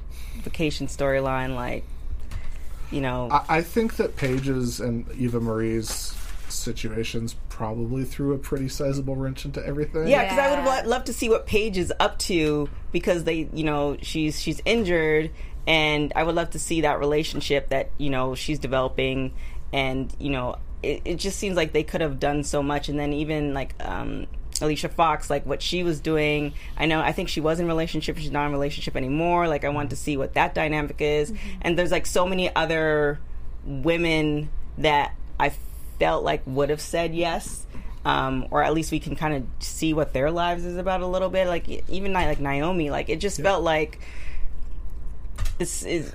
vacation 0.42 0.88
storyline, 0.88 1.54
like 1.54 1.84
you 2.90 3.00
know, 3.00 3.28
I, 3.30 3.58
I 3.58 3.62
think 3.62 3.96
that 3.96 4.16
Paige's 4.16 4.80
and 4.80 5.08
Eva 5.12 5.40
Marie's 5.40 6.12
situations 6.50 7.36
probably 7.48 8.04
threw 8.04 8.34
a 8.34 8.38
pretty 8.38 8.68
sizable 8.68 9.16
wrench 9.16 9.44
into 9.44 9.64
everything. 9.64 10.08
Yeah, 10.08 10.24
because 10.24 10.38
I 10.38 10.50
would 10.50 10.58
have 10.58 10.86
loved 10.86 11.06
to 11.06 11.12
see 11.12 11.28
what 11.28 11.46
Paige 11.46 11.78
is 11.78 11.92
up 12.00 12.18
to 12.20 12.68
because 12.92 13.24
they, 13.24 13.48
you 13.52 13.64
know, 13.64 13.96
she's 14.02 14.40
she's 14.40 14.60
injured, 14.64 15.30
and 15.66 16.12
I 16.16 16.22
would 16.22 16.34
love 16.34 16.50
to 16.50 16.58
see 16.58 16.82
that 16.82 16.98
relationship 16.98 17.70
that 17.70 17.90
you 17.98 18.10
know 18.10 18.34
she's 18.34 18.58
developing, 18.58 19.32
and 19.72 20.14
you 20.18 20.30
know, 20.30 20.56
it, 20.82 21.02
it 21.04 21.14
just 21.16 21.38
seems 21.38 21.56
like 21.56 21.72
they 21.72 21.84
could 21.84 22.00
have 22.00 22.18
done 22.20 22.44
so 22.44 22.62
much, 22.62 22.88
and 22.88 22.98
then 22.98 23.12
even 23.12 23.54
like. 23.54 23.74
um 23.80 24.26
Alicia 24.62 24.90
Fox, 24.90 25.30
like 25.30 25.46
what 25.46 25.62
she 25.62 25.82
was 25.84 26.00
doing. 26.00 26.52
I 26.76 26.84
know, 26.84 27.00
I 27.00 27.12
think 27.12 27.30
she 27.30 27.40
was 27.40 27.60
in 27.60 27.66
relationship. 27.66 28.18
She's 28.18 28.30
not 28.30 28.44
in 28.44 28.52
relationship 28.52 28.94
anymore. 28.94 29.48
Like, 29.48 29.64
I 29.64 29.70
want 29.70 29.88
to 29.88 29.96
see 29.96 30.18
what 30.18 30.34
that 30.34 30.54
dynamic 30.54 30.96
is. 31.00 31.32
And 31.62 31.78
there's 31.78 31.90
like 31.90 32.04
so 32.04 32.26
many 32.26 32.54
other 32.54 33.20
women 33.64 34.50
that 34.76 35.14
I 35.38 35.54
felt 36.00 36.24
like 36.24 36.42
would 36.46 36.70
have 36.70 36.80
said 36.80 37.14
yes, 37.14 37.64
um, 38.04 38.48
or 38.50 38.64
at 38.64 38.74
least 38.74 38.90
we 38.90 38.98
can 38.98 39.14
kind 39.14 39.34
of 39.34 39.46
see 39.64 39.92
what 39.92 40.12
their 40.12 40.32
lives 40.32 40.64
is 40.64 40.76
about 40.76 41.02
a 41.02 41.06
little 41.06 41.28
bit. 41.28 41.46
Like 41.46 41.68
even 41.88 42.12
like 42.12 42.40
Naomi, 42.40 42.90
like 42.90 43.08
it 43.08 43.20
just 43.20 43.40
felt 43.40 43.62
like 43.62 44.00
this 45.60 45.84
is 45.84 46.12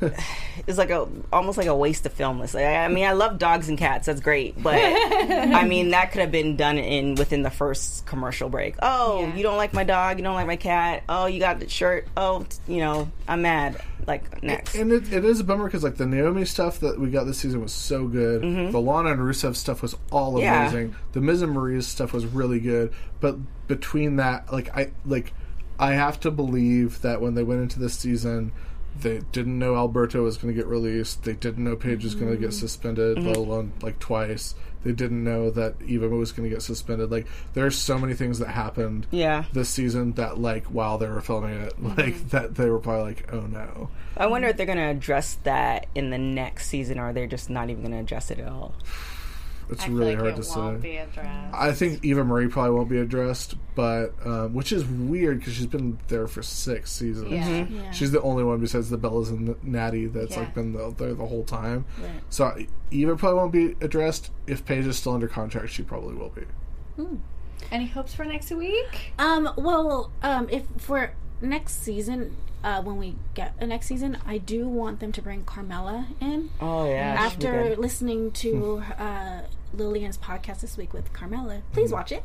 it's 0.67 0.77
like 0.77 0.89
a 0.89 1.07
almost 1.31 1.57
like 1.57 1.67
a 1.67 1.75
waste 1.75 2.05
of 2.05 2.11
film. 2.13 2.39
Like, 2.39 2.53
I 2.55 2.83
I 2.85 2.87
mean, 2.89 3.05
I 3.05 3.13
love 3.13 3.37
dogs 3.37 3.69
and 3.69 3.77
cats. 3.77 4.07
That's 4.07 4.19
great, 4.19 4.61
but 4.61 4.75
I 4.75 5.63
mean 5.67 5.91
that 5.91 6.11
could 6.11 6.19
have 6.21 6.31
been 6.31 6.57
done 6.57 6.77
in 6.77 7.15
within 7.15 7.43
the 7.43 7.49
first 7.51 8.05
commercial 8.05 8.49
break. 8.49 8.75
Oh, 8.81 9.31
you 9.35 9.43
don't 9.43 9.57
like 9.57 9.73
my 9.73 9.83
dog? 9.83 10.17
You 10.17 10.23
don't 10.23 10.33
like 10.33 10.47
my 10.47 10.55
cat? 10.57 11.03
Oh, 11.07 11.27
you 11.27 11.39
got 11.39 11.59
the 11.59 11.69
shirt? 11.69 12.07
Oh, 12.17 12.43
t- 12.49 12.73
you 12.73 12.79
know, 12.79 13.09
I'm 13.27 13.41
mad. 13.43 13.79
Like 14.07 14.43
next. 14.43 14.75
And 14.75 14.91
it, 14.91 15.11
it 15.13 15.23
is 15.25 15.39
a 15.39 15.43
bummer 15.43 15.65
because 15.65 15.83
like 15.83 15.95
the 15.95 16.05
Naomi 16.05 16.45
stuff 16.45 16.79
that 16.81 16.99
we 16.99 17.09
got 17.09 17.23
this 17.25 17.37
season 17.39 17.61
was 17.61 17.71
so 17.71 18.07
good. 18.07 18.41
The 18.71 18.79
Lana 18.79 19.11
and 19.11 19.19
Rusev 19.21 19.55
stuff 19.55 19.81
was 19.81 19.95
all 20.11 20.33
Mm-hmm. 20.33 20.41
Yeah. 20.41 20.61
amazing. 20.63 20.95
The 21.13 21.21
Miz 21.21 21.41
and 21.41 21.53
Maryse's 21.53 21.87
stuff 21.87 22.13
was 22.13 22.25
really 22.25 22.59
good. 22.59 22.93
But 23.19 23.37
between 23.67 24.15
that, 24.17 24.51
like 24.51 24.75
I 24.77 24.91
like, 25.05 25.33
I 25.79 25.93
have 25.93 26.19
to 26.21 26.31
believe 26.31 27.01
that 27.01 27.19
when 27.21 27.33
they 27.35 27.43
went 27.43 27.61
into 27.61 27.79
this 27.79 27.95
season, 27.95 28.51
they 29.01 29.19
didn't 29.31 29.57
know 29.59 29.75
Alberto 29.75 30.23
was 30.23 30.37
going 30.37 30.53
to 30.53 30.57
get 30.59 30.67
released. 30.67 31.23
They 31.23 31.33
didn't 31.33 31.63
know 31.63 31.75
Paige 31.75 32.03
was 32.03 32.15
going 32.15 32.31
to 32.31 32.37
get 32.37 32.53
suspended, 32.53 33.17
let 33.17 33.35
Mhm. 33.35 33.37
alone 33.37 33.73
like 33.81 33.99
twice. 33.99 34.55
They 34.83 34.91
didn't 34.91 35.23
know 35.23 35.49
that 35.49 35.75
Eva 35.85 36.07
was 36.09 36.31
going 36.31 36.47
to 36.47 36.53
get 36.55 36.61
suspended. 36.61 37.09
Like 37.11 37.25
there 37.55 37.65
are 37.65 37.71
so 37.71 37.97
many 37.97 38.13
things 38.13 38.37
that 38.39 38.49
happened 38.49 39.07
Yeah. 39.11 39.45
this 39.51 39.67
season 39.69 40.13
that 40.13 40.37
like 40.39 40.65
while 40.67 40.97
they 40.99 41.07
were 41.07 41.21
filming 41.21 41.59
it, 41.59 41.73
like 41.81 42.29
that 42.29 42.55
they 42.55 42.69
were 42.69 42.79
probably 42.79 43.03
like, 43.15 43.33
oh 43.33 43.41
no. 43.41 43.89
I 44.15 44.27
wonder 44.27 44.47
if 44.47 44.57
they're 44.57 44.65
going 44.67 44.77
to 44.77 44.83
address 44.85 45.37
that 45.43 45.87
in 45.95 46.09
the 46.11 46.17
next 46.19 46.67
season, 46.67 46.99
or 46.99 47.11
they're 47.13 47.25
just 47.27 47.49
not 47.49 47.69
even 47.69 47.81
going 47.81 47.93
to 47.93 47.99
address 47.99 48.29
it 48.31 48.39
at 48.39 48.47
all. 48.47 48.75
It's 49.70 49.84
I 49.84 49.88
feel 49.88 49.95
really 49.97 50.11
like 50.11 50.20
hard 50.20 50.39
it 50.39 50.43
to 50.43 50.59
won't 50.59 50.82
say. 50.82 50.89
be 50.91 50.97
addressed. 50.97 51.55
I 51.55 51.72
think 51.72 52.03
Eva 52.05 52.24
Marie 52.24 52.47
probably 52.47 52.72
won't 52.72 52.89
be 52.89 52.99
addressed, 52.99 53.55
but 53.76 54.13
um, 54.26 54.53
which 54.53 54.72
is 54.72 54.86
weird 54.86 55.39
because 55.39 55.53
she's 55.55 55.66
been 55.66 55.97
there 56.07 56.28
for 56.28 56.43
six 56.43 56.91
seasons. 56.91 57.32
Yeah. 57.32 57.47
Mhm. 57.47 57.72
Yeah. 57.76 57.91
She's 57.91 58.11
the 58.11 58.22
only 58.22 58.43
one 58.43 58.59
besides 58.59 58.89
the 58.89 58.97
Bellas 58.97 59.30
and 59.30 59.55
Natty 59.63 60.05
that's 60.07 60.32
Yeah. 60.34 60.39
like 60.41 60.53
been 60.53 60.74
the, 60.74 60.93
there 60.97 61.13
the 61.13 61.26
whole 61.26 61.43
time. 61.43 61.86
Right. 62.01 62.09
So 62.30 62.55
Eva 62.91 63.16
probably 63.16 63.38
won't 63.39 63.51
be 63.51 63.76
addressed. 63.86 64.32
If 64.47 64.66
Paige 64.66 64.86
is 64.86 64.97
still 64.97 65.13
under 65.13 65.28
contract, 65.28 65.70
she 65.70 65.84
probably 65.84 66.13
will 66.16 66.30
be. 66.30 66.43
Any 67.72 67.88
hopes 67.88 68.13
for 68.13 68.26
next 68.26 68.51
week? 68.51 69.13
Um, 69.18 69.49
well, 69.57 70.11
um, 70.22 70.47
if 70.51 70.63
for 70.78 71.11
next 71.41 71.82
season, 71.84 72.36
uh, 72.66 72.82
when 72.82 72.97
we 72.97 73.16
get 73.36 73.53
a 73.59 73.68
next 73.68 73.86
season, 73.86 74.18
I 74.26 74.39
do 74.39 74.68
want 74.68 74.99
them 74.99 75.11
to 75.11 75.22
bring 75.22 75.43
Carmella 75.43 76.07
in. 76.20 76.49
Oh 76.59 76.89
yeah. 76.89 77.16
that 77.16 77.32
should 77.32 77.39
be 77.39 77.45
After 77.47 77.76
listening 77.76 78.32
to 78.32 78.84
uh, 78.97 79.41
Lilian's 79.76 80.17
podcast 80.17 80.61
this 80.61 80.78
week 80.78 80.93
with 80.93 81.13
Carmella, 81.13 81.61
please 81.73 81.91
watch 81.91 82.11
it. 82.11 82.23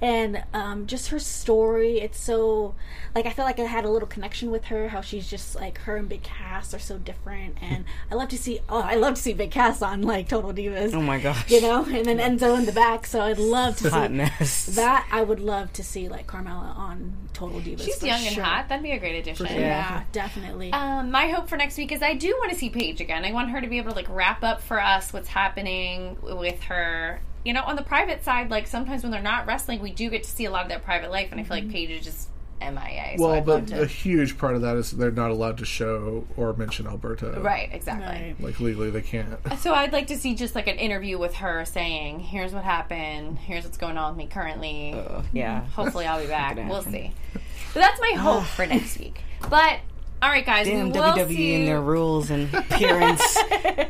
And 0.00 0.42
um, 0.52 0.86
just 0.86 1.08
her 1.08 1.18
story, 1.18 2.00
it's 2.00 2.18
so 2.20 2.74
like 3.14 3.26
I 3.26 3.30
feel 3.30 3.44
like 3.44 3.58
I 3.58 3.64
had 3.64 3.84
a 3.84 3.90
little 3.90 4.08
connection 4.08 4.50
with 4.50 4.66
her. 4.66 4.88
How 4.88 5.00
she's 5.00 5.28
just 5.28 5.54
like 5.54 5.78
her 5.80 5.96
and 5.96 6.08
Big 6.08 6.22
Cass 6.22 6.74
are 6.74 6.78
so 6.78 6.98
different, 6.98 7.56
and 7.60 7.84
I 8.10 8.14
love 8.14 8.28
to 8.30 8.38
see. 8.38 8.60
Oh, 8.68 8.80
I 8.80 8.94
love 8.94 9.14
to 9.14 9.22
see 9.22 9.32
Big 9.32 9.50
Cass 9.50 9.82
on 9.82 10.02
like 10.02 10.28
Total 10.28 10.52
Divas. 10.52 10.94
Oh 10.94 11.02
my 11.02 11.18
gosh. 11.18 11.50
You 11.50 11.60
know, 11.60 11.84
and 11.84 12.04
then 12.06 12.18
Enzo 12.18 12.58
in 12.58 12.66
the 12.66 12.72
back. 12.72 13.06
So 13.06 13.20
I'd 13.22 13.38
love 13.38 13.76
to 13.78 13.90
Hot 13.90 14.08
see 14.08 14.14
mess. 14.14 14.66
that. 14.76 15.08
I 15.10 15.22
would 15.22 15.40
love 15.40 15.72
to 15.74 15.84
see 15.84 16.08
like 16.08 16.26
Carmella 16.26 16.76
on 16.76 17.16
Total 17.32 17.60
Divas. 17.60 17.84
She's 17.84 18.02
young 18.02 18.20
sure. 18.20 18.28
and 18.28 18.42
hot. 18.42 18.68
That'd 18.68 18.82
be 18.82 18.92
a 18.92 18.98
great 18.98 19.16
addition. 19.16 19.46
Yeah, 19.46 20.04
definitely. 20.12 20.72
Um, 20.72 21.10
my 21.10 21.28
hope 21.28 21.48
for 21.48 21.56
next 21.56 21.76
week 21.76 21.92
is 21.92 22.02
I 22.02 22.14
do 22.14 22.34
want 22.38 22.52
to 22.52 22.58
see 22.58 22.70
Paige 22.70 23.00
again. 23.00 23.24
I 23.24 23.32
want 23.32 23.50
her 23.50 23.60
to 23.60 23.66
be 23.66 23.78
able 23.78 23.90
to 23.90 23.96
like 23.96 24.08
wrap 24.08 24.42
up 24.44 24.60
for 24.62 24.80
us 24.80 25.12
what's 25.12 25.28
happening 25.28 26.16
with 26.22 26.60
her. 26.64 26.89
You 27.44 27.54
know, 27.54 27.62
on 27.62 27.76
the 27.76 27.82
private 27.82 28.22
side, 28.22 28.50
like 28.50 28.66
sometimes 28.66 29.02
when 29.02 29.10
they're 29.12 29.22
not 29.22 29.46
wrestling, 29.46 29.80
we 29.80 29.92
do 29.92 30.10
get 30.10 30.24
to 30.24 30.30
see 30.30 30.44
a 30.44 30.50
lot 30.50 30.62
of 30.62 30.68
their 30.68 30.78
private 30.78 31.10
life, 31.10 31.28
and 31.32 31.40
I 31.40 31.44
feel 31.44 31.56
like 31.56 31.70
Paige 31.70 31.90
is 31.90 32.04
just 32.04 32.28
MIA. 32.60 33.14
So 33.16 33.24
well, 33.24 33.32
I'd 33.32 33.46
but 33.46 33.66
to. 33.68 33.82
a 33.82 33.86
huge 33.86 34.36
part 34.36 34.54
of 34.54 34.60
that 34.60 34.76
is 34.76 34.90
they're 34.90 35.10
not 35.10 35.30
allowed 35.30 35.56
to 35.58 35.64
show 35.64 36.26
or 36.36 36.52
mention 36.52 36.86
Alberto. 36.86 37.40
Right, 37.40 37.70
exactly. 37.72 38.36
Like 38.38 38.60
legally, 38.60 38.90
they 38.90 39.00
can't. 39.00 39.38
So 39.58 39.72
I'd 39.72 39.92
like 39.94 40.08
to 40.08 40.18
see 40.18 40.34
just 40.34 40.54
like 40.54 40.66
an 40.66 40.76
interview 40.76 41.16
with 41.18 41.36
her 41.36 41.64
saying, 41.64 42.20
"Here's 42.20 42.52
what 42.52 42.64
happened. 42.64 43.38
Here's 43.38 43.64
what's 43.64 43.78
going 43.78 43.96
on 43.96 44.12
with 44.14 44.18
me 44.18 44.26
currently. 44.30 45.02
yeah. 45.32 45.64
Hopefully, 45.68 46.04
I'll 46.06 46.20
be 46.20 46.26
back. 46.28 46.56
We'll 46.56 46.82
see." 46.82 47.12
But 47.72 47.80
that's 47.80 48.00
my 48.00 48.12
hope 48.18 48.44
for 48.44 48.66
next 48.66 48.98
week. 48.98 49.22
But 49.48 49.80
all 50.22 50.28
right, 50.28 50.44
guys, 50.44 50.66
Damn 50.66 50.86
we 50.90 50.98
will 50.98 51.06
WWE 51.12 51.28
see. 51.28 51.54
and 51.54 51.66
their 51.68 51.80
rules 51.80 52.30
and 52.30 52.52
appearance. 52.54 53.22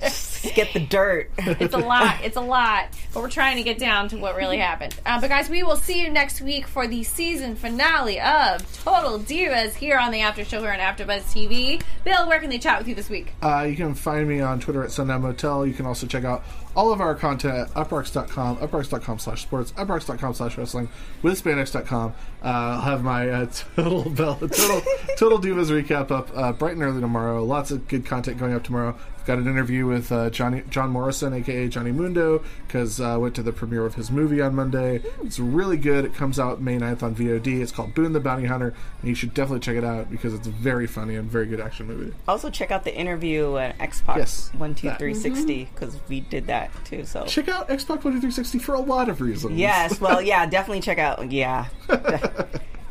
Just 0.01 0.55
get 0.55 0.73
the 0.73 0.81
dirt. 0.81 1.31
it's 1.39 1.75
a 1.75 1.79
lot. 1.79 2.19
It's 2.23 2.37
a 2.37 2.41
lot. 2.41 2.89
But 3.13 3.23
we're 3.23 3.31
trying 3.31 3.57
to 3.57 3.63
get 3.63 3.79
down 3.79 4.09
to 4.11 4.17
what 4.17 4.37
really 4.37 4.59
happened. 4.59 4.95
Uh, 5.05 5.21
but 5.21 5.29
guys, 5.29 5.49
we 5.51 5.63
will 5.63 5.77
see 5.77 6.01
you 6.01 6.11
next 6.11 6.41
week 6.41 6.67
for 6.67 6.87
the 6.87 7.03
season 7.03 7.57
finale 7.57 8.21
of 8.21 8.85
Total 8.85 9.19
Divas 9.19 9.75
here 9.75 9.99
on 9.99 10.13
the 10.13 10.21
After 10.21 10.45
Show 10.45 10.61
here 10.61 10.73
on 10.73 10.79
AfterBuzz 10.79 11.23
TV. 11.33 11.83
Bill, 12.05 12.29
where 12.29 12.39
can 12.39 12.51
they 12.51 12.59
chat 12.59 12.79
with 12.79 12.89
you 12.89 12.95
this 12.95 13.11
week? 13.11 13.33
Uh, 13.43 13.67
you 13.69 13.77
can 13.77 13.95
find 13.95 14.29
me 14.29 14.41
on 14.41 14.61
Twitter 14.61 14.83
at 14.85 14.93
Sundown 14.93 15.23
Motel. 15.23 15.67
You 15.67 15.75
can 15.75 15.87
also 15.87 16.07
check 16.07 16.25
out 16.25 16.45
all 16.77 16.93
of 16.93 17.01
our 17.01 17.15
content 17.15 17.57
at 17.57 17.69
uproxx.com, 17.71 18.59
uproxx.com 18.59 19.19
slash 19.19 19.43
sports, 19.43 19.73
uproxx.com 19.73 20.35
slash 20.35 20.57
wrestling, 20.59 20.89
withspandex.com. 21.23 22.15
Uh, 22.43 22.47
I'll 22.47 22.81
have 22.81 23.03
my 23.03 23.29
uh, 23.29 23.47
Total 23.77 24.11
Bell, 24.11 24.37
Total, 24.37 24.83
Total 25.17 25.39
Divas 25.39 25.71
recap 25.71 26.11
up 26.11 26.31
uh, 26.35 26.53
bright 26.53 26.75
and 26.75 26.83
early 26.83 27.01
tomorrow. 27.01 27.45
Lots 27.45 27.71
of 27.71 27.89
good 27.89 28.05
content 28.07 28.39
going 28.39 28.55
up 28.55 28.65
tomorrow. 28.65 28.97
I've 29.21 29.27
got 29.27 29.37
an 29.39 29.47
interview 29.47 29.85
with 29.85 30.11
uh, 30.11 30.31
Johnny 30.31 30.63
John 30.71 30.89
Morrison, 30.89 31.35
aka 31.35 31.69
Johnny 31.69 31.93
Mundo, 31.93 32.43
because 32.67 33.03
I 33.03 33.13
uh, 33.13 33.19
went 33.19 33.35
to 33.35 33.43
the 33.43 33.53
premiere 33.53 33.85
of 33.85 33.95
his 33.95 34.11
movie 34.11 34.41
on 34.41 34.55
Monday. 34.55 35.03
It's 35.23 35.39
really 35.39 35.77
good. 35.77 36.07
It 36.07 36.15
comes 36.15 36.39
out 36.41 36.63
May 36.63 36.79
9th 36.79 37.03
on 37.03 37.15
VOD. 37.15 37.61
It's 37.61 37.71
called 37.71 37.95
Boone 37.95 38.15
the 38.15 38.21
Bounty 38.21 38.47
Hunter, 38.47 38.73
and 39.01 39.09
you 39.11 39.15
should 39.15 39.35
definitely 39.35 39.61
check 39.61 39.77
it 39.77 39.85
out 39.85 40.11
because 40.11 40.33
it's 40.33 40.47
very 40.47 40.87
funny 40.87 41.17
and 41.17 41.31
very 41.31 41.45
good 41.45 41.61
action 41.61 41.87
movie. 41.87 42.15
Also, 42.27 42.49
check 42.49 42.71
out 42.71 42.85
the 42.85 42.97
interview 42.97 43.59
at 43.59 43.77
Xbox 43.77 44.17
Yes, 44.17 44.51
One 44.57 44.75
Two 44.75 44.89
that. 44.89 44.99
Three 44.99 45.13
Sixty 45.13 45.69
because 45.75 45.99
we 46.09 46.21
did 46.21 46.47
that 46.47 46.71
too. 46.87 47.05
So 47.05 47.27
Check 47.27 47.51
out 47.51 47.69
Xbox 47.69 48.03
One 48.03 48.15
Two 48.15 48.23
Three 48.23 48.31
Sixty 48.31 48.59
for 48.59 48.75
a 48.75 48.81
lot 48.81 49.11
of 49.11 49.21
reasons. 49.21 49.59
yes, 49.59 50.01
well, 50.01 50.23
yeah, 50.23 50.47
definitely 50.47 50.81
check 50.81 50.99
out. 50.99 51.31
Yeah, 51.31 51.67
For 51.87 51.99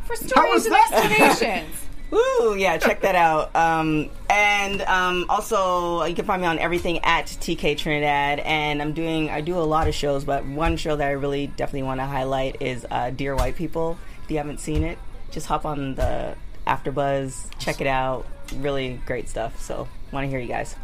was 0.09 0.19
stories 0.19 0.65
and 0.67 0.73
that? 0.75 1.63
Woo! 2.11 2.55
Yeah, 2.55 2.77
check 2.77 3.01
that 3.01 3.15
out. 3.27 3.55
Um, 3.55 4.09
and 4.29 4.81
um, 4.83 5.25
also, 5.29 6.03
you 6.03 6.15
can 6.15 6.25
find 6.25 6.41
me 6.41 6.47
on 6.47 6.59
everything 6.59 6.99
at 6.99 7.27
TK 7.27 7.77
Trinidad. 7.77 8.39
And 8.39 8.81
I'm 8.81 8.93
doing, 8.93 9.29
I 9.29 9.41
do 9.41 9.57
a 9.57 9.61
lot 9.61 9.87
of 9.87 9.95
shows, 9.95 10.23
but 10.23 10.45
one 10.45 10.77
show 10.77 10.95
that 10.95 11.07
I 11.07 11.11
really 11.11 11.47
definitely 11.47 11.83
want 11.83 11.99
to 11.99 12.05
highlight 12.05 12.61
is 12.61 12.85
uh, 12.89 13.11
Dear 13.11 13.35
White 13.35 13.55
People. 13.55 13.97
If 14.23 14.31
you 14.31 14.37
haven't 14.37 14.59
seen 14.59 14.83
it, 14.83 14.97
just 15.31 15.47
hop 15.47 15.65
on 15.65 15.95
the 15.95 16.35
AfterBuzz, 16.67 17.57
check 17.59 17.81
it 17.81 17.87
out. 17.87 18.25
Really 18.55 18.99
great 19.05 19.29
stuff. 19.29 19.61
So, 19.61 19.87
want 20.11 20.25
to 20.25 20.29
hear 20.29 20.39
you 20.39 20.47
guys. 20.47 20.75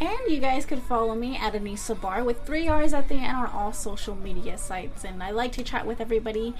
And 0.00 0.18
you 0.28 0.38
guys 0.38 0.64
could 0.64 0.80
follow 0.82 1.16
me 1.16 1.36
at 1.36 1.54
Anissa 1.54 2.00
Barr 2.00 2.22
with 2.22 2.44
three 2.46 2.68
R's 2.68 2.94
at 2.94 3.08
the 3.08 3.16
end 3.16 3.36
on 3.36 3.46
all 3.46 3.72
social 3.72 4.14
media 4.14 4.56
sites. 4.56 5.02
And 5.04 5.22
I 5.24 5.30
like 5.32 5.50
to 5.52 5.64
chat 5.64 5.86
with 5.86 6.00
everybody 6.00 6.54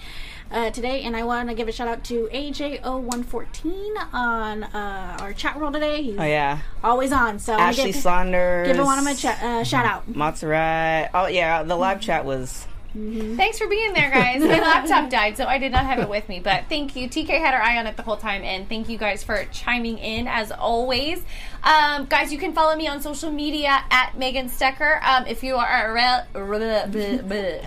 uh, 0.50 0.70
today. 0.70 1.02
And 1.02 1.16
I 1.16 1.22
want 1.22 1.48
to 1.48 1.54
give 1.54 1.68
a 1.68 1.72
shout 1.72 1.86
out 1.86 2.02
to 2.04 2.28
AJO114 2.32 4.12
on 4.12 4.64
uh, 4.64 5.18
our 5.20 5.32
chat 5.32 5.56
roll 5.56 5.70
today. 5.70 6.02
He's 6.02 6.18
Oh 6.18 6.24
yeah, 6.24 6.58
always 6.82 7.12
on. 7.12 7.38
So 7.38 7.52
Ashley 7.54 7.92
give, 7.92 8.02
Saunders. 8.02 8.66
give 8.66 8.76
him 8.76 8.84
one 8.86 8.98
of 8.98 9.04
my 9.04 9.14
cha- 9.14 9.38
uh, 9.40 9.62
shout 9.62 9.86
out. 9.86 10.08
Montserrat. 10.14 11.10
Oh 11.14 11.26
yeah, 11.28 11.62
the 11.62 11.76
live 11.76 12.00
chat 12.00 12.24
was 12.24 12.66
Thanks 12.94 13.58
for 13.58 13.66
being 13.66 13.92
there, 13.92 14.10
guys. 14.10 14.40
My 14.40 14.60
laptop 14.60 15.10
died, 15.10 15.36
so 15.36 15.44
I 15.44 15.58
did 15.58 15.72
not 15.72 15.84
have 15.84 15.98
it 15.98 16.08
with 16.08 16.28
me. 16.28 16.40
But 16.40 16.64
thank 16.68 16.96
you. 16.96 17.08
TK 17.08 17.28
had 17.28 17.54
her 17.54 17.62
eye 17.62 17.78
on 17.78 17.86
it 17.86 17.96
the 17.96 18.02
whole 18.02 18.16
time, 18.16 18.42
and 18.42 18.68
thank 18.68 18.88
you 18.88 18.96
guys 18.96 19.22
for 19.22 19.44
chiming 19.52 19.98
in 19.98 20.26
as 20.26 20.50
always. 20.50 21.22
Um, 21.62 22.06
guys, 22.06 22.32
you 22.32 22.38
can 22.38 22.52
follow 22.52 22.74
me 22.76 22.88
on 22.88 23.00
social 23.00 23.30
media 23.30 23.84
at 23.90 24.16
Megan 24.16 24.48
Stecher. 24.48 25.02
Um, 25.02 25.26
if 25.26 25.42
you 25.42 25.56
are 25.56 25.90
a 25.90 25.94
real, 25.94 26.24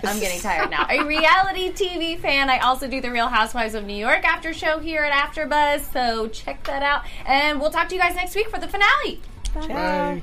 I'm 0.04 0.18
getting 0.20 0.40
tired 0.40 0.70
now. 0.70 0.86
A 0.90 1.04
reality 1.04 1.70
TV 1.72 2.18
fan, 2.18 2.50
I 2.50 2.58
also 2.58 2.88
do 2.88 3.00
the 3.00 3.10
Real 3.10 3.28
Housewives 3.28 3.74
of 3.74 3.84
New 3.84 3.94
York 3.94 4.24
after 4.24 4.52
show 4.52 4.80
here 4.80 5.02
at 5.02 5.12
AfterBuzz. 5.12 5.92
So 5.92 6.28
check 6.28 6.64
that 6.64 6.82
out, 6.82 7.04
and 7.26 7.60
we'll 7.60 7.70
talk 7.70 7.88
to 7.90 7.94
you 7.94 8.00
guys 8.00 8.16
next 8.16 8.34
week 8.34 8.48
for 8.48 8.58
the 8.58 8.68
finale. 8.68 9.20
Bye. 9.54 10.22